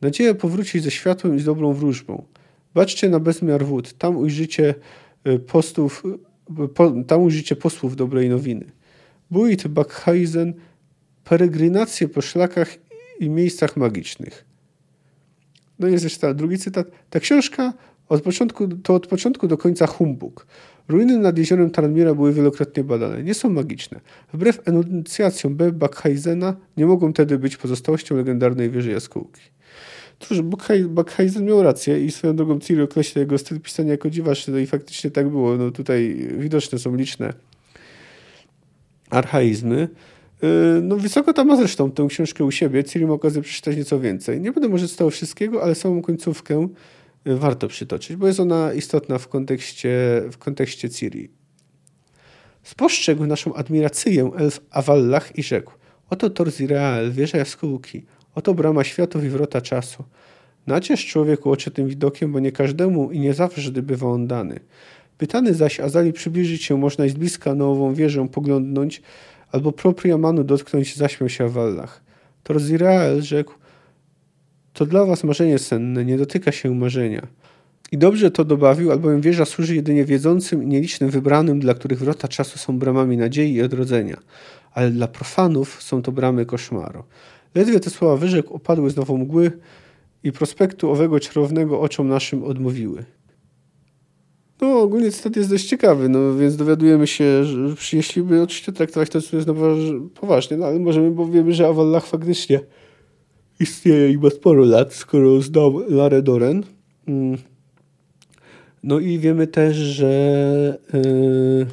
Nadzieja 0.00 0.34
powróci 0.34 0.80
ze 0.80 0.90
światłem 0.90 1.36
i 1.36 1.40
z 1.40 1.44
dobrą 1.44 1.72
wróżbą. 1.72 2.24
Baczcie 2.74 3.08
na 3.08 3.20
bezmiar 3.20 3.64
wód, 3.64 3.92
tam 3.98 4.16
ujrzycie 4.16 4.74
y, 5.26 5.38
postów, 5.38 6.02
po, 6.74 6.90
tam 7.06 7.22
ujrzycie 7.22 7.56
posłów 7.56 7.96
dobrej 7.96 8.28
nowiny. 8.28 8.64
Buit 9.30 9.68
Bakheisen, 9.68 10.54
peregrinacje 11.24 12.08
po 12.08 12.22
szlakach 12.22 12.74
i 13.20 13.30
miejscach 13.30 13.76
magicznych. 13.76 14.44
No 15.78 15.88
jest 15.88 16.04
jeszcze 16.04 16.34
drugi 16.34 16.58
cytat. 16.58 16.90
Ta 17.10 17.20
książka 17.20 17.72
od 18.08 18.22
początku, 18.22 18.68
to 18.68 18.94
od 18.94 19.06
początku 19.06 19.48
do 19.48 19.58
końca 19.58 19.86
humbug. 19.86 20.46
Ruiny 20.88 21.18
nad 21.18 21.38
jeziorem 21.38 21.70
Taranmira 21.70 22.14
były 22.14 22.32
wielokrotnie 22.32 22.84
badane. 22.84 23.22
Nie 23.22 23.34
są 23.34 23.50
magiczne. 23.50 24.00
Wbrew 24.32 24.68
enuncjacjom 24.68 25.56
B. 25.56 25.72
Backheisena 25.72 26.56
nie 26.76 26.86
mogą 26.86 27.12
wtedy 27.12 27.38
być 27.38 27.56
pozostałością 27.56 28.16
legendarnej 28.16 28.70
wieży 28.70 28.90
jaskółki. 28.90 29.40
Cóż, 30.20 30.42
Backheisen 30.88 31.44
miał 31.44 31.62
rację 31.62 32.04
i 32.04 32.10
swoją 32.10 32.36
drogą 32.36 32.60
Ciri 32.60 32.82
określa 32.82 33.20
jego 33.20 33.38
styl 33.38 33.60
pisania 33.60 33.90
jako 33.90 34.10
dziwaczny, 34.10 34.52
no 34.52 34.58
i 34.58 34.66
faktycznie 34.66 35.10
tak 35.10 35.28
było. 35.28 35.56
No 35.56 35.70
tutaj 35.70 36.28
widoczne 36.38 36.78
są 36.78 36.96
liczne 36.96 37.32
archaizmy. 39.10 39.88
Yy, 40.42 40.48
no 40.82 40.96
wysoko 40.96 41.32
tam 41.32 41.48
ma 41.48 41.56
zresztą 41.56 41.90
tę 41.90 42.06
książkę 42.08 42.44
u 42.44 42.50
siebie. 42.50 42.84
Ciri 42.84 43.06
ma 43.06 43.12
okazję 43.12 43.42
przeczytać 43.42 43.76
nieco 43.76 44.00
więcej. 44.00 44.40
Nie 44.40 44.52
będę 44.52 44.68
może 44.68 44.88
czytał 44.88 45.10
wszystkiego, 45.10 45.62
ale 45.62 45.74
samą 45.74 46.02
końcówkę 46.02 46.68
warto 47.26 47.68
przytoczyć, 47.68 48.16
bo 48.16 48.26
jest 48.26 48.40
ona 48.40 48.72
istotna 48.72 49.18
w 49.18 49.28
kontekście, 49.28 50.22
w 50.32 50.38
kontekście 50.38 50.90
Ciri. 50.90 51.30
Spostrzegł 52.62 53.26
naszą 53.26 53.54
admirację 53.54 54.30
elf 54.38 54.60
Avallach 54.70 55.38
i 55.38 55.42
rzekł 55.42 55.72
Oto 56.10 56.30
Torzireal, 56.30 57.12
wieża 57.12 57.38
jaskółki, 57.38 58.02
oto 58.34 58.54
brama 58.54 58.84
światów 58.84 59.24
i 59.24 59.28
wrota 59.28 59.60
czasu. 59.60 60.04
Naciesz 60.66 61.06
człowieku 61.06 61.50
oczy 61.50 61.70
tym 61.70 61.88
widokiem, 61.88 62.32
bo 62.32 62.40
nie 62.40 62.52
każdemu 62.52 63.10
i 63.10 63.20
nie 63.20 63.34
zawsze 63.34 63.70
bywa 63.72 64.06
on 64.06 64.26
dany. 64.26 64.60
Pytany 65.18 65.54
zaś 65.54 65.80
Azali 65.80 66.12
przybliżyć 66.12 66.64
się 66.64 66.78
można 66.78 67.06
i 67.06 67.10
z 67.10 67.14
bliska 67.14 67.54
nową 67.54 67.94
wieżę 67.94 68.28
poglądnąć, 68.28 69.02
albo 69.52 69.72
propriamanu 69.72 70.44
dotknąć, 70.44 70.96
zaśmiał 70.96 71.28
się 71.28 71.44
Avallach. 71.44 72.02
Torzireal 72.42 73.22
rzekł 73.22 73.54
to 74.72 74.86
dla 74.86 75.04
was 75.04 75.24
marzenie 75.24 75.58
senne, 75.58 76.04
nie 76.04 76.18
dotyka 76.18 76.52
się 76.52 76.74
marzenia. 76.74 77.26
I 77.92 77.98
dobrze 77.98 78.30
to 78.30 78.44
dobawił, 78.44 78.92
albowiem 78.92 79.20
wieża 79.20 79.44
służy 79.44 79.76
jedynie 79.76 80.04
wiedzącym 80.04 80.62
i 80.62 80.66
nielicznym 80.66 81.10
wybranym, 81.10 81.60
dla 81.60 81.74
których 81.74 81.98
wrota 81.98 82.28
czasu 82.28 82.58
są 82.58 82.78
bramami 82.78 83.16
nadziei 83.16 83.54
i 83.54 83.62
odrodzenia, 83.62 84.16
ale 84.72 84.90
dla 84.90 85.08
profanów 85.08 85.82
są 85.82 86.02
to 86.02 86.12
bramy 86.12 86.46
koszmaru. 86.46 87.04
Ledwie 87.54 87.80
te 87.80 87.90
słowa 87.90 88.16
wyrzekł, 88.16 88.54
opadły 88.54 88.90
znowu 88.90 89.18
mgły 89.18 89.52
i 90.22 90.32
prospektu 90.32 90.90
owego 90.90 91.20
czarownego 91.20 91.80
oczom 91.80 92.08
naszym 92.08 92.44
odmówiły. 92.44 93.04
No, 94.60 94.80
ogólnie 94.80 95.10
cytat 95.10 95.36
jest 95.36 95.50
dość 95.50 95.64
ciekawy, 95.64 96.08
no 96.08 96.36
więc 96.36 96.56
dowiadujemy 96.56 97.06
się, 97.06 97.44
że 97.44 97.74
jeśli 97.92 98.22
by 98.22 98.42
oczywiście 98.42 98.72
traktować 98.72 99.10
to 99.10 99.18
jest 99.18 99.48
poważnie, 100.14 100.56
no 100.56 100.66
ale 100.66 100.78
możemy, 100.78 101.10
bo 101.10 101.26
wiemy, 101.26 101.54
że 101.54 101.68
Awallah 101.68 102.06
faktycznie 102.06 102.60
istnieje 103.60 104.10
i 104.10 104.18
ma 104.18 104.30
sporo 104.30 104.64
lat, 104.64 104.94
skoro 104.94 105.40
znał 105.40 105.78
Larę 105.88 106.22
Doren. 106.22 106.64
Mm. 107.08 107.38
No 108.82 108.98
i 108.98 109.18
wiemy 109.18 109.46
też, 109.46 109.76
że, 109.76 110.78
yy, 110.92 111.66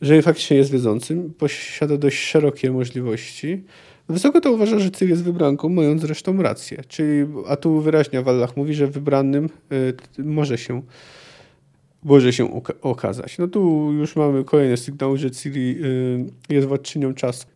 że 0.00 0.22
faktycznie 0.22 0.56
jest 0.56 0.70
wiedzącym, 0.70 1.34
posiada 1.38 1.96
dość 1.96 2.18
szerokie 2.18 2.72
możliwości. 2.72 3.64
Wysoko 4.08 4.40
to 4.40 4.52
uważa, 4.52 4.78
że 4.78 4.90
Cyril 4.90 5.10
jest 5.10 5.24
wybranką, 5.24 5.68
mając 5.68 6.02
zresztą 6.02 6.42
rację. 6.42 6.82
Czyli, 6.88 7.26
a 7.48 7.56
tu 7.56 7.80
wyraźnie 7.80 8.22
Wallach 8.22 8.56
mówi, 8.56 8.74
że 8.74 8.86
wybranym 8.86 9.48
yy, 10.18 10.24
może 10.24 10.58
się 10.58 10.82
może 12.04 12.32
się 12.32 12.62
okazać. 12.82 13.38
No 13.38 13.48
tu 13.48 13.92
już 13.92 14.16
mamy 14.16 14.44
kolejny 14.44 14.76
sygnał, 14.76 15.16
że 15.16 15.30
Ciri 15.30 15.76
yy, 15.76 16.26
jest 16.48 16.68
władczynią 16.68 17.14
czasu. 17.14 17.46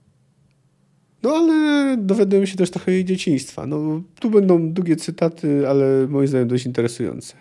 No 1.22 1.30
ale 1.30 1.96
dowiadujemy 1.96 2.46
się 2.46 2.57
też 2.57 2.70
trochę 2.70 2.92
jej 2.92 3.05
dzieciństwa. 3.05 3.66
No, 3.66 4.03
tu 4.20 4.30
będą 4.30 4.72
długie 4.72 4.96
cytaty, 4.96 5.68
ale 5.68 6.07
moim 6.09 6.28
zdaniem 6.28 6.48
dość 6.48 6.66
interesujące. 6.66 7.34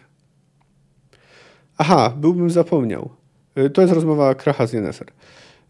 Aha, 1.78 2.14
byłbym 2.18 2.50
zapomniał. 2.50 3.10
Y, 3.58 3.70
to 3.70 3.82
jest 3.82 3.94
rozmowa 3.94 4.36
Kracha 4.36 4.68
z 4.68 4.74
Yennefer. 4.74 5.08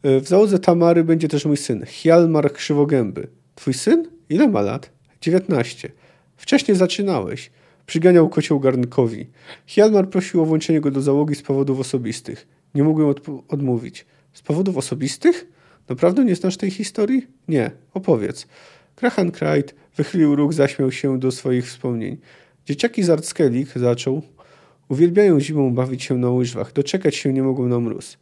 Y, 0.05 0.21
w 0.21 0.27
załodze 0.27 0.59
Tamary 0.59 1.03
będzie 1.03 1.27
też 1.27 1.45
mój 1.45 1.57
syn, 1.57 1.85
Hjalmar 1.85 2.53
Krzywogęby. 2.53 3.27
Twój 3.55 3.73
syn? 3.73 4.07
Ile 4.29 4.47
ma 4.47 4.61
lat? 4.61 4.91
19. 5.21 5.91
Wcześniej 6.37 6.77
zaczynałeś. 6.77 7.51
Przyganiał 7.85 8.29
kocioł 8.29 8.59
garnkowi. 8.59 9.27
Hjalmar 9.65 10.09
prosił 10.09 10.41
o 10.41 10.45
włączenie 10.45 10.81
go 10.81 10.91
do 10.91 11.01
załogi 11.01 11.35
z 11.35 11.41
powodów 11.41 11.79
osobistych. 11.79 12.47
Nie 12.75 12.83
mogłem 12.83 13.07
od 13.07 13.21
odmówić. 13.47 14.05
Z 14.33 14.41
powodów 14.41 14.77
osobistych? 14.77 15.47
Naprawdę 15.89 16.25
nie 16.25 16.35
znasz 16.35 16.57
tej 16.57 16.71
historii? 16.71 17.27
Nie. 17.47 17.71
Opowiedz. 17.93 18.47
Krahan 18.95 19.31
Krajt 19.31 19.75
wychylił 19.95 20.35
róg, 20.35 20.53
zaśmiał 20.53 20.91
się 20.91 21.19
do 21.19 21.31
swoich 21.31 21.65
wspomnień. 21.65 22.17
Dzieciaki 22.65 23.03
z 23.03 23.09
Artskelik 23.09 23.69
zaczął. 23.75 24.21
Uwielbiają 24.89 25.39
zimą 25.39 25.73
bawić 25.73 26.03
się 26.03 26.17
na 26.17 26.29
łyżwach. 26.29 26.73
Doczekać 26.73 27.15
się 27.15 27.33
nie 27.33 27.43
mogą 27.43 27.67
na 27.67 27.79
mróz. 27.79 28.17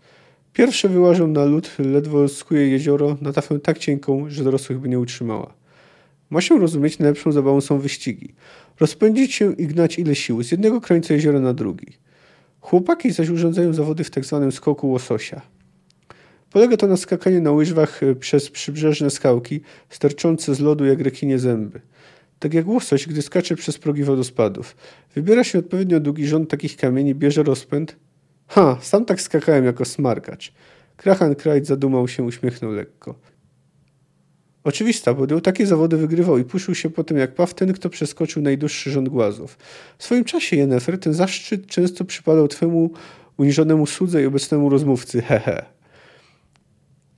Pierwsze 0.58 0.89
wyłażą 0.89 1.28
na 1.28 1.45
lód, 1.45 1.72
ledwo 1.80 2.28
skuje 2.28 2.68
jezioro 2.68 3.18
na 3.22 3.34
tafę 3.34 3.60
tak 3.60 3.78
cienką, 3.78 4.30
że 4.30 4.43
dorosłych 4.43 4.80
by 4.80 4.89
nie 4.89 4.99
utrzymała. 4.99 5.53
Ma 6.30 6.41
się 6.41 6.60
rozumieć, 6.60 6.99
najlepszą 6.99 7.32
zabawą 7.32 7.62
są 7.62 7.80
wyścigi. 7.80 8.34
Rozpędzić 8.80 9.34
się 9.34 9.53
i 9.53 9.68
gnać 9.68 9.99
ile 9.99 10.16
sił 10.16 10.43
z 10.43 10.51
jednego 10.51 10.82
krańca 10.82 11.14
jeziora 11.14 11.39
na 11.39 11.53
drugi. 11.53 11.88
Chłopaki 12.62 13.12
zaś 13.12 13.30
urządzają 13.30 13.74
zawody 13.74 14.03
w 14.03 14.10
tzw. 14.10 14.41
Tak 14.43 14.53
skoku 14.53 14.89
łososia. 14.89 15.41
Polega 16.51 16.78
to 16.78 16.88
na 16.88 16.97
skakaniu 16.97 17.41
na 17.41 17.51
łyżwach 17.51 18.03
e, 18.03 18.16
przez 18.16 18.49
przybrzeżne 18.49 19.10
skałki, 19.10 19.62
sterczące 19.89 20.55
z 20.55 20.60
lodu 20.60 20.86
jak 20.86 21.01
rekinie 21.01 21.39
zęby. 21.39 21.82
Tak 22.39 22.53
jak 22.53 22.68
łosoś, 22.68 23.08
gdy 23.08 23.22
skacze 23.22 23.55
przez 23.55 23.78
progi 23.78 24.03
wodospadów. 24.03 24.76
Wybiera 25.16 25.43
się 25.43 25.60
odpowiednio 25.60 25.99
długi 25.99 26.28
rząd 26.28 26.49
takich 26.49 26.78
kamieni, 26.78 27.16
bierze 27.16 27.43
rozpęd. 27.43 27.95
Ha, 28.47 28.77
sam 28.81 29.05
tak 29.05 29.21
skakałem 29.21 29.65
jako 29.65 29.85
smarkacz. 29.85 30.53
Krachan 30.97 31.35
Krajt 31.35 31.67
zadumał 31.67 32.07
się, 32.07 32.23
uśmiechnął 32.23 32.71
lekko. 32.71 33.15
Oczywista, 34.63 35.13
bo 35.13 35.41
takie 35.41 35.67
zawody 35.67 35.97
wygrywał 35.97 36.37
i 36.37 36.43
puszył 36.43 36.75
się 36.75 36.89
po 36.89 37.03
tym 37.03 37.17
jak 37.17 37.35
paw 37.35 37.53
ten, 37.53 37.73
kto 37.73 37.89
przeskoczył 37.89 38.41
najdłuższy 38.41 38.91
rząd 38.91 39.09
głazów. 39.09 39.57
W 39.97 40.03
swoim 40.03 40.23
czasie, 40.23 40.55
Jennefer, 40.55 40.99
ten 40.99 41.13
zaszczyt 41.13 41.67
często 41.67 42.05
przypadał 42.05 42.47
twemu 42.47 42.91
uniżonemu 43.37 43.85
słudze 43.85 44.23
i 44.23 44.25
obecnemu 44.25 44.69
rozmówcy, 44.69 45.21
hehe. 45.21 45.65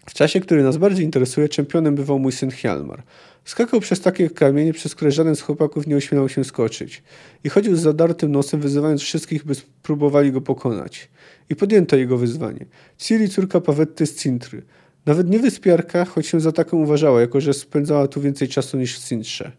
W 0.10 0.14
czasie, 0.14 0.40
który 0.40 0.64
nas 0.64 0.78
bardziej 0.78 1.06
interesuje, 1.06 1.50
czempionem 1.50 1.96
bywał 1.96 2.20
mój 2.20 2.32
syn 2.32 2.52
Hjalmar. 2.52 3.04
Skakał 3.46 3.80
przez 3.80 4.02
takie 4.02 4.30
kamienie, 4.30 4.74
przez 4.74 4.96
które 4.96 5.12
żaden 5.12 5.36
z 5.36 5.42
chłopaków 5.42 5.88
nie 5.88 5.96
ośmielał 5.96 6.30
się 6.30 6.44
skoczyć. 6.44 7.04
I 7.44 7.50
chodził 7.50 7.76
z 7.76 7.80
zadartym 7.80 8.32
nosem, 8.32 8.62
wyzywając 8.62 9.02
wszystkich, 9.02 9.46
by 9.46 9.56
spróbowali 9.56 10.32
go 10.32 10.42
pokonać. 10.42 11.10
I 11.50 11.56
podjęto 11.56 11.96
jego 11.96 12.18
wyzwanie. 12.18 12.66
Ciri, 12.98 13.30
córka 13.30 13.62
Pawetty 13.62 14.06
z 14.06 14.16
Cintry. 14.16 14.62
Nawet 15.06 15.30
nie 15.30 15.40
wyspiarka, 15.40 16.06
choć 16.06 16.28
się 16.28 16.40
za 16.40 16.52
taką 16.52 16.78
uważała, 16.78 17.22
jako 17.22 17.42
że 17.42 17.54
spędzała 17.54 18.08
tu 18.08 18.22
więcej 18.22 18.48
czasu 18.48 18.78
niż 18.78 19.00
w 19.00 19.08
Cintrze. 19.08 19.52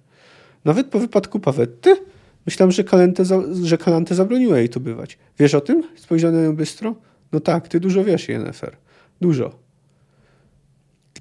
Nawet 0.64 0.86
po 0.86 0.98
wypadku 0.98 1.40
Pawetty? 1.40 1.96
Myślałem, 2.46 2.72
że, 2.72 2.84
Kalente 2.84 3.24
za, 3.24 3.42
że 3.62 3.78
Kalante 3.78 4.14
zabroniła 4.14 4.58
jej 4.58 4.68
tu 4.68 4.80
bywać. 4.80 5.18
Wiesz 5.38 5.54
o 5.54 5.60
tym? 5.60 5.82
Spojrzał 5.96 6.32
na 6.32 6.42
nią 6.42 6.56
bystro. 6.56 6.94
No 7.32 7.40
tak, 7.40 7.68
ty 7.68 7.80
dużo 7.80 8.04
wiesz, 8.04 8.28
Yennefer. 8.28 8.76
Dużo. 9.20 9.69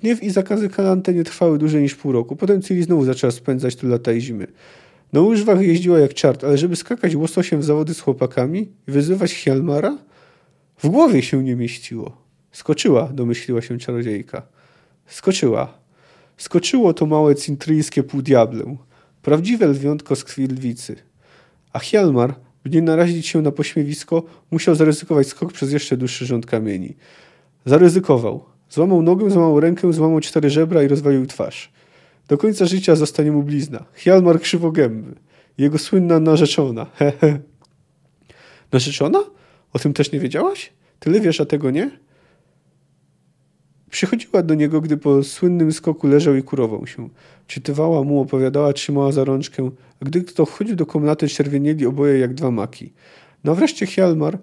Gniew 0.01 0.23
i 0.23 0.29
zakazy 0.29 0.69
Kalante 0.69 1.13
nie 1.13 1.23
trwały 1.23 1.57
dłużej 1.57 1.81
niż 1.81 1.95
pół 1.95 2.11
roku. 2.11 2.35
Potem 2.35 2.61
Ciri 2.61 2.83
znowu 2.83 3.05
zaczęła 3.05 3.31
spędzać 3.31 3.75
tu 3.75 3.87
lata 3.87 4.11
i 4.11 4.21
zimy. 4.21 4.47
Na 5.13 5.21
łyżwach 5.21 5.61
jeździła 5.61 5.99
jak 5.99 6.13
czart, 6.13 6.43
ale 6.43 6.57
żeby 6.57 6.75
skakać 6.75 7.15
łososiem 7.15 7.59
w 7.59 7.63
zawody 7.63 7.93
z 7.93 7.99
chłopakami 7.99 8.59
i 8.87 8.91
wyzywać 8.91 9.33
Hjalmara? 9.33 9.97
W 10.77 10.87
głowie 10.87 11.21
się 11.21 11.43
nie 11.43 11.55
mieściło. 11.55 12.17
Skoczyła, 12.51 13.09
domyśliła 13.13 13.61
się 13.61 13.77
czarodziejka. 13.77 14.41
Skoczyła. 15.05 15.73
Skoczyło 16.37 16.93
to 16.93 17.05
małe 17.05 17.35
cintryjskie 17.35 18.03
półdiablę. 18.03 18.75
Prawdziwe 19.21 19.67
lwiątko 19.67 20.15
z 20.15 20.23
krwi 20.23 20.47
lwicy. 20.47 20.95
A 21.73 21.79
Hjalmar, 21.79 22.35
by 22.63 22.69
nie 22.69 22.81
narazić 22.81 23.27
się 23.27 23.41
na 23.41 23.51
pośmiewisko, 23.51 24.23
musiał 24.51 24.75
zaryzykować 24.75 25.27
skok 25.27 25.53
przez 25.53 25.71
jeszcze 25.71 25.97
dłuższy 25.97 26.25
rząd 26.25 26.45
kamieni. 26.45 26.95
Zaryzykował. 27.65 28.45
Złamał 28.69 29.01
nogę, 29.01 29.29
złamał 29.29 29.59
rękę, 29.59 29.93
złamał 29.93 30.19
cztery 30.19 30.49
żebra 30.49 30.83
i 30.83 30.87
rozwalił 30.87 31.25
twarz. 31.25 31.71
Do 32.27 32.37
końca 32.37 32.65
życia 32.65 32.95
zostanie 32.95 33.31
mu 33.31 33.43
blizna. 33.43 33.85
Hjalmar 33.93 34.41
krzywogęby. 34.41 35.15
Jego 35.57 35.77
słynna 35.77 36.19
narzeczona. 36.19 36.85
Narzeczona? 38.71 39.19
O 39.73 39.79
tym 39.79 39.93
też 39.93 40.11
nie 40.11 40.19
wiedziałaś? 40.19 40.73
Tyle 40.99 41.19
wiesz, 41.19 41.41
a 41.41 41.45
tego 41.45 41.71
nie? 41.71 41.91
Przychodziła 43.89 44.43
do 44.43 44.55
niego, 44.55 44.81
gdy 44.81 44.97
po 44.97 45.23
słynnym 45.23 45.71
skoku 45.71 46.07
leżał 46.07 46.35
i 46.35 46.43
kurował 46.43 46.87
się. 46.87 47.09
Czytywała 47.47 48.03
mu, 48.03 48.21
opowiadała, 48.21 48.73
trzymała 48.73 49.11
za 49.11 49.23
rączkę, 49.23 49.71
a 50.01 50.05
gdy 50.05 50.21
kto 50.21 50.45
wchodził 50.45 50.75
do 50.75 50.85
komnaty, 50.85 51.27
czerwienieli 51.27 51.85
oboje 51.85 52.19
jak 52.19 52.33
dwa 52.33 52.51
maki. 52.51 52.93
No 53.43 53.55
wreszcie 53.55 53.85
Hjalmar 53.85 54.37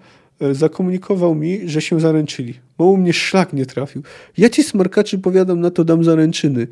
zakomunikował 0.52 1.34
mi, 1.34 1.68
że 1.68 1.80
się 1.80 2.00
zaręczyli. 2.00 2.54
Mało 2.78 2.96
mnie 2.96 3.12
szlak 3.12 3.52
nie 3.52 3.66
trafił. 3.66 4.02
Ja 4.38 4.48
ci 4.48 4.62
smarkaczy 4.62 5.18
powiadam, 5.18 5.60
na 5.60 5.70
to 5.70 5.84
dam 5.84 6.04
zaręczyny. 6.04 6.66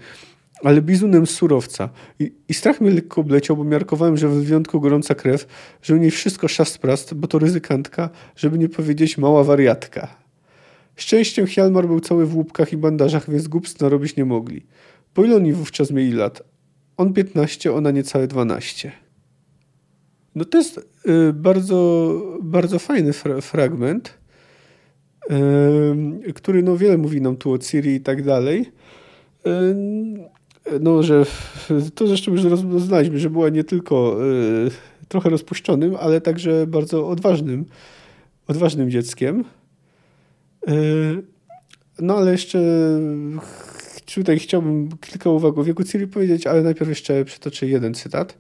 Ale 0.63 0.83
bizunem 0.83 1.27
surowca. 1.27 1.89
I, 2.19 2.33
I, 2.49 2.55
strach 2.55 2.81
mnie 2.81 2.91
lekko 2.91 3.21
obleciał, 3.21 3.57
bo 3.57 3.65
miarkowałem, 3.65 4.17
że 4.17 4.29
w 4.29 4.45
wyjątku 4.45 4.81
gorąca 4.81 5.15
krew, 5.15 5.47
że 5.83 5.95
u 5.95 5.97
niej 5.97 6.11
wszystko 6.11 6.49
szastprast, 6.49 7.15
bo 7.15 7.29
to 7.29 7.39
ryzykantka, 7.39 8.11
żeby 8.37 8.59
nie 8.59 8.69
powiedzieć 8.69 9.19
mała 9.19 9.45
wariatka. 9.45 10.17
Szczęściem 10.97 11.47
Hjalmar 11.47 11.87
był 11.87 12.01
cały 12.01 12.27
w 12.27 12.37
łupkach 12.37 12.73
i 12.73 12.77
bandażach, 12.77 13.31
więc 13.31 13.49
głupstw 13.49 13.81
narobić 13.81 14.17
nie 14.17 14.25
mogli. 14.25 14.67
Po 15.15 15.25
ile 15.25 15.37
oni 15.37 15.53
wówczas 15.53 15.91
mieli 15.91 16.13
lat? 16.13 16.43
On 16.97 17.13
15, 17.13 17.73
ona 17.73 17.91
niecałe 17.91 18.27
12. 18.27 19.04
No 20.35 20.45
to 20.45 20.59
jest 20.59 20.79
y, 20.79 21.33
bardzo, 21.33 22.21
bardzo 22.43 22.79
fajny 22.79 23.13
fra 23.13 23.41
fragment, 23.41 24.19
y, 26.27 26.33
który 26.33 26.63
no 26.63 26.77
wiele 26.77 26.99
mówi 26.99 27.21
nam 27.21 27.37
tu 27.37 27.53
o 27.53 27.59
Ciri 27.59 27.95
i 27.95 28.01
tak 28.01 28.23
dalej. 28.23 28.73
Y, 29.47 29.51
no, 30.81 31.03
że 31.03 31.27
to 31.95 32.07
zresztą 32.07 32.33
już 32.33 32.45
rozpoznaliśmy, 32.45 33.19
że 33.19 33.31
była 33.31 33.49
nie 33.49 33.65
tylko 33.65 34.17
trochę 35.09 35.31
rozpuszczonym, 35.31 35.97
ale 36.01 36.21
także 36.21 36.67
bardzo 36.67 37.09
odważnym, 37.09 37.65
odważnym 38.49 38.91
dzieckiem. 38.91 39.45
No 42.01 42.17
ale 42.17 42.33
jeszcze 42.33 42.61
tutaj 44.15 44.39
chciałbym 44.39 44.89
kilka 44.99 45.31
uwag 45.31 45.59
o 45.59 45.65
wieku 45.65 45.85
Ciri 45.85 46.07
powiedzieć, 46.07 46.47
ale 46.47 46.63
najpierw 46.63 46.89
jeszcze 46.89 47.25
przytoczę 47.25 47.67
jeden 47.67 47.95
cytat. 47.95 48.39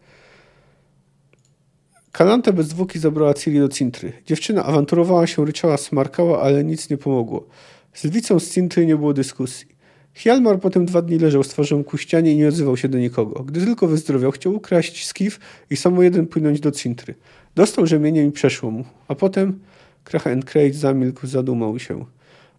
Kalanta 2.14 2.52
bez 2.52 2.66
zwłoki 2.66 2.98
zabrała 2.98 3.34
Ciri 3.34 3.58
do 3.58 3.68
Cintry. 3.68 4.12
Dziewczyna 4.26 4.64
awanturowała 4.64 5.26
się, 5.26 5.44
ryczała, 5.44 5.76
smarkała, 5.76 6.42
ale 6.42 6.64
nic 6.64 6.90
nie 6.90 6.96
pomogło. 6.96 7.46
Z 7.94 8.04
lwicą 8.04 8.40
z 8.40 8.50
Cintry 8.50 8.86
nie 8.86 8.96
było 8.96 9.12
dyskusji. 9.12 9.66
Hjalmar 10.14 10.60
potem 10.60 10.86
dwa 10.86 11.02
dni 11.02 11.18
leżał 11.18 11.42
z 11.44 11.48
twarzą 11.48 11.84
ku 11.84 11.98
ścianie 11.98 12.32
i 12.32 12.36
nie 12.36 12.48
odzywał 12.48 12.76
się 12.76 12.88
do 12.88 12.98
nikogo. 12.98 13.44
Gdy 13.44 13.64
tylko 13.64 13.86
wyzdrowiał, 13.86 14.30
chciał 14.30 14.54
ukraść 14.54 15.06
skif 15.06 15.40
i 15.70 15.76
samo 15.76 16.02
jeden 16.02 16.26
płynąć 16.26 16.60
do 16.60 16.70
Cintry. 16.70 17.14
Dostał 17.54 17.86
rzemieniem 17.86 18.28
i 18.28 18.32
przeszło 18.32 18.70
mu. 18.70 18.84
A 19.08 19.14
potem 19.14 19.58
Krachen 20.04 20.42
Krejt 20.42 20.74
zamilkł, 20.74 21.26
zadumał 21.26 21.78
się. 21.78 22.04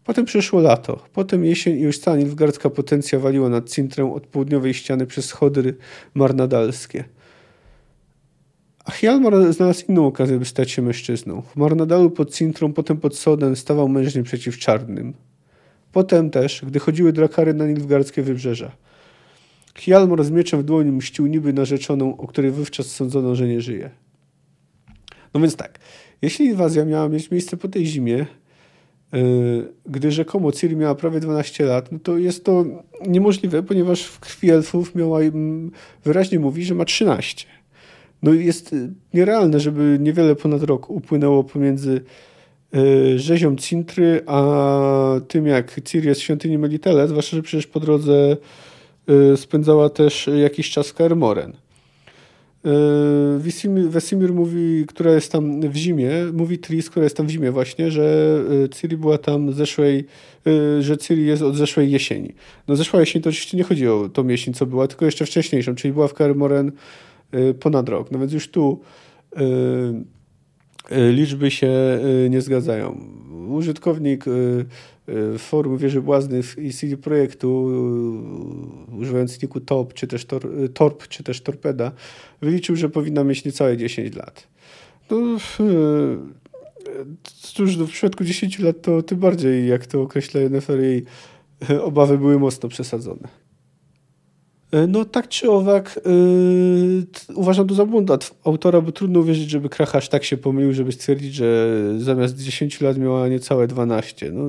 Potem 0.04 0.26
przyszło 0.26 0.62
lato. 0.62 1.06
Potem 1.14 1.46
jesień 1.46 1.78
i 1.78 1.82
już 1.82 2.00
cała 2.00 2.18
nilfgaardzka 2.18 2.70
potencja 2.70 3.20
waliła 3.20 3.50
nad 3.50 3.70
Cintrę 3.70 4.14
od 4.14 4.28
południowej 4.28 4.74
ściany 4.74 5.06
przez 5.06 5.32
chodry 5.32 5.76
marnadalskie. 6.14 7.04
A 8.86 8.92
Hjalmar 8.92 9.54
znalazł 9.54 9.86
inną 9.90 10.08
okazję, 10.08 10.40
by 10.40 10.46
stać 10.46 10.72
się 10.72 10.82
mężczyzną. 10.82 11.42
W 11.42 11.56
Marnadalu 11.56 12.12
pod 12.12 12.34
Cintrą, 12.34 12.74
potem 12.74 12.98
pod 12.98 13.18
Soden 13.18 13.56
stawał 13.56 13.90
mężnie 13.90 14.24
przeciw 14.24 14.58
czarnym. 14.58 15.14
Potem 15.92 16.30
też, 16.30 16.62
gdy 16.68 16.80
chodziły 16.80 17.14
drakary 17.14 17.54
na 17.54 17.68
nilfgaardzkie 17.68 18.22
wybrzeża. 18.22 18.72
Hjalmar 19.76 20.24
z 20.24 20.32
mieczem 20.32 20.62
w 20.62 20.64
dłoni 20.64 20.92
mścił 20.92 21.28
niby 21.28 21.54
narzeczoną, 21.54 22.18
o 22.18 22.28
której 22.28 22.52
wówczas 22.52 22.88
sądzono, 22.88 23.36
że 23.36 23.48
nie 23.48 23.62
żyje. 23.62 23.90
No 25.34 25.40
więc 25.40 25.56
tak, 25.56 25.80
jeśli 26.22 26.46
inwazja 26.46 26.86
miała 26.86 27.10
mieć 27.10 27.32
miejsce 27.32 27.58
po 27.58 27.68
tej 27.68 27.86
zimie, 27.86 28.26
yy, 29.14 29.74
gdy 29.86 30.12
rzekomo 30.12 30.52
Ciri 30.52 30.76
miała 30.76 30.96
prawie 30.96 31.20
12 31.20 31.66
lat, 31.66 31.92
no 31.92 32.00
to 32.00 32.18
jest 32.18 32.46
to 32.46 32.66
niemożliwe, 33.08 33.64
ponieważ 33.64 34.04
w 34.04 34.20
krwi 34.20 34.52
elfów 34.52 34.96
miała, 34.96 35.20
wyraźnie 36.04 36.40
mówi, 36.40 36.66
że 36.66 36.76
ma 36.76 36.86
13. 36.86 37.55
No 38.26 38.34
jest 38.34 38.76
nierealne, 39.14 39.60
żeby 39.60 39.98
niewiele 40.02 40.36
ponad 40.36 40.64
rok 40.64 40.90
upłynęło 40.90 41.44
pomiędzy 41.44 42.02
yy, 42.74 43.20
rzezią 43.20 43.56
Cintry, 43.56 44.22
a 44.26 45.20
tym 45.28 45.48
jak 45.48 45.82
Ciri 45.84 46.08
jest 46.08 46.22
w 46.22 46.24
świątyni 46.24 46.58
Melitele, 46.58 47.08
zwłaszcza, 47.08 47.38
że 47.38 47.44
przecież 47.44 47.68
po 47.68 47.80
drodze 47.80 48.38
yy, 49.08 49.38
spędzała 49.38 49.90
też 49.90 50.30
jakiś 50.42 50.72
czas 50.72 50.94
Kaer 50.94 51.18
Wesimir, 53.90 54.34
mówi, 54.34 54.86
która 54.88 55.12
jest 55.12 55.32
tam 55.32 55.62
w 55.62 55.76
zimie, 55.76 56.12
mówi 56.34 56.60
Tris, 56.60 56.90
która 56.90 57.04
jest 57.04 57.18
tam 57.18 57.28
w 57.28 57.30
zimie 57.30 57.52
właśnie, 57.52 57.92
że 57.92 58.38
Ciri 58.76 58.98
była 58.98 59.18
tam 59.18 59.54
zeszłej, 59.54 60.06
że 60.80 60.98
Ciri 60.98 61.26
jest 61.26 61.42
od 61.42 61.56
zeszłej 61.56 61.92
jesieni. 61.92 62.34
No 62.68 62.76
zeszła 62.76 63.00
jesień 63.00 63.22
to 63.22 63.30
oczywiście 63.30 63.58
nie 63.58 63.64
chodzi 63.64 63.88
o 63.88 64.10
tą 64.10 64.28
jesień, 64.28 64.54
co 64.54 64.66
była, 64.66 64.88
tylko 64.88 65.06
jeszcze 65.06 65.26
wcześniejszą, 65.26 65.76
czyli 65.76 65.94
była 65.94 66.08
w 66.08 66.14
e, 66.22 66.72
ponad 67.60 67.90
rok. 67.90 68.12
No 68.12 68.20
więc 68.20 68.34
już 68.34 68.52
tu 68.52 68.82
liczby 70.92 71.52
się 71.52 71.72
nie 72.30 72.42
zgadzają. 72.42 73.00
Użytkownik 73.50 74.26
forum 75.38 75.78
Wieży 75.78 76.02
Błaznych 76.02 76.56
i 76.58 76.74
CD 76.74 76.98
Projektu, 76.98 77.72
używając 79.00 79.42
niku 79.42 79.60
TOP, 79.60 79.94
czy 79.94 80.08
też 80.08 80.26
tor, 80.26 80.48
TORP, 80.74 81.08
czy 81.08 81.24
też 81.24 81.42
Torpeda, 81.42 81.92
wyliczył, 82.42 82.76
że 82.76 82.90
powinna 82.90 83.24
mieć 83.24 83.46
niecałe 83.46 83.78
10 83.78 84.16
lat. 84.16 84.48
No, 85.12 85.18
cóż, 87.24 87.78
no 87.78 87.86
w 87.86 87.90
przypadku 87.90 88.24
10 88.24 88.60
lat 88.60 88.82
to 88.82 89.02
tym 89.02 89.20
bardziej, 89.20 89.68
jak 89.68 89.86
to 89.86 90.02
określa 90.02 90.42
NFR, 90.42 90.80
jej 90.80 91.06
obawy 91.82 92.18
były 92.18 92.40
mocno 92.40 92.70
przesadzone. 92.70 93.45
E, 94.76 94.88
no 94.88 95.06
tak 95.06 95.28
czy 95.28 95.52
owak 95.52 96.00
yy, 96.06 97.36
uważam 97.36 97.68
to 97.68 97.76
za 97.76 97.86
błąd 97.86 98.32
autora, 98.44 98.82
bo 98.82 98.92
trudno 98.92 99.20
uwierzyć, 99.20 99.50
żeby 99.50 99.70
Krach 99.70 100.08
tak 100.08 100.24
się 100.24 100.38
pomylił, 100.38 100.74
żeby 100.74 100.92
stwierdzić, 100.92 101.34
że 101.34 101.80
zamiast 101.98 102.38
10 102.38 102.82
lat 102.82 102.98
miała 102.98 103.28
niecałe 103.28 103.68
12. 103.68 104.32
No, 104.32 104.44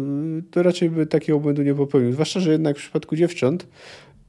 to 0.51 0.63
raczej 0.63 0.91
by 0.91 1.07
takiego 1.07 1.41
błędu 1.41 1.63
nie 1.63 1.75
popełnił. 1.75 2.13
Zwłaszcza, 2.13 2.41
że 2.41 2.53
jednak 2.53 2.77
w 2.77 2.81
przypadku 2.81 3.17
dziewcząt 3.17 3.67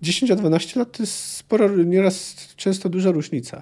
10 0.01 0.31
a 0.31 0.35
12 0.35 0.79
lat 0.79 0.97
to 0.97 1.03
jest 1.03 1.13
spora, 1.13 1.69
nieraz 1.85 2.35
często 2.55 2.89
duża 2.89 3.11
różnica. 3.11 3.61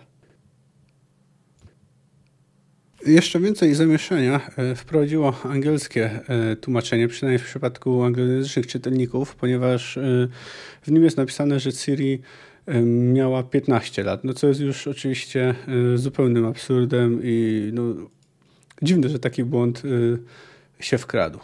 Jeszcze 3.05 3.39
więcej 3.39 3.75
zamieszania 3.75 4.51
e, 4.57 4.75
wprowadziło 4.75 5.41
angielskie 5.43 6.19
e, 6.27 6.55
tłumaczenie, 6.55 7.07
przynajmniej 7.07 7.39
w 7.39 7.45
przypadku 7.45 8.03
anglojęzycznych 8.03 8.67
czytelników, 8.67 9.35
ponieważ 9.35 9.97
e, 9.97 10.27
w 10.81 10.91
nim 10.91 11.03
jest 11.03 11.17
napisane, 11.17 11.59
że 11.59 11.71
Siri 11.71 12.21
miała 13.13 13.43
15 13.43 14.03
lat, 14.03 14.23
no 14.23 14.33
co 14.33 14.47
jest 14.47 14.59
już 14.59 14.87
oczywiście 14.87 15.55
zupełnym 15.95 16.45
absurdem 16.45 17.19
i 17.23 17.69
no, 17.73 17.83
dziwne, 18.81 19.09
że 19.09 19.19
taki 19.19 19.43
błąd 19.43 19.81
się 20.79 20.97
wkradł. 20.97 21.39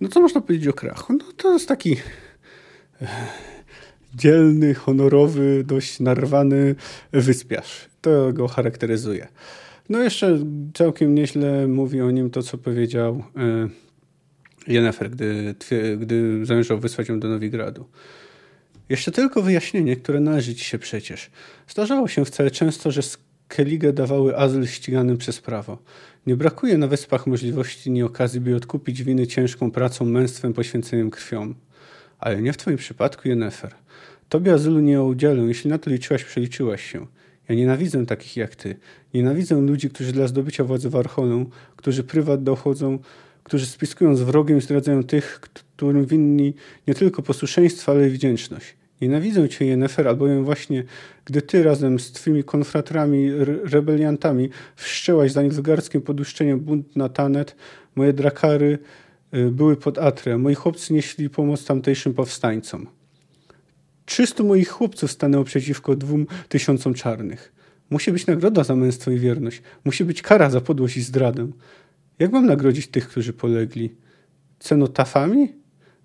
No 0.00 0.08
co 0.08 0.20
można 0.20 0.40
powiedzieć 0.40 0.68
o 0.68 0.72
Krachu? 0.72 1.12
No 1.12 1.24
to 1.36 1.52
jest 1.52 1.68
taki 1.68 1.96
dzielny, 4.14 4.74
honorowy, 4.74 5.64
dość 5.66 6.00
narwany 6.00 6.74
wyspiarz. 7.12 7.88
To 8.00 8.32
go 8.32 8.48
charakteryzuje. 8.48 9.28
No 9.88 9.98
jeszcze 9.98 10.38
całkiem 10.74 11.14
nieźle 11.14 11.66
mówi 11.66 12.00
o 12.00 12.10
nim 12.10 12.30
to, 12.30 12.42
co 12.42 12.58
powiedział 12.58 13.24
e, 13.36 13.68
Jennifer, 14.66 15.10
gdy, 15.10 15.54
gdy 15.98 16.46
zamierzał 16.46 16.78
wysłać 16.78 17.08
ją 17.08 17.20
do 17.20 17.28
Nowigradu. 17.28 17.88
Jeszcze 18.88 19.12
tylko 19.12 19.42
wyjaśnienie, 19.42 19.96
które 19.96 20.20
należy 20.20 20.54
ci 20.54 20.64
się 20.64 20.78
przecież. 20.78 21.30
Zdarzało 21.68 22.08
się 22.08 22.24
wcale 22.24 22.50
często, 22.50 22.90
że 22.90 23.02
Skellige 23.02 23.92
dawały 23.92 24.36
azyl 24.36 24.66
ściganym 24.66 25.18
przez 25.18 25.40
prawo. 25.40 25.78
Nie 26.26 26.36
brakuje 26.36 26.78
na 26.78 26.86
wyspach 26.86 27.26
możliwości 27.26 27.90
ni 27.90 28.02
okazji, 28.02 28.40
by 28.40 28.56
odkupić 28.56 29.02
winy 29.02 29.26
ciężką 29.26 29.70
pracą, 29.70 30.04
męstwem, 30.04 30.52
poświęceniem 30.52 31.10
krwią. 31.10 31.54
Ale 32.18 32.42
nie 32.42 32.52
w 32.52 32.56
twoim 32.56 32.76
przypadku, 32.76 33.28
Jennifer. 33.28 33.74
Tobie 34.28 34.52
azylu 34.52 34.80
nie 34.80 35.02
udzielę, 35.02 35.42
jeśli 35.42 35.70
na 35.70 35.78
to 35.78 35.90
liczyłaś, 35.90 36.24
przeliczyłaś 36.24 36.92
się. 36.92 37.06
Ja 37.48 37.54
nienawidzę 37.54 38.06
takich 38.06 38.36
jak 38.36 38.56
ty. 38.56 38.76
Nienawidzę 39.14 39.60
ludzi, 39.60 39.90
którzy 39.90 40.12
dla 40.12 40.26
zdobycia 40.26 40.64
władzy 40.64 40.90
warchoną, 40.90 41.46
którzy 41.76 42.04
prywat 42.04 42.42
dochodzą, 42.42 42.98
którzy 43.42 43.66
spiskują 43.66 44.16
z 44.16 44.22
wrogiem 44.22 44.58
i 44.58 44.60
zdradzają 44.60 45.02
tych, 45.02 45.40
którym 45.40 46.06
winni 46.06 46.54
nie 46.88 46.94
tylko 46.94 47.22
posłuszeństwo, 47.22 47.92
ale 47.92 48.08
i 48.08 48.10
wdzięczność. 48.10 48.76
Nienawidzę 49.00 49.48
cię, 49.48 49.66
Jennefer, 49.66 50.08
albowiem 50.08 50.44
właśnie 50.44 50.84
gdy 51.24 51.42
ty 51.42 51.62
razem 51.62 52.00
z 52.00 52.12
twymi 52.12 52.44
konfratrami, 52.44 53.30
rebeliantami 53.64 54.48
wszczęłaś 54.76 55.32
za 55.32 55.42
nilfgaardzkim 55.42 56.02
poduszczeniem 56.02 56.60
bunt 56.60 56.96
na 56.96 57.08
Tanet, 57.08 57.56
moje 57.94 58.12
drakary 58.12 58.78
y, 59.34 59.50
były 59.50 59.76
pod 59.76 59.98
Atrę, 59.98 60.38
moi 60.38 60.54
chłopcy 60.54 60.92
nieśli 60.94 61.30
pomoc 61.30 61.64
tamtejszym 61.64 62.14
powstańcom. 62.14 62.86
Trzystu 64.06 64.44
moich 64.44 64.68
chłopców 64.68 65.10
stanęło 65.10 65.44
przeciwko 65.44 65.96
dwóm 65.96 66.26
tysiącom 66.48 66.94
czarnych. 66.94 67.52
Musi 67.90 68.12
być 68.12 68.26
nagroda 68.26 68.64
za 68.64 68.76
męstwo 68.76 69.10
i 69.10 69.18
wierność. 69.18 69.62
Musi 69.84 70.04
być 70.04 70.22
kara 70.22 70.50
za 70.50 70.60
podłość 70.60 70.96
i 70.96 71.02
zdradę. 71.02 71.50
Jak 72.18 72.32
mam 72.32 72.46
nagrodzić 72.46 72.88
tych, 72.88 73.08
którzy 73.08 73.32
polegli? 73.32 73.94
Cenotafami? 74.58 75.52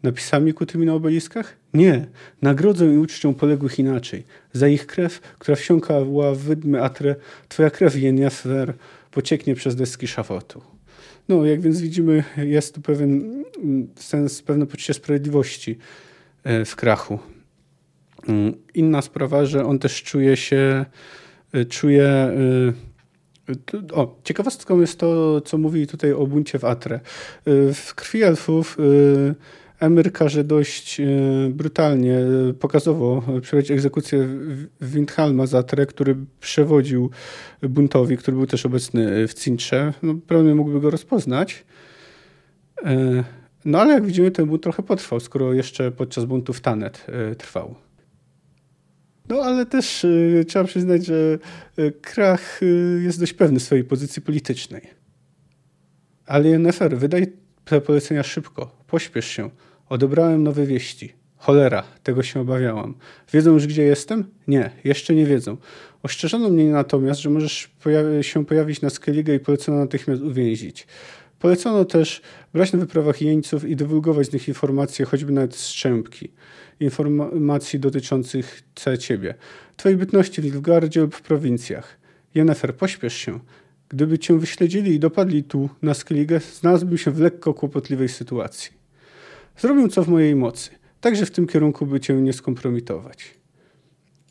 Napisami 0.03 0.53
kutymi 0.53 0.85
na 0.85 0.93
obeliskach? 0.93 1.57
Nie. 1.73 2.07
Nagrodzę 2.41 2.93
i 2.93 2.97
uczczę 2.97 3.33
poległych 3.33 3.79
inaczej. 3.79 4.23
Za 4.53 4.67
ich 4.67 4.87
krew, 4.87 5.19
która 5.39 5.55
wsiąkała 5.55 6.35
w 6.35 6.37
wydmy 6.37 6.83
Atre, 6.83 7.15
twoja 7.49 7.69
krew, 7.69 7.95
Jennifer, 7.95 8.73
pocieknie 9.11 9.55
przez 9.55 9.75
deski 9.75 10.07
szafotu. 10.07 10.61
No, 11.29 11.45
jak 11.45 11.61
więc 11.61 11.81
widzimy, 11.81 12.23
jest 12.37 12.75
tu 12.75 12.81
pewien 12.81 13.43
mm, 13.63 13.87
sens, 13.95 14.41
pewne 14.41 14.65
poczucie 14.65 14.93
sprawiedliwości 14.93 15.77
e, 16.43 16.65
w 16.65 16.75
krachu. 16.75 17.19
Mm, 18.29 18.53
inna 18.73 19.01
sprawa, 19.01 19.45
że 19.45 19.65
on 19.65 19.79
też 19.79 20.03
czuje 20.03 20.37
się, 20.37 20.85
y, 21.55 21.65
czuje. 21.65 22.31
Y, 22.31 23.93
o, 23.93 24.15
ciekawostką 24.23 24.81
jest 24.81 24.99
to, 24.99 25.41
co 25.41 25.57
mówi 25.57 25.87
tutaj 25.87 26.13
o 26.13 26.27
buncie 26.27 26.59
w 26.59 26.65
Atre. 26.65 26.99
Y, 27.47 27.73
w 27.73 27.95
krwi 27.95 28.23
elfów 28.23 28.77
Emir 29.79 30.11
każe 30.11 30.43
dość 30.43 31.01
brutalnie, 31.49 32.17
pokazowo 32.59 33.23
przeprowadzić 33.41 33.71
egzekucję 33.71 34.27
Windhalma 34.81 35.45
z 35.45 35.55
Atre, 35.55 35.85
który 35.85 36.15
przewodził 36.39 37.09
buntowi, 37.61 38.17
który 38.17 38.37
był 38.37 38.45
też 38.45 38.65
obecny 38.65 39.27
w 39.27 39.33
Cintrze. 39.33 39.93
No, 40.03 40.15
prawnie 40.27 40.55
mógłby 40.55 40.79
go 40.79 40.89
rozpoznać. 40.89 41.65
No 43.65 43.81
ale 43.81 43.93
jak 43.93 44.05
widzimy, 44.05 44.31
ten 44.31 44.45
bunt 44.45 44.63
trochę 44.63 44.83
potrwał, 44.83 45.19
skoro 45.19 45.53
jeszcze 45.53 45.91
podczas 45.91 46.25
buntu 46.25 46.53
w 46.53 46.61
Tanet 46.61 47.05
trwał. 47.37 47.75
No 49.29 49.41
ale 49.41 49.65
też 49.65 50.03
y, 50.03 50.45
trzeba 50.47 50.65
przyznać, 50.65 51.05
że 51.05 51.39
y, 51.79 51.91
Krach 52.01 52.63
y, 52.63 53.01
jest 53.03 53.19
dość 53.19 53.33
pewny 53.33 53.59
swojej 53.59 53.83
pozycji 53.83 54.21
politycznej. 54.21 54.81
Ale 56.25 56.49
NFR, 56.59 56.97
wydaj 56.97 57.27
te 57.65 57.81
polecenia 57.81 58.23
szybko, 58.23 58.83
pośpiesz 58.87 59.27
się. 59.27 59.49
Odebrałem 59.89 60.43
nowe 60.43 60.65
wieści. 60.65 61.13
Cholera, 61.37 61.83
tego 62.03 62.23
się 62.23 62.39
obawiałam. 62.39 62.95
Wiedzą 63.33 63.53
już, 63.53 63.67
gdzie 63.67 63.83
jestem? 63.83 64.25
Nie, 64.47 64.71
jeszcze 64.83 65.15
nie 65.15 65.25
wiedzą. 65.25 65.57
Ostrzeżono 66.03 66.49
mnie 66.49 66.71
natomiast, 66.71 67.19
że 67.19 67.29
możesz 67.29 67.67
pojawi 67.83 68.23
się 68.23 68.45
pojawić 68.45 68.81
na 68.81 68.89
Skellige 68.89 69.35
i 69.35 69.39
polecono 69.39 69.77
natychmiast 69.77 70.21
uwięzić. 70.21 70.87
Polecono 71.39 71.85
też 71.85 72.21
brać 72.53 72.73
na 72.73 72.79
wyprawach 72.79 73.21
jeńców 73.21 73.63
i 73.63 73.75
dywulgować 73.75 74.27
z 74.27 74.33
nich 74.33 74.47
informacje, 74.47 75.05
choćby 75.05 75.31
nawet 75.31 75.55
strzępki 75.55 76.31
informacji 76.79 77.79
dotyczących 77.79 78.63
ciebie, 78.99 79.35
twojej 79.77 79.97
bytności 79.97 80.41
w 80.41 80.45
Nilfgaardzie 80.45 81.01
lub 81.01 81.15
w 81.15 81.21
prowincjach. 81.21 81.99
Jennefer, 82.35 82.75
pośpiesz 82.75 83.13
się. 83.13 83.39
Gdyby 83.89 84.19
cię 84.19 84.39
wyśledzili 84.39 84.93
i 84.95 84.99
dopadli 84.99 85.43
tu, 85.43 85.69
na 85.81 85.93
Skellige, 85.93 86.39
znalazłbym 86.39 86.97
się 86.97 87.11
w 87.11 87.19
lekko 87.19 87.53
kłopotliwej 87.53 88.09
sytuacji. 88.09 88.71
Zrobię 89.57 89.89
co 89.89 90.03
w 90.03 90.07
mojej 90.07 90.35
mocy, 90.35 90.69
także 91.01 91.25
w 91.25 91.31
tym 91.31 91.47
kierunku, 91.47 91.85
by 91.85 91.99
cię 91.99 92.13
nie 92.13 92.33
skompromitować. 92.33 93.33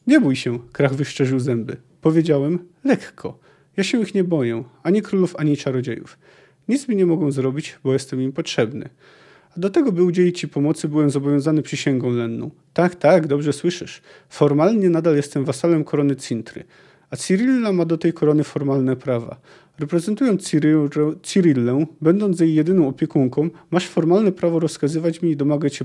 Nie 0.06 0.20
bój 0.20 0.36
się, 0.36 0.58
Krach 0.72 0.94
wyszczerzył 0.94 1.40
zęby. 1.40 1.76
Powiedziałem, 2.00 2.58
lekko. 2.84 3.38
Ja 3.76 3.84
się 3.84 4.00
ich 4.00 4.14
nie 4.14 4.24
boję, 4.24 4.64
ani 4.82 5.02
królów, 5.02 5.36
ani 5.36 5.56
czarodziejów. 5.56 6.18
Nic 6.68 6.88
mi 6.88 6.96
nie 6.96 7.06
mogą 7.06 7.30
zrobić, 7.30 7.78
bo 7.84 7.92
jestem 7.92 8.22
im 8.22 8.32
potrzebny. 8.32 8.88
A 9.56 9.60
do 9.60 9.70
tego, 9.70 9.92
by 9.92 10.02
udzielić 10.02 10.40
Ci 10.40 10.48
pomocy, 10.48 10.88
byłem 10.88 11.10
zobowiązany 11.10 11.62
przysięgą 11.62 12.10
lenną. 12.10 12.50
Tak, 12.74 12.94
tak, 12.94 13.26
dobrze 13.26 13.52
słyszysz. 13.52 14.02
Formalnie 14.28 14.90
nadal 14.90 15.16
jestem 15.16 15.44
wasalem 15.44 15.84
korony 15.84 16.16
Cintry, 16.16 16.64
a 17.10 17.16
Cyrilla 17.16 17.72
ma 17.72 17.84
do 17.84 17.98
tej 17.98 18.12
korony 18.12 18.44
formalne 18.44 18.96
prawa. 18.96 19.40
Reprezentując 19.78 20.50
Cyrillę, 21.22 21.86
będąc 22.00 22.40
jej 22.40 22.54
jedyną 22.54 22.88
opiekunką, 22.88 23.50
masz 23.70 23.86
formalne 23.86 24.32
prawo 24.32 24.60
rozkazywać 24.60 25.22
mi 25.22 25.30
i 25.30 25.36
domagać 25.36 25.74
się 25.74 25.84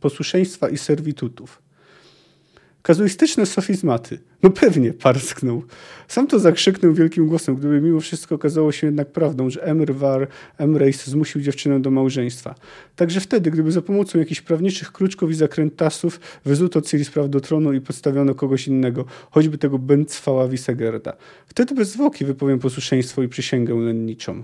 posłuszeństwa 0.00 0.68
i 0.68 0.78
serwitutów. 0.78 1.65
Kazuistyczne 2.86 3.46
sofizmaty. 3.46 4.18
No 4.42 4.50
pewnie, 4.50 4.92
parsknął. 4.92 5.62
Sam 6.08 6.26
to 6.26 6.38
zakrzyknął 6.38 6.94
wielkim 6.94 7.26
głosem, 7.26 7.56
gdyby 7.56 7.80
mimo 7.80 8.00
wszystko 8.00 8.34
okazało 8.34 8.72
się 8.72 8.86
jednak 8.86 9.12
prawdą, 9.12 9.50
że 9.50 9.62
Emr 9.62 9.94
War 9.94 10.28
Emrejs 10.58 11.06
zmusił 11.06 11.40
dziewczynę 11.40 11.80
do 11.80 11.90
małżeństwa. 11.90 12.54
Także 12.96 13.20
wtedy, 13.20 13.50
gdyby 13.50 13.72
za 13.72 13.82
pomocą 13.82 14.18
jakichś 14.18 14.40
prawniczych 14.40 14.92
kruczków 14.92 15.30
i 15.30 15.34
zakrętasów 15.34 16.20
wyzuto 16.44 16.82
Ciri 16.82 17.04
spraw 17.04 17.30
do 17.30 17.40
tronu 17.40 17.72
i 17.72 17.80
podstawiono 17.80 18.34
kogoś 18.34 18.68
innego, 18.68 19.04
choćby 19.30 19.58
tego 19.58 19.78
Bencwała 19.78 20.48
Wisegerda. 20.48 21.12
Wtedy 21.46 21.74
bez 21.74 21.90
zwłoki 21.90 22.24
wypowiem 22.24 22.58
posłuszeństwo 22.58 23.22
i 23.22 23.28
przysięgę 23.28 23.74
lenniczą. 23.74 24.42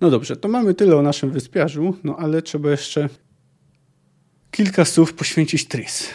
No 0.00 0.10
dobrze, 0.10 0.36
to 0.36 0.48
mamy 0.48 0.74
tyle 0.74 0.96
o 0.96 1.02
naszym 1.02 1.30
wyspiarzu, 1.30 1.96
no 2.04 2.16
ale 2.16 2.42
trzeba 2.42 2.70
jeszcze 2.70 3.08
kilka 4.50 4.84
słów 4.84 5.14
poświęcić 5.14 5.68
Tris. 5.68 6.08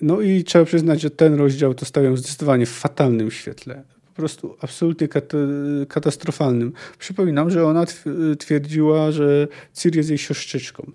No 0.00 0.20
i 0.20 0.44
trzeba 0.44 0.64
przyznać, 0.64 1.00
że 1.00 1.10
ten 1.10 1.34
rozdział 1.34 1.74
to 1.74 1.84
stawiam 1.84 2.16
zdecydowanie 2.16 2.66
w 2.66 2.70
fatalnym 2.70 3.30
świetle. 3.30 3.82
Po 4.06 4.16
prostu 4.16 4.56
absolutnie 4.60 5.08
katastrofalnym. 5.88 6.72
Przypominam, 6.98 7.50
że 7.50 7.66
ona 7.66 7.84
twierdziła, 8.38 9.12
że 9.12 9.48
Ciri 9.74 9.96
jest 9.96 10.08
jej 10.08 10.18
siostrzyczką. 10.18 10.90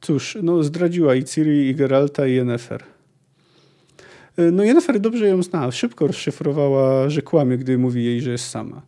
Cóż, 0.00 0.38
no 0.42 0.62
zdradziła 0.62 1.14
i 1.14 1.24
Ciri, 1.24 1.68
i 1.68 1.74
Geralta, 1.74 2.26
i 2.26 2.34
Yennefer. 2.34 2.82
No 4.52 4.64
Yennefer 4.64 5.00
dobrze 5.00 5.28
ją 5.28 5.42
zna. 5.42 5.72
Szybko 5.72 6.06
rozszyfrowała, 6.06 7.08
że 7.08 7.22
kłamie, 7.22 7.58
gdy 7.58 7.78
mówi 7.78 8.04
jej, 8.04 8.20
że 8.20 8.30
jest 8.30 8.48
sama. 8.48 8.82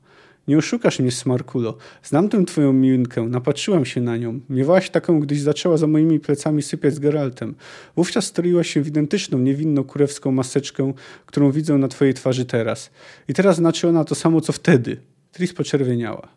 Nie 0.49 0.59
oszukasz 0.59 0.99
mnie, 0.99 1.11
Smarkulo. 1.11 1.77
Znam 2.03 2.29
tę 2.29 2.45
twoją 2.45 2.73
minkę, 2.73 3.23
napatrzyłam 3.23 3.85
się 3.85 4.01
na 4.01 4.17
nią. 4.17 4.41
Miewałaś 4.49 4.91
taką, 4.91 5.21
gdyś 5.21 5.41
zaczęła 5.41 5.77
za 5.77 5.87
moimi 5.87 6.21
plecami 6.21 6.63
sypiać 6.63 6.95
z 6.95 6.99
Geraltem. 6.99 7.55
Wówczas 7.97 8.25
stroiła 8.25 8.65
się 8.65 8.83
w 8.83 8.87
identyczną, 8.87 9.39
niewinną 9.39 9.85
kurewską 9.85 10.33
maseczkę, 10.33 10.93
którą 11.27 11.51
widzę 11.51 11.79
na 11.79 11.89
twojej 11.89 12.15
twarzy 12.15 12.45
teraz. 12.45 12.91
I 13.29 13.35
teraz 13.35 13.57
znaczy 13.57 13.89
ona 13.89 14.05
to 14.05 14.15
samo, 14.15 14.41
co 14.41 14.53
wtedy. 14.53 14.97
Tris 15.33 15.53
poczerwieniała. 15.53 16.29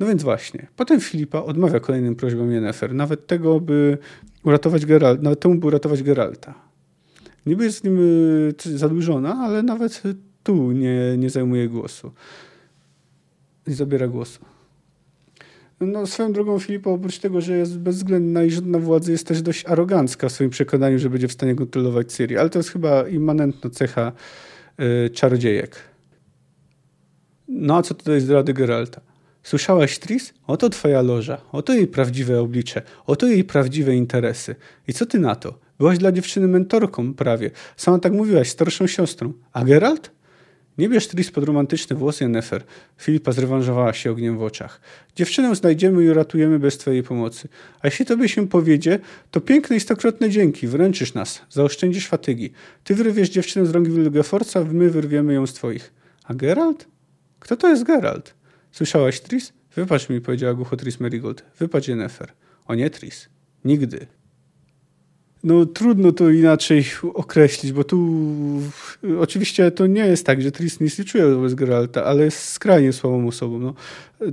No 0.00 0.06
więc 0.06 0.22
właśnie. 0.22 0.66
Potem 0.76 1.00
Filipa 1.00 1.42
odmawia 1.42 1.80
kolejnym 1.80 2.16
prośbom 2.16 2.52
Yennefer. 2.52 2.94
Nawet 2.94 3.26
tego, 3.26 3.60
by 3.60 3.98
uratować 4.44 4.86
Geralt, 4.86 5.22
nawet 5.22 5.40
temu, 5.40 5.54
by 5.54 5.66
uratować 5.66 6.02
Geralta. 6.02 6.54
Niby 7.46 7.64
jest 7.64 7.78
z 7.78 7.84
nim 7.84 7.98
y, 8.66 8.78
zadłużona, 8.78 9.34
ale 9.34 9.62
nawet 9.62 10.02
tu 10.42 10.72
nie, 10.72 11.14
nie 11.18 11.30
zajmuje 11.30 11.68
głosu 11.68 12.12
i 13.66 13.72
zabiera 13.72 14.08
głosu. 14.08 14.40
No, 15.80 16.06
swoją 16.06 16.32
drogą 16.32 16.58
Filipa, 16.58 16.90
oprócz 16.90 17.18
tego, 17.18 17.40
że 17.40 17.56
jest 17.56 17.78
bezwzględna 17.78 18.44
i 18.44 18.50
żadna 18.50 18.78
władzy, 18.78 19.12
jest 19.12 19.26
też 19.26 19.42
dość 19.42 19.66
arogancka 19.66 20.28
w 20.28 20.32
swoim 20.32 20.50
przekonaniu, 20.50 20.98
że 20.98 21.10
będzie 21.10 21.28
w 21.28 21.32
stanie 21.32 21.54
kontrolować 21.54 22.12
Syrię. 22.12 22.40
Ale 22.40 22.50
to 22.50 22.58
jest 22.58 22.70
chyba 22.70 23.08
immanentna 23.08 23.70
cecha 23.70 24.12
y, 25.06 25.10
czarodziejek. 25.10 25.76
No 27.48 27.76
a 27.76 27.82
co 27.82 27.94
tutaj 27.94 28.20
z 28.20 28.30
rady 28.30 28.52
Geralta? 28.54 29.00
Słyszałaś, 29.42 29.98
Tris? 29.98 30.34
Oto 30.46 30.68
twoja 30.70 31.02
loża, 31.02 31.40
oto 31.52 31.72
jej 31.72 31.86
prawdziwe 31.86 32.40
oblicze, 32.40 32.82
oto 33.06 33.26
jej 33.26 33.44
prawdziwe 33.44 33.94
interesy. 33.94 34.54
I 34.88 34.92
co 34.92 35.06
ty 35.06 35.18
na 35.18 35.34
to? 35.34 35.58
Byłaś 35.78 35.98
dla 35.98 36.12
dziewczyny 36.12 36.48
mentorką 36.48 37.14
prawie. 37.14 37.50
Sama 37.76 37.98
tak 37.98 38.12
mówiłaś, 38.12 38.48
starszą 38.48 38.86
siostrą. 38.86 39.32
A 39.52 39.64
Geralt? 39.64 40.10
Nie 40.78 40.88
bierz 40.88 41.08
Tris 41.08 41.30
pod 41.30 41.44
romantyczne 41.44 41.96
włosy, 41.96 42.28
Nefer. 42.28 42.64
Filipa 42.98 43.32
zrewanżowała 43.32 43.92
się 43.92 44.10
ogniem 44.10 44.38
w 44.38 44.42
oczach. 44.42 44.80
Dziewczynę 45.16 45.54
znajdziemy 45.54 46.04
i 46.04 46.10
uratujemy 46.10 46.58
bez 46.58 46.78
twojej 46.78 47.02
pomocy. 47.02 47.48
A 47.80 47.86
jeśli 47.86 48.06
tobie 48.06 48.28
się 48.28 48.48
powiedzie, 48.48 48.98
to 49.30 49.40
piękne 49.40 49.76
i 49.76 49.80
stokrotne 49.80 50.30
dzięki. 50.30 50.66
Wręczysz 50.66 51.14
nas. 51.14 51.42
Zaoszczędzisz 51.50 52.08
fatygi. 52.08 52.52
Ty 52.84 52.94
wyrwiesz 52.94 53.30
dziewczynę 53.30 53.66
z 53.66 53.70
rąk 53.70 53.88
Wilgeforca, 53.88 54.64
my 54.64 54.90
wyrwiemy 54.90 55.34
ją 55.34 55.46
z 55.46 55.52
twoich. 55.52 55.92
A 56.24 56.34
Geralt? 56.34 56.86
Kto 57.40 57.56
to 57.56 57.68
jest 57.68 57.84
Geralt? 57.84 58.34
Słyszałaś, 58.72 59.20
Tris? 59.20 59.52
Wypacz 59.76 60.08
mi, 60.08 60.20
powiedziała 60.20 60.54
głucho 60.54 60.76
Tris 60.76 61.00
Merigold. 61.00 61.44
Wypacz 61.58 61.88
Nefer. 61.88 62.32
O 62.66 62.74
nie, 62.74 62.90
Tris. 62.90 63.28
Nigdy 63.64 64.06
no 65.46 65.66
trudno 65.66 66.12
to 66.12 66.30
inaczej 66.30 66.84
określić, 67.14 67.72
bo 67.72 67.84
tu 67.84 68.22
oczywiście 69.18 69.70
to 69.70 69.86
nie 69.86 70.06
jest 70.06 70.26
tak, 70.26 70.42
że 70.42 70.52
Tris 70.52 70.80
nic 70.80 70.98
nie 70.98 71.04
czuje 71.04 71.26
wobec 71.26 71.54
Geralta, 71.54 72.04
ale 72.04 72.24
jest 72.24 72.38
skrajnie 72.38 72.92
słabą 72.92 73.28
osobą. 73.28 73.58
No, 73.58 73.74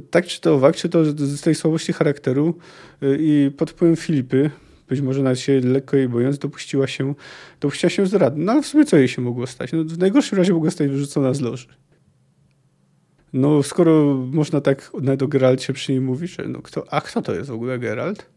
tak 0.09 0.25
czy 0.25 0.41
to 0.41 0.53
owak, 0.53 0.75
czy 0.75 0.89
to 0.89 1.05
z 1.05 1.41
tej 1.41 1.55
słabości 1.55 1.93
charakteru 1.93 2.57
y, 3.03 3.17
i 3.19 3.51
pod 3.57 3.71
wpływem 3.71 3.95
Filipy, 3.95 4.49
być 4.87 5.01
może 5.01 5.23
nawet 5.23 5.39
się 5.39 5.59
lekko 5.59 5.97
jej 5.97 6.09
bojąc, 6.09 6.37
dopuściła 6.37 6.87
się, 6.87 7.13
dopuściła 7.59 7.89
się 7.89 8.05
zdrady. 8.05 8.41
No 8.41 8.51
ale 8.51 8.61
w 8.61 8.67
sumie 8.67 8.85
co 8.85 8.97
jej 8.97 9.07
się 9.07 9.21
mogło 9.21 9.47
stać? 9.47 9.71
No, 9.71 9.83
w 9.83 9.97
najgorszym 9.97 10.37
razie 10.37 10.53
mogła 10.53 10.69
zostać 10.69 10.89
wyrzucona 10.89 11.33
z 11.33 11.41
loży. 11.41 11.67
No 13.33 13.63
skoro 13.63 14.13
można 14.31 14.61
tak 14.61 14.91
nawet 15.01 15.23
o 15.23 15.27
Geralcie 15.27 15.73
przy 15.73 15.91
nim 15.91 16.03
mówić, 16.03 16.31
że 16.31 16.47
no 16.47 16.61
kto, 16.61 16.93
a 16.93 17.01
kto 17.01 17.21
to 17.21 17.33
jest 17.33 17.49
w 17.49 17.53
ogóle 17.53 17.79
Geralt? 17.79 18.32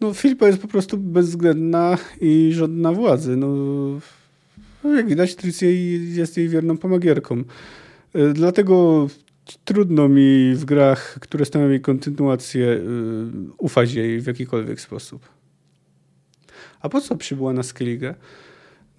No 0.00 0.14
Filipa 0.14 0.46
jest 0.46 0.58
po 0.58 0.68
prostu 0.68 0.98
bezwzględna 0.98 1.98
i 2.20 2.50
żądna 2.52 2.92
władzy. 2.92 3.36
No, 3.36 3.56
jak 4.96 5.08
widać, 5.08 5.36
Tricia 5.36 5.66
jest 6.14 6.36
jej 6.36 6.48
wierną 6.48 6.76
pomagierką. 6.76 7.44
E, 8.14 8.32
dlatego 8.32 9.06
trudno 9.64 10.08
mi 10.08 10.54
w 10.54 10.64
grach, 10.64 11.18
które 11.20 11.44
stanowią 11.44 11.70
jej 11.70 11.80
kontynuację, 11.80 12.66
e, 12.66 12.80
ufać 13.58 13.92
jej 13.92 14.20
w 14.20 14.26
jakikolwiek 14.26 14.80
sposób. 14.80 15.28
A 16.80 16.88
po 16.88 17.00
co 17.00 17.16
przybyła 17.16 17.52
na 17.52 17.62
Skellige? 17.62 18.14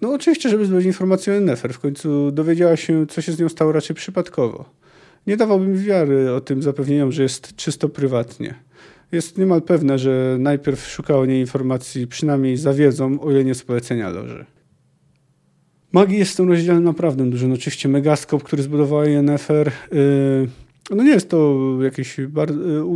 No 0.00 0.12
oczywiście, 0.12 0.48
żeby 0.48 0.66
zdobyć 0.66 0.86
informację 0.86 1.36
o 1.36 1.40
Nefer. 1.40 1.72
W 1.72 1.78
końcu 1.78 2.30
dowiedziała 2.30 2.76
się, 2.76 3.06
co 3.06 3.22
się 3.22 3.32
z 3.32 3.38
nią 3.38 3.48
stało 3.48 3.72
raczej 3.72 3.96
przypadkowo. 3.96 4.64
Nie 5.26 5.36
dawałbym 5.36 5.76
wiary 5.76 6.32
o 6.32 6.40
tym 6.40 6.62
zapewnieniom, 6.62 7.12
że 7.12 7.22
jest 7.22 7.56
czysto 7.56 7.88
prywatnie 7.88 8.54
jest 9.12 9.38
niemal 9.38 9.62
pewne, 9.62 9.98
że 9.98 10.36
najpierw 10.38 10.88
szukał 10.88 11.24
niej 11.24 11.40
informacji, 11.40 12.06
przynajmniej 12.06 12.56
za 12.56 12.72
wiedzą, 12.72 13.20
o 13.20 13.30
ile 13.30 13.44
nie 13.44 13.54
z 13.54 13.62
polecenia 13.62 14.10
loży. 14.10 14.46
Magii 15.92 16.18
jest 16.18 16.32
w 16.32 16.36
tym 16.36 16.48
rozdziale 16.48 16.80
naprawdę 16.80 17.30
dużo. 17.30 17.48
No 17.48 17.54
oczywiście 17.54 17.88
megaskop, 17.88 18.42
który 18.42 18.62
zbudowała 18.62 19.06
INFR, 19.06 19.70
yy, 19.92 20.48
no 20.90 21.02
nie 21.02 21.10
jest 21.10 21.30
to 21.30 21.58
jakieś, 21.82 22.18
yy, 22.18 22.26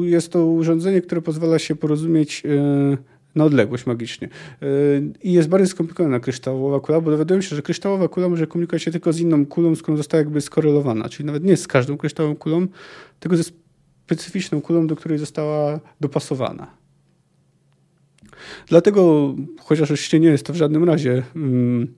jest 0.02 0.32
to 0.32 0.46
urządzenie, 0.46 1.02
które 1.02 1.22
pozwala 1.22 1.58
się 1.58 1.76
porozumieć 1.76 2.44
yy, 2.44 2.98
na 3.34 3.44
odległość 3.44 3.86
magicznie. 3.86 4.28
Yy, 4.60 4.68
I 5.22 5.32
jest 5.32 5.48
bardziej 5.48 5.68
skomplikowana 5.68 6.20
kryształowa 6.20 6.80
kula, 6.80 7.00
bo 7.00 7.10
dowiaduję 7.10 7.42
się, 7.42 7.56
że 7.56 7.62
kryształowa 7.62 8.08
kula 8.08 8.28
może 8.28 8.46
komunikować 8.46 8.82
się 8.82 8.90
tylko 8.90 9.12
z 9.12 9.20
inną 9.20 9.46
kulą, 9.46 9.74
z 9.74 9.82
którą 9.82 9.96
została 9.96 10.18
jakby 10.18 10.40
skorelowana, 10.40 11.08
czyli 11.08 11.26
nawet 11.26 11.44
nie 11.44 11.56
z 11.56 11.66
każdą 11.66 11.96
kryształową 11.96 12.36
kulą, 12.36 12.66
tylko 13.20 13.36
ze 13.36 13.44
specyficzną 14.06 14.60
kulą, 14.60 14.86
do 14.86 14.96
której 14.96 15.18
została 15.18 15.80
dopasowana. 16.00 16.82
Dlatego, 18.66 19.34
chociaż 19.60 19.90
oczywiście 19.90 20.20
nie 20.20 20.28
jest 20.28 20.46
to 20.46 20.52
w 20.52 20.56
żadnym 20.56 20.84
razie 20.84 21.22
mm, 21.36 21.94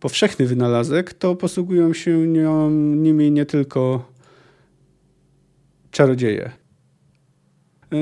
powszechny 0.00 0.46
wynalazek, 0.46 1.14
to 1.14 1.36
posługują 1.36 1.92
się 1.92 2.26
nią, 2.26 2.70
nimi 2.70 3.30
nie 3.30 3.46
tylko 3.46 4.12
czarodzieje. 5.90 6.50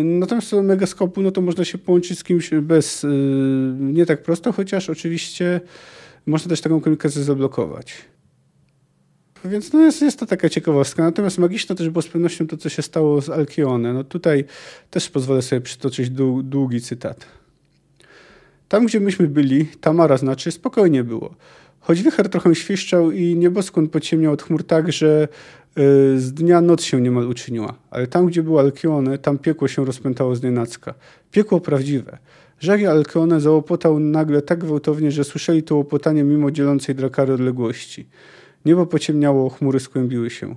Natomiast 0.05 0.49
co 0.49 0.57
do 0.57 0.62
megaskopu, 0.62 1.22
no 1.22 1.30
to 1.30 1.40
można 1.40 1.64
się 1.64 1.78
połączyć 1.78 2.18
z 2.18 2.24
kimś 2.24 2.51
bez, 2.62 3.05
y, 3.05 3.09
nie 3.78 4.07
tak 4.07 4.22
prosto, 4.22 4.53
chociaż 4.53 4.90
oczywiście 4.90 5.61
można 6.26 6.49
też 6.49 6.61
taką 6.61 6.80
komunikację 6.80 7.22
zablokować. 7.22 8.11
Więc 9.45 9.72
no 9.72 9.80
jest, 9.80 10.03
jest 10.03 10.18
to 10.18 10.26
taka 10.26 10.49
ciekawostka. 10.49 11.03
Natomiast 11.03 11.38
magiczne 11.38 11.76
też 11.76 11.90
było 11.90 12.03
z 12.03 12.09
pewnością 12.09 12.47
to, 12.47 12.57
co 12.57 12.68
się 12.68 12.82
stało 12.82 13.22
z 13.22 13.30
Alkione. 13.30 13.93
No 13.93 14.05
tutaj 14.05 14.45
też 14.90 15.11
pozwolę 15.11 15.43
sobie 15.43 15.61
przytoczyć 15.61 16.11
długi 16.43 16.80
cytat. 16.80 17.26
Tam, 18.68 18.86
gdzie 18.86 19.01
myśmy 19.01 19.28
byli, 19.28 19.66
Tamara 19.66 20.16
znaczy, 20.16 20.51
spokojnie 20.51 21.05
było. 21.05 21.34
Choć 21.80 22.03
wicher 22.03 22.28
trochę 22.28 22.55
świszczał 22.55 23.11
i 23.11 23.36
nieboskłon 23.36 23.88
pociemniał 23.88 24.32
od 24.32 24.43
chmur 24.43 24.64
tak, 24.64 24.93
że 24.93 25.28
y, 25.78 26.20
z 26.20 26.32
dnia 26.32 26.61
noc 26.61 26.82
się 26.82 27.01
niemal 27.01 27.28
uczyniła. 27.28 27.74
Ale 27.90 28.07
tam, 28.07 28.26
gdzie 28.26 28.43
było 28.43 28.61
Alkione, 28.61 29.18
tam 29.18 29.38
piekło 29.38 29.68
się 29.68 29.84
rozpętało 29.84 30.36
z 30.36 30.43
nienacka. 30.43 30.95
Piekło 31.30 31.61
prawdziwe. 31.61 32.18
Żagiel 32.61 32.90
Alkione 32.90 33.40
załopotał 33.40 34.01
nagle 34.01 34.43
tak 34.43 34.59
gwałtownie, 34.59 35.11
że 35.11 35.24
słyszeli 35.24 35.62
to 35.62 35.76
łopotanie 35.76 36.24
mimo 36.24 36.51
dzielącej 36.51 36.95
drakary 36.95 37.32
odległości. 37.32 38.07
Niebo 38.64 38.86
pociemniało, 38.86 39.48
chmury 39.50 39.80
skłębiły 39.80 40.30
się. 40.30 40.56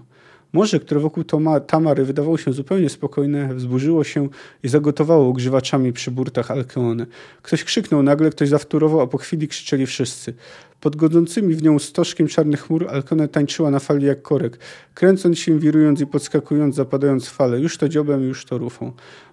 Morze, 0.53 0.79
które 0.79 1.01
wokół 1.01 1.23
Tamary 1.67 2.05
wydawało 2.05 2.37
się 2.37 2.53
zupełnie 2.53 2.89
spokojne, 2.89 3.55
wzburzyło 3.55 4.03
się 4.03 4.29
i 4.63 4.67
zagotowało 4.67 5.33
grzywaczami 5.33 5.93
przy 5.93 6.11
burtach 6.11 6.51
Alkeone. 6.51 7.05
Ktoś 7.41 7.63
krzyknął 7.63 8.03
nagle, 8.03 8.29
ktoś 8.29 8.49
zawtórował, 8.49 9.01
a 9.01 9.07
po 9.07 9.17
chwili 9.17 9.47
krzyczeli 9.47 9.85
wszyscy. 9.85 10.33
Pod 10.81 10.95
godzącymi 10.95 11.55
w 11.55 11.63
nią 11.63 11.79
stożkiem 11.79 12.27
czarnych 12.27 12.61
chmur 12.61 12.87
Alkone 12.89 13.27
tańczyła 13.27 13.71
na 13.71 13.79
fali 13.79 14.05
jak 14.05 14.21
korek, 14.21 14.59
kręcąc 14.93 15.39
się, 15.39 15.59
wirując 15.59 16.01
i 16.01 16.07
podskakując, 16.07 16.75
zapadając 16.75 17.27
w 17.27 17.31
fale, 17.31 17.59
już 17.59 17.77
to 17.77 17.89
dziobem, 17.89 18.23
już 18.23 18.45
to 18.45 18.57
rufą. 18.57 18.91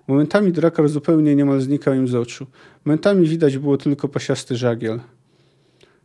Momentami 0.09 0.53
drakar 0.53 0.89
zupełnie 0.89 1.37
niemal 1.37 1.61
znikał 1.61 1.95
im 1.95 2.09
z 2.09 2.14
oczu. 2.14 2.47
Momentami 2.85 3.29
widać 3.29 3.59
było 3.59 3.77
tylko 3.77 4.09
pasiasty 4.09 4.57
żagiel. 4.57 5.01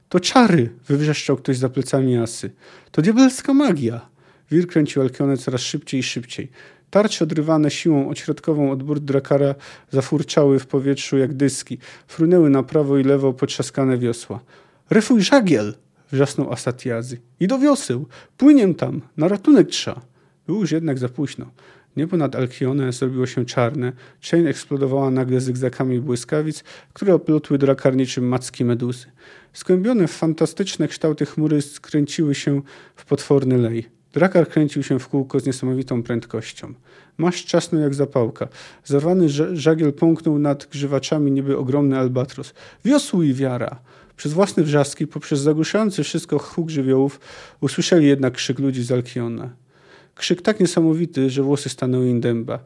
To 0.10 0.20
czary! 0.20 0.70
wywrzeszczał 0.88 1.38
ktoś 1.38 1.58
za 1.58 1.70
plecami 1.70 2.18
Asy. 2.18 2.52
To 2.92 3.02
diabelska 3.02 3.54
magia! 3.54 4.10
Wir 4.52 4.68
kręcił 4.68 5.02
Alkione 5.02 5.38
coraz 5.38 5.62
szybciej 5.62 6.00
i 6.00 6.04
szybciej. 6.04 6.52
Tarcze 6.90 7.24
odrywane 7.24 7.72
siłą 7.72 8.10
ośrodkową 8.10 8.72
od 8.72 8.84
burt 8.84 9.04
drakara 9.04 9.56
zafurczały 9.92 10.60
w 10.60 10.68
powietrzu 10.68 11.18
jak 11.18 11.34
dyski. 11.34 11.78
Frunęły 12.08 12.50
na 12.50 12.64
prawo 12.64 12.98
i 12.98 13.04
lewo 13.04 13.34
potrzaskane 13.34 13.98
wiosła. 13.98 14.40
Refuj 14.90 15.22
żagiel! 15.22 15.74
wrzasnął 16.12 16.54
Asatiazy. 16.54 17.20
I 17.40 17.48
do 17.48 17.60
wioseł! 17.60 18.08
Płyniem 18.38 18.76
tam! 18.76 19.02
Na 19.18 19.28
ratunek 19.28 19.68
trza! 19.70 20.02
Było 20.48 20.62
już 20.62 20.72
jednak 20.72 20.98
za 20.98 21.10
późno. 21.10 21.46
Niebo 21.98 22.18
nad 22.18 22.36
Alkione 22.36 22.94
zrobiło 22.94 23.26
się 23.26 23.46
czarne. 23.46 23.94
Chain 24.32 24.48
eksplodowała 24.48 25.12
nagle 25.12 25.42
zygzakami 25.42 26.00
błyskawic, 26.00 26.64
które 26.94 27.14
oplotły 27.14 27.58
drakar 27.58 27.96
niczym 27.96 28.28
macki 28.28 28.66
meduzy. 28.66 29.06
Skłębione 29.54 30.08
w 30.08 30.12
fantastyczne 30.12 30.88
kształty 30.88 31.26
chmury 31.26 31.62
skręciły 31.62 32.36
się 32.36 32.62
w 32.96 33.06
potworny 33.06 33.58
lej. 33.58 33.86
Drakar 34.14 34.48
kręcił 34.48 34.84
się 34.84 35.00
w 35.00 35.08
kółko 35.08 35.40
z 35.40 35.46
niesamowitą 35.46 36.04
prędkością. 36.04 36.74
Masz 37.18 37.46
czasnął 37.46 37.82
jak 37.82 37.94
zapałka. 37.94 38.48
Zarwany 38.84 39.30
żagiel 39.54 39.94
pąknął 39.94 40.40
nad 40.40 40.66
grzywaczami 40.66 41.32
niby 41.32 41.58
ogromny 41.58 41.98
albatros. 41.98 42.54
Wiosłuj 42.86 43.34
wiara! 43.34 43.80
Przez 44.18 44.34
własne 44.34 44.64
wrzaski, 44.64 45.08
poprzez 45.08 45.40
zagłuszający 45.40 46.04
wszystko 46.04 46.40
huk 46.40 46.70
żywiołów, 46.70 47.20
usłyszeli 47.62 48.08
jednak 48.08 48.34
krzyk 48.34 48.60
ludzi 48.60 48.84
z 48.84 48.92
Alkiona. 48.92 49.50
Krzyk 50.18 50.42
tak 50.42 50.60
niesamowity, 50.60 51.30
że 51.30 51.44
włosy 51.44 51.70
stanęły 51.70 52.10
im 52.10 52.22
dęba. 52.22 52.60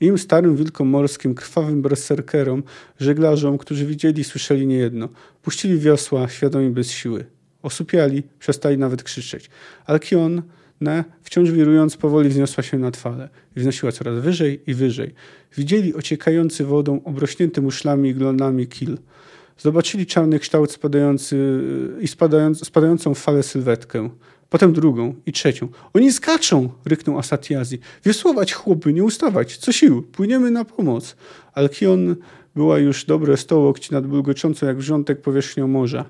Im 0.00 0.18
starym 0.18 0.56
wilkom 0.56 0.88
morskim, 0.88 1.34
krwawym 1.34 1.82
berserkerom, 1.82 2.62
żeglarzom, 3.00 3.58
którzy 3.58 3.86
widzieli 3.86 4.20
i 4.20 4.24
słyszeli 4.24 4.66
niejedno, 4.66 5.08
puścili 5.42 5.78
wiosła, 5.78 6.28
świadomi 6.28 6.70
bez 6.70 6.90
siły. 6.90 7.24
Osupiali, 7.62 8.22
przestali 8.38 8.78
nawet 8.78 9.02
krzyczeć. 9.02 9.50
Alkion, 9.86 10.42
ne, 10.80 11.04
wciąż 11.22 11.50
wirując, 11.50 11.96
powoli 11.96 12.28
wzniosła 12.28 12.62
się 12.62 12.78
na 12.78 12.90
fale 12.90 13.28
wznosiła 13.56 13.92
coraz 13.92 14.18
wyżej 14.18 14.60
i 14.66 14.74
wyżej. 14.74 15.14
Widzieli 15.56 15.94
ociekający 15.94 16.64
wodą, 16.64 17.00
obrośnięty 17.04 17.62
muszlami 17.62 18.08
i 18.08 18.14
glonami 18.14 18.66
kil. 18.66 18.98
Zobaczyli 19.58 20.06
czarny 20.06 20.38
kształt 20.38 20.72
spadający 20.72 21.60
i 22.00 22.08
spadając, 22.08 22.66
spadającą 22.66 23.14
falę 23.14 23.42
sylwetkę. 23.42 24.10
Potem 24.48 24.72
drugą 24.72 25.14
i 25.26 25.32
trzecią. 25.32 25.68
Oni 25.94 26.12
skaczą! 26.12 26.68
ryknął 26.84 27.18
Asatiazi. 27.18 27.78
Wiosłować, 28.04 28.52
chłopy, 28.52 28.92
nie 28.92 29.04
ustawać. 29.04 29.56
Co 29.56 29.72
sił, 29.72 30.02
płyniemy 30.02 30.50
na 30.50 30.64
pomoc. 30.64 31.16
Alkion 31.52 32.16
była 32.54 32.78
już 32.78 33.04
dobre 33.04 33.36
sto 33.36 33.58
łokci 33.58 33.92
nad 33.92 34.06
bulgoczącą 34.06 34.66
jak 34.66 34.76
wrzątek 34.78 35.20
powierzchnią 35.20 35.68
morza. 35.68 36.04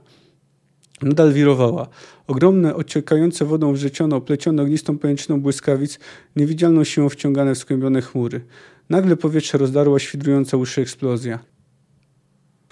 Nadal 1.03 1.33
wirowała. 1.33 1.89
Ogromne, 2.27 2.75
ociekające 2.75 3.45
wodą 3.45 3.73
wrzeciono, 3.73 4.21
plecione 4.21 4.63
ognistą 4.63 4.99
pajęczyną 4.99 5.41
błyskawic, 5.41 5.99
niewidzialną 6.37 6.85
siłą 6.85 7.09
wciągane 7.09 7.55
w 7.55 7.59
skłębione 7.59 8.03
chmury. 8.03 8.41
Nagle 8.91 9.17
powietrze 9.17 9.59
rozdarła 9.59 9.99
świdrująca 9.99 10.57
uszy 10.57 10.81
eksplozja. 10.81 11.39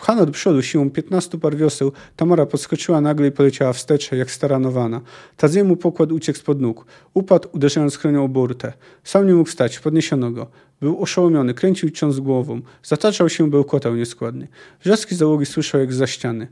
Pchana 0.04 0.26
do 0.26 0.32
przodu 0.32 0.62
siłą 0.62 0.90
piętnastu 0.90 1.38
par 1.38 1.56
wioseł, 1.56 1.92
Tamara 2.16 2.46
podskoczyła 2.46 3.00
nagle 3.00 3.28
i 3.28 3.32
poleciała 3.32 3.72
wstecz, 3.72 4.12
jak 4.12 4.30
staranowana. 4.30 5.00
Tadziemu 5.36 5.76
pokład 5.76 6.12
uciekł 6.12 6.38
spod 6.38 6.60
nóg. 6.60 6.86
Upadł, 7.14 7.48
uderzając 7.52 7.96
chronią 7.96 8.24
o 8.24 8.28
burtę. 8.28 8.72
Sam 9.04 9.26
nie 9.26 9.34
mógł 9.34 9.50
wstać, 9.50 9.78
podniesiono 9.78 10.30
go. 10.30 10.46
Był 10.80 11.02
oszołomiony, 11.02 11.54
kręcił 11.54 11.90
ciąg 11.90 12.14
głową. 12.14 12.60
Zataczał 12.82 13.28
się, 13.28 13.50
bełkotał 13.50 13.96
nieskładnie. 13.96 14.48
Wrzaski 14.82 15.14
załogi 15.14 15.46
słyszał 15.46 15.80
jak 15.80 15.92
za 15.92 16.06
ściany. 16.06 16.48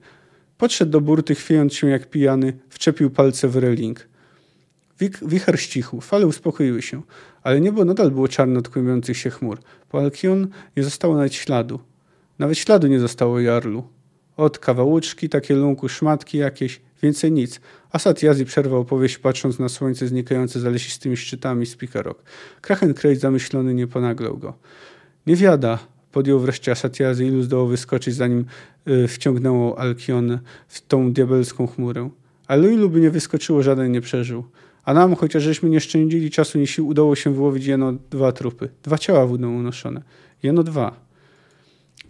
Podszedł 0.58 0.92
do 0.92 1.00
burty, 1.00 1.34
chwiejąc 1.34 1.74
się 1.74 1.88
jak 1.88 2.10
pijany, 2.10 2.58
wczepił 2.68 3.10
palce 3.10 3.48
w 3.48 3.56
reling. 3.56 4.08
Wicher 5.22 5.60
ścichł, 5.60 6.00
fale 6.00 6.26
uspokoiły 6.26 6.82
się, 6.82 7.02
ale 7.42 7.60
niebo 7.60 7.84
nadal 7.84 8.10
było 8.10 8.28
czarne 8.28 8.58
od 8.58 8.68
kłębiących 8.68 9.16
się 9.16 9.30
chmur. 9.30 9.58
Po 9.88 9.98
Alkion 9.98 10.48
nie 10.76 10.82
zostało 10.82 11.16
nawet 11.16 11.34
śladu. 11.34 11.91
Nawet 12.42 12.58
śladu 12.58 12.86
nie 12.86 13.00
zostało 13.00 13.40
Jarlu. 13.40 13.84
Od 14.36 14.58
kawałuczki, 14.58 15.28
takie 15.28 15.54
lunku, 15.54 15.88
szmatki 15.88 16.38
jakieś, 16.38 16.80
więcej 17.02 17.32
nic. 17.32 17.60
Asad 17.90 18.22
Jazi 18.22 18.44
przerwał 18.44 18.80
opowieść, 18.80 19.18
patrząc 19.18 19.58
na 19.58 19.68
słońce 19.68 20.06
znikające 20.06 20.60
za 20.60 20.70
lesistymi 20.70 21.16
szczytami 21.16 21.66
z 21.66 21.76
Pikarok. 21.76 22.22
Krachen 22.60 22.94
Krejt 22.94 23.20
zamyślony 23.20 23.74
nie 23.74 23.86
ponaglał 23.86 24.38
go. 24.38 24.54
Nie 25.26 25.36
wiada, 25.36 25.78
podjął 26.12 26.38
wreszcie 26.38 26.72
Asad 26.72 27.00
Jazi, 27.00 27.24
ilu 27.24 27.42
zdołał 27.42 27.66
wyskoczyć, 27.66 28.14
zanim 28.14 28.44
y, 28.88 29.08
wciągnęło 29.08 29.78
Alkion 29.78 30.38
w 30.68 30.86
tą 30.86 31.12
diabelską 31.12 31.66
chmurę. 31.66 32.10
Ale 32.46 32.72
ilu 32.72 32.90
by 32.90 33.00
nie 33.00 33.10
wyskoczyło, 33.10 33.62
żaden 33.62 33.92
nie 33.92 34.00
przeżył. 34.00 34.44
A 34.84 34.94
nam, 34.94 35.14
chociaż 35.14 35.42
żeśmy 35.42 35.70
nie 35.70 35.80
szczędzili 35.80 36.30
czasu 36.30 36.58
ni 36.58 36.66
sił, 36.66 36.88
udało 36.88 37.16
się 37.16 37.34
wyłowić 37.34 37.66
jeno 37.66 37.92
dwa 38.10 38.32
trupy. 38.32 38.68
Dwa 38.82 38.98
ciała 38.98 39.26
w 39.26 39.32
unoszone. 39.32 40.02
Jeno 40.42 40.62
dwa. 40.62 41.11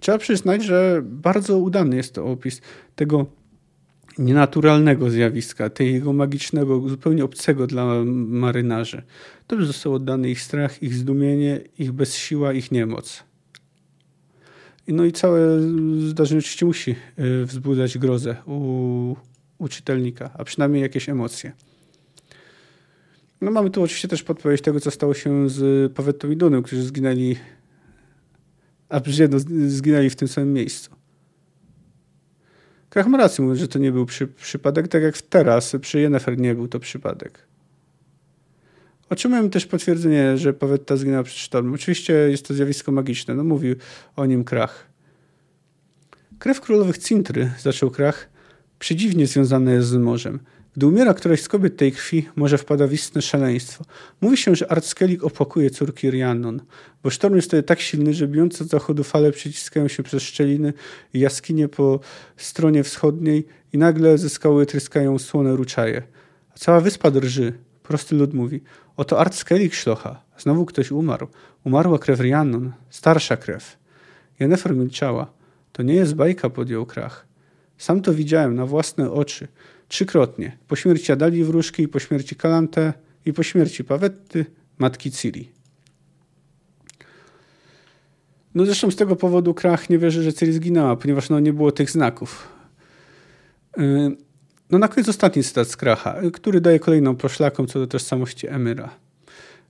Trzeba 0.02 0.18
przyznać, 0.18 0.64
że 0.64 1.02
bardzo 1.04 1.58
udany 1.58 1.96
jest 1.96 2.14
to 2.14 2.26
opis 2.26 2.60
tego 2.96 3.26
nienaturalnego 4.18 5.10
zjawiska, 5.10 5.70
tego 5.70 6.12
magicznego, 6.12 6.88
zupełnie 6.88 7.24
obcego 7.24 7.66
dla 7.66 8.04
marynarzy. 8.04 9.02
Dobrze 9.48 9.66
został 9.66 9.94
oddany 9.94 10.30
ich 10.30 10.40
strach, 10.40 10.82
ich 10.82 10.94
zdumienie, 10.94 11.60
ich 11.78 11.92
bezsiła, 11.92 12.52
ich 12.52 12.72
niemoc. 12.72 13.24
No 14.88 15.04
i 15.04 15.12
całe 15.12 15.60
zdarzenie 16.08 16.38
oczywiście 16.38 16.66
musi 16.66 16.90
e, 16.90 17.44
wzbudzać 17.44 17.98
grozę 17.98 18.36
u, 18.46 19.16
u 19.58 19.68
czytelnika, 19.68 20.30
a 20.34 20.44
przynajmniej 20.44 20.82
jakieś 20.82 21.08
emocje. 21.08 21.52
No 23.40 23.50
mamy 23.50 23.70
tu 23.70 23.82
oczywiście 23.82 24.08
też 24.08 24.22
podpowiedź 24.22 24.62
tego, 24.62 24.80
co 24.80 24.90
stało 24.90 25.14
się 25.14 25.48
z 25.48 25.92
Pawetą 25.92 26.30
i 26.30 26.36
Dunem, 26.36 26.62
którzy 26.62 26.82
zginęli 26.82 27.36
a 28.92 29.00
przecież 29.00 29.18
jedno 29.18 29.38
zginęli 29.66 30.10
w 30.10 30.16
tym 30.16 30.28
samym 30.28 30.52
miejscu. 30.52 30.90
Krach 32.90 33.06
ma 33.06 33.18
rację, 33.18 33.42
mówiąc, 33.42 33.60
że 33.60 33.68
to 33.68 33.78
nie 33.78 33.92
był 33.92 34.06
przy, 34.06 34.26
przypadek, 34.26 34.88
tak 34.88 35.02
jak 35.02 35.22
teraz 35.22 35.76
przy 35.80 36.00
Jennifer 36.00 36.38
nie 36.38 36.54
był 36.54 36.68
to 36.68 36.80
przypadek. 36.80 37.38
Otrzymałem 39.10 39.50
też 39.50 39.66
potwierdzenie, 39.66 40.38
że 40.38 40.52
Pawetta 40.52 40.96
zginęła 40.96 41.22
przed 41.22 41.38
sztormem. 41.38 41.74
Oczywiście 41.74 42.12
jest 42.12 42.48
to 42.48 42.54
zjawisko 42.54 42.92
magiczne, 42.92 43.34
no 43.34 43.44
mówił 43.44 43.76
o 44.16 44.26
nim 44.26 44.44
Krach. 44.44 44.86
Krew 46.38 46.60
królowych 46.60 46.98
Cintry, 46.98 47.50
zaczął 47.60 47.90
Krach, 47.90 48.28
przedziwnie 48.78 49.26
związana 49.26 49.72
jest 49.72 49.88
z 49.88 49.96
morzem. 49.96 50.38
Gdy 50.76 50.86
umiera 50.86 51.14
któraś 51.14 51.40
z 51.42 51.48
kobiet 51.48 51.76
tej 51.76 51.92
krwi, 51.92 52.28
może 52.36 52.58
wpada 52.58 52.86
w 52.86 52.92
istne 52.92 53.22
szaleństwo. 53.22 53.84
Mówi 54.20 54.36
się, 54.36 54.56
że 54.56 54.72
Artskelik 54.72 55.24
opłakuje 55.24 55.70
córki 55.70 56.10
Rhiannon, 56.10 56.60
bo 57.02 57.10
sztorm 57.10 57.36
jest 57.36 57.48
wtedy 57.48 57.62
tak 57.62 57.80
silny, 57.80 58.14
że 58.14 58.28
bijące 58.28 58.64
od 58.64 58.70
zachodu 58.70 59.04
fale 59.04 59.32
przyciskają 59.32 59.88
się 59.88 60.02
przez 60.02 60.22
szczeliny 60.22 60.72
i 61.14 61.20
jaskinie 61.20 61.68
po 61.68 62.00
stronie 62.36 62.84
wschodniej 62.84 63.46
i 63.72 63.78
nagle 63.78 64.18
ze 64.18 64.30
skały 64.30 64.66
tryskają 64.66 65.18
słone 65.18 65.56
ruczaje. 65.56 66.02
A 66.54 66.58
cała 66.58 66.80
wyspa 66.80 67.10
drży. 67.10 67.52
Prosty 67.82 68.14
lud 68.14 68.34
mówi, 68.34 68.60
oto 68.96 69.20
Artskelik 69.20 69.74
szlocha. 69.74 70.22
Znowu 70.38 70.66
ktoś 70.66 70.90
umarł. 70.90 71.28
Umarła 71.64 71.98
krew 71.98 72.20
Rhiannon, 72.20 72.72
starsza 72.90 73.36
krew. 73.36 73.76
Jennefer 74.40 74.76
milczała. 74.76 75.32
To 75.72 75.82
nie 75.82 75.94
jest 75.94 76.14
bajka, 76.14 76.50
podjął 76.50 76.86
krach. 76.86 77.26
Sam 77.78 78.02
to 78.02 78.14
widziałem 78.14 78.54
na 78.54 78.66
własne 78.66 79.10
oczy. 79.10 79.48
Trzykrotnie. 79.92 80.56
Po 80.68 80.76
śmierci 80.76 81.12
Adali 81.12 81.44
Wróżki, 81.44 81.88
po 81.88 81.98
śmierci 81.98 82.36
Kalante 82.36 82.92
i 83.24 83.32
po 83.32 83.42
śmierci 83.42 83.84
Pawetty, 83.84 84.46
matki 84.78 85.10
Ciri. 85.10 85.48
No 88.54 88.66
zresztą 88.66 88.90
z 88.90 88.96
tego 88.96 89.16
powodu 89.16 89.54
Krach 89.54 89.90
nie 89.90 89.98
wierzy, 89.98 90.22
że 90.22 90.32
Ciri 90.32 90.52
zginęła, 90.52 90.96
ponieważ 90.96 91.30
no, 91.30 91.40
nie 91.40 91.52
było 91.52 91.72
tych 91.72 91.90
znaków. 91.90 92.48
Y, 93.78 93.82
no 94.70 94.78
na 94.78 94.88
koniec 94.88 95.08
ostatni 95.08 95.42
cytat 95.42 95.68
z 95.68 95.76
Kracha, 95.76 96.16
który 96.32 96.60
daje 96.60 96.78
kolejną 96.78 97.16
poszlaką 97.16 97.66
co 97.66 97.78
do 97.78 97.86
tożsamości 97.86 98.48
Emyra. 98.48 98.90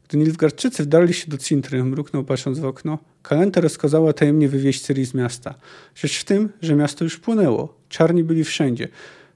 Gdy 0.08 0.18
Nilfgaardczycy 0.18 0.82
wdarli 0.82 1.14
się 1.14 1.30
do 1.30 1.38
Cintry, 1.38 1.84
mruknął 1.84 2.24
patrząc 2.24 2.58
w 2.58 2.64
okno, 2.64 2.98
Kalenta 3.22 3.60
rozkazała 3.60 4.12
tajemnie 4.12 4.48
wywieźć 4.48 4.80
Ciri 4.82 5.04
z 5.04 5.14
miasta. 5.14 5.54
Rzecz 5.94 6.20
w 6.20 6.24
tym, 6.24 6.48
że 6.62 6.74
miasto 6.74 7.04
już 7.04 7.18
płonęło. 7.18 7.74
Czarni 7.88 8.24
byli 8.24 8.44
wszędzie. 8.44 8.88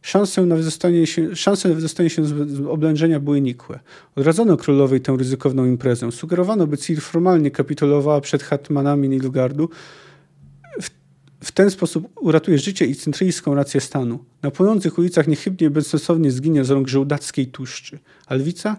Szanse 0.06 0.46
na 0.46 0.56
wydostanie 0.56 1.06
się, 1.06 1.36
szanse 1.36 1.68
na 1.68 1.74
wydostanie 1.74 2.10
się 2.10 2.24
z 2.24 2.60
oblężenia 2.60 3.20
były 3.20 3.40
nikłe. 3.40 3.80
Odradzono 4.16 4.56
królowej 4.56 5.00
tę 5.00 5.16
ryzykowną 5.18 5.64
imprezę. 5.64 6.12
Sugerowano, 6.12 6.66
by 6.66 6.78
Ciri 6.78 7.00
formalnie 7.00 7.50
kapitulowała 7.50 8.20
przed 8.20 8.42
hetmanami 8.42 9.08
Nilgardu. 9.08 9.68
W, 10.82 10.90
w 11.44 11.52
ten 11.52 11.70
sposób 11.70 12.08
uratuje 12.20 12.58
życie 12.58 12.86
i 12.86 12.94
centryjską 12.94 13.54
rację 13.54 13.80
stanu. 13.80 14.24
Na 14.42 14.50
płonących 14.50 14.98
ulicach 14.98 15.28
niechybnie 15.28 15.70
bezsensownie 15.70 16.30
zginie 16.30 16.64
z 16.64 16.70
rąk 16.70 16.88
żołdackiej 16.88 17.46
tuszczy. 17.46 17.98
A 18.26 18.34
lwica? 18.34 18.76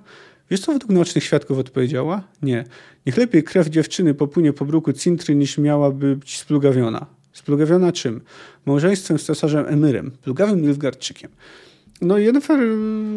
Wiesz, 0.52 0.60
co 0.60 0.74
według 0.74 0.92
naocznych 0.92 1.24
świadków 1.24 1.58
odpowiedziała? 1.58 2.24
Nie. 2.42 2.66
Niech 3.06 3.18
lepiej 3.18 3.44
krew 3.44 3.68
dziewczyny 3.68 4.14
popłynie 4.14 4.54
po 4.54 4.66
bruku 4.66 4.94
Cintry, 4.94 5.36
niż 5.36 5.58
miałaby 5.58 6.16
być 6.16 6.38
splugawiona. 6.38 7.17
Splugawiona 7.38 7.92
czym? 7.92 8.22
Małżeństwem 8.66 9.20
z 9.20 9.26
cesarzem 9.26 9.66
Emyrem, 9.68 10.12
plugawym 10.12 10.62
Nilfgaardczykiem. 10.62 11.32
No 12.02 12.18
Jennifer 12.18 12.60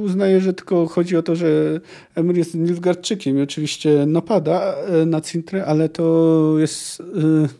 uznaje, 0.02 0.40
że 0.40 0.52
tylko 0.52 0.86
chodzi 0.86 1.16
o 1.16 1.22
to, 1.22 1.36
że 1.36 1.80
Emir 2.14 2.36
jest 2.36 2.54
Nilfgaardczykiem 2.54 3.38
i 3.38 3.42
oczywiście 3.42 4.06
napada 4.06 4.74
e, 4.74 5.06
na 5.06 5.20
Cintrę, 5.20 5.66
ale 5.66 5.88
to 5.88 6.54
jest, 6.58 7.00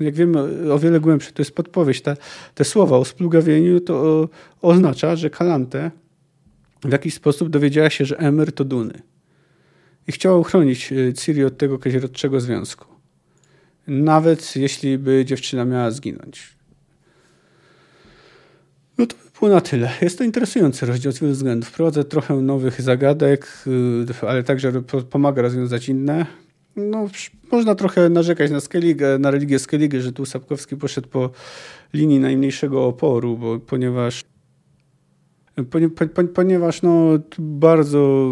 e, 0.00 0.04
jak 0.04 0.14
wiemy, 0.14 0.72
o 0.72 0.78
wiele 0.78 1.00
głębsze. 1.00 1.32
To 1.32 1.42
jest 1.42 1.54
podpowiedź. 1.54 2.00
Te, 2.00 2.16
te 2.54 2.64
słowa 2.64 2.96
o 2.96 3.04
splugawieniu 3.04 3.80
to 3.80 4.28
oznacza, 4.62 5.16
że 5.16 5.30
Kalante 5.30 5.90
w 6.84 6.92
jakiś 6.92 7.14
sposób 7.14 7.48
dowiedziała 7.48 7.90
się, 7.90 8.04
że 8.04 8.18
Emir 8.18 8.52
to 8.52 8.64
Duny. 8.64 9.02
I 10.08 10.12
chciała 10.12 10.38
uchronić 10.38 10.92
e, 10.92 11.14
Ciri 11.14 11.44
od 11.44 11.58
tego 11.58 11.78
kazirodczego 11.78 12.40
związku. 12.40 12.89
Nawet 13.86 14.56
jeśli 14.56 14.98
by 14.98 15.24
dziewczyna 15.24 15.64
miała 15.64 15.90
zginąć. 15.90 16.56
No 18.98 19.06
to 19.06 19.16
by 19.16 19.38
było 19.40 19.50
na 19.50 19.60
tyle. 19.60 19.90
Jest 20.02 20.18
to 20.18 20.24
interesujący 20.24 20.86
rozdział 20.86 21.12
z 21.12 21.18
wielu 21.18 21.32
względów. 21.32 21.68
Wprowadza 21.68 22.04
trochę 22.04 22.34
nowych 22.34 22.82
zagadek, 22.82 23.64
y, 24.22 24.26
ale 24.28 24.42
także 24.42 24.72
pomaga 25.10 25.42
rozwiązać 25.42 25.88
inne. 25.88 26.26
No, 26.76 27.08
można 27.52 27.74
trochę 27.74 28.08
narzekać 28.08 28.50
na 28.50 28.60
Skellige, 28.60 29.18
na 29.18 29.30
religię 29.30 29.58
Skellige, 29.58 30.00
że 30.00 30.12
tu 30.12 30.26
Sapkowski 30.26 30.76
poszedł 30.76 31.08
po 31.08 31.30
linii 31.94 32.20
najmniejszego 32.20 32.86
oporu, 32.86 33.38
bo 33.38 33.58
ponieważ 33.58 34.24
ponieważ 36.34 36.82
no, 36.82 37.18
bardzo 37.38 38.30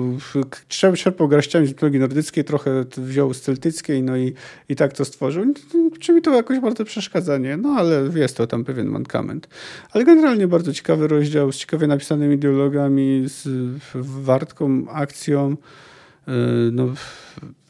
czerpał 0.68 1.28
garściami 1.28 1.66
z 1.66 1.68
mitologii 1.68 2.00
nordyckiej, 2.00 2.44
trochę 2.44 2.84
wziął 2.96 3.34
z 3.34 3.40
celtyckiej, 3.40 4.02
no 4.02 4.16
i, 4.16 4.34
i 4.68 4.76
tak 4.76 4.92
to 4.92 5.04
stworzył. 5.04 5.54
Czy 6.00 6.12
mi 6.12 6.22
to 6.22 6.34
jakoś 6.34 6.60
bardzo 6.60 6.84
przeszkadza? 6.84 7.38
Nie? 7.38 7.56
No 7.56 7.68
ale 7.68 8.10
jest 8.14 8.36
to 8.36 8.46
tam 8.46 8.64
pewien 8.64 8.86
mankament. 8.86 9.48
Ale 9.90 10.04
generalnie 10.04 10.48
bardzo 10.48 10.72
ciekawy 10.72 11.08
rozdział 11.08 11.52
z 11.52 11.56
ciekawie 11.56 11.86
napisanymi 11.86 12.38
dialogami, 12.38 13.24
z 13.26 13.48
wartką, 13.94 14.88
akcją, 14.88 15.52
y, 15.52 16.32
no 16.72 16.94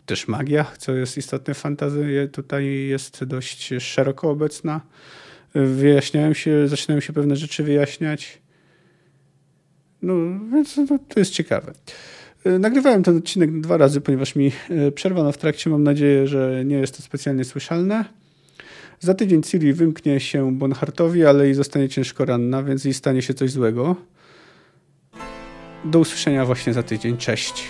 też 0.07 0.29
magia, 0.29 0.67
co 0.79 0.95
jest 0.95 1.19
istotne 1.19 1.55
w 1.55 1.59
fantazji, 1.59 2.03
tutaj 2.33 2.67
jest 2.67 3.25
dość 3.25 3.75
szeroko 3.79 4.31
obecna. 4.31 4.81
Wyjaśniają 5.55 6.35
się, 6.35 6.69
zaczynają 6.69 7.01
się 7.01 7.13
pewne 7.13 7.37
rzeczy 7.37 7.65
wyjaśniać. 7.65 8.41
No, 10.03 10.15
więc 10.53 10.75
to, 11.09 11.21
jest 11.21 11.33
ciekawe. 11.33 11.73
E, 12.45 12.59
nagrywałem 12.59 13.03
ten 13.03 13.17
odcinek 13.17 13.61
dwa 13.61 13.77
razy, 13.77 14.01
ponieważ 14.01 14.37
mi 14.37 14.53
e, 14.71 14.93
przerwano 14.93 15.33
w 15.33 15.39
trakcie. 15.39 15.71
Mam 15.71 15.83
nadzieję, 15.83 16.27
że 16.27 16.63
nie 16.65 16.77
jest 16.77 16.97
to 16.97 17.03
specjalnie 17.03 17.45
słyszalne. 17.45 18.05
Za 19.01 19.15
tydzień 19.15 19.43
Ciri 19.43 19.73
wymknie 19.73 20.21
się 20.21 20.53
Bonhartowi, 20.53 21.25
ale 21.27 21.51
i 21.51 21.55
zostanie 21.55 21.89
ciężko 21.89 22.25
ranna, 22.25 22.63
więc 22.63 22.85
jej 22.85 22.95
stanie 22.95 23.23
się 23.23 23.35
coś 23.35 23.51
złego. 23.51 23.97
Do 25.85 25.99
usłyszenia 25.99 26.47
właśnie 26.47 26.73
za 26.73 26.83
tydzień. 26.83 27.17
Cześć. 27.17 27.65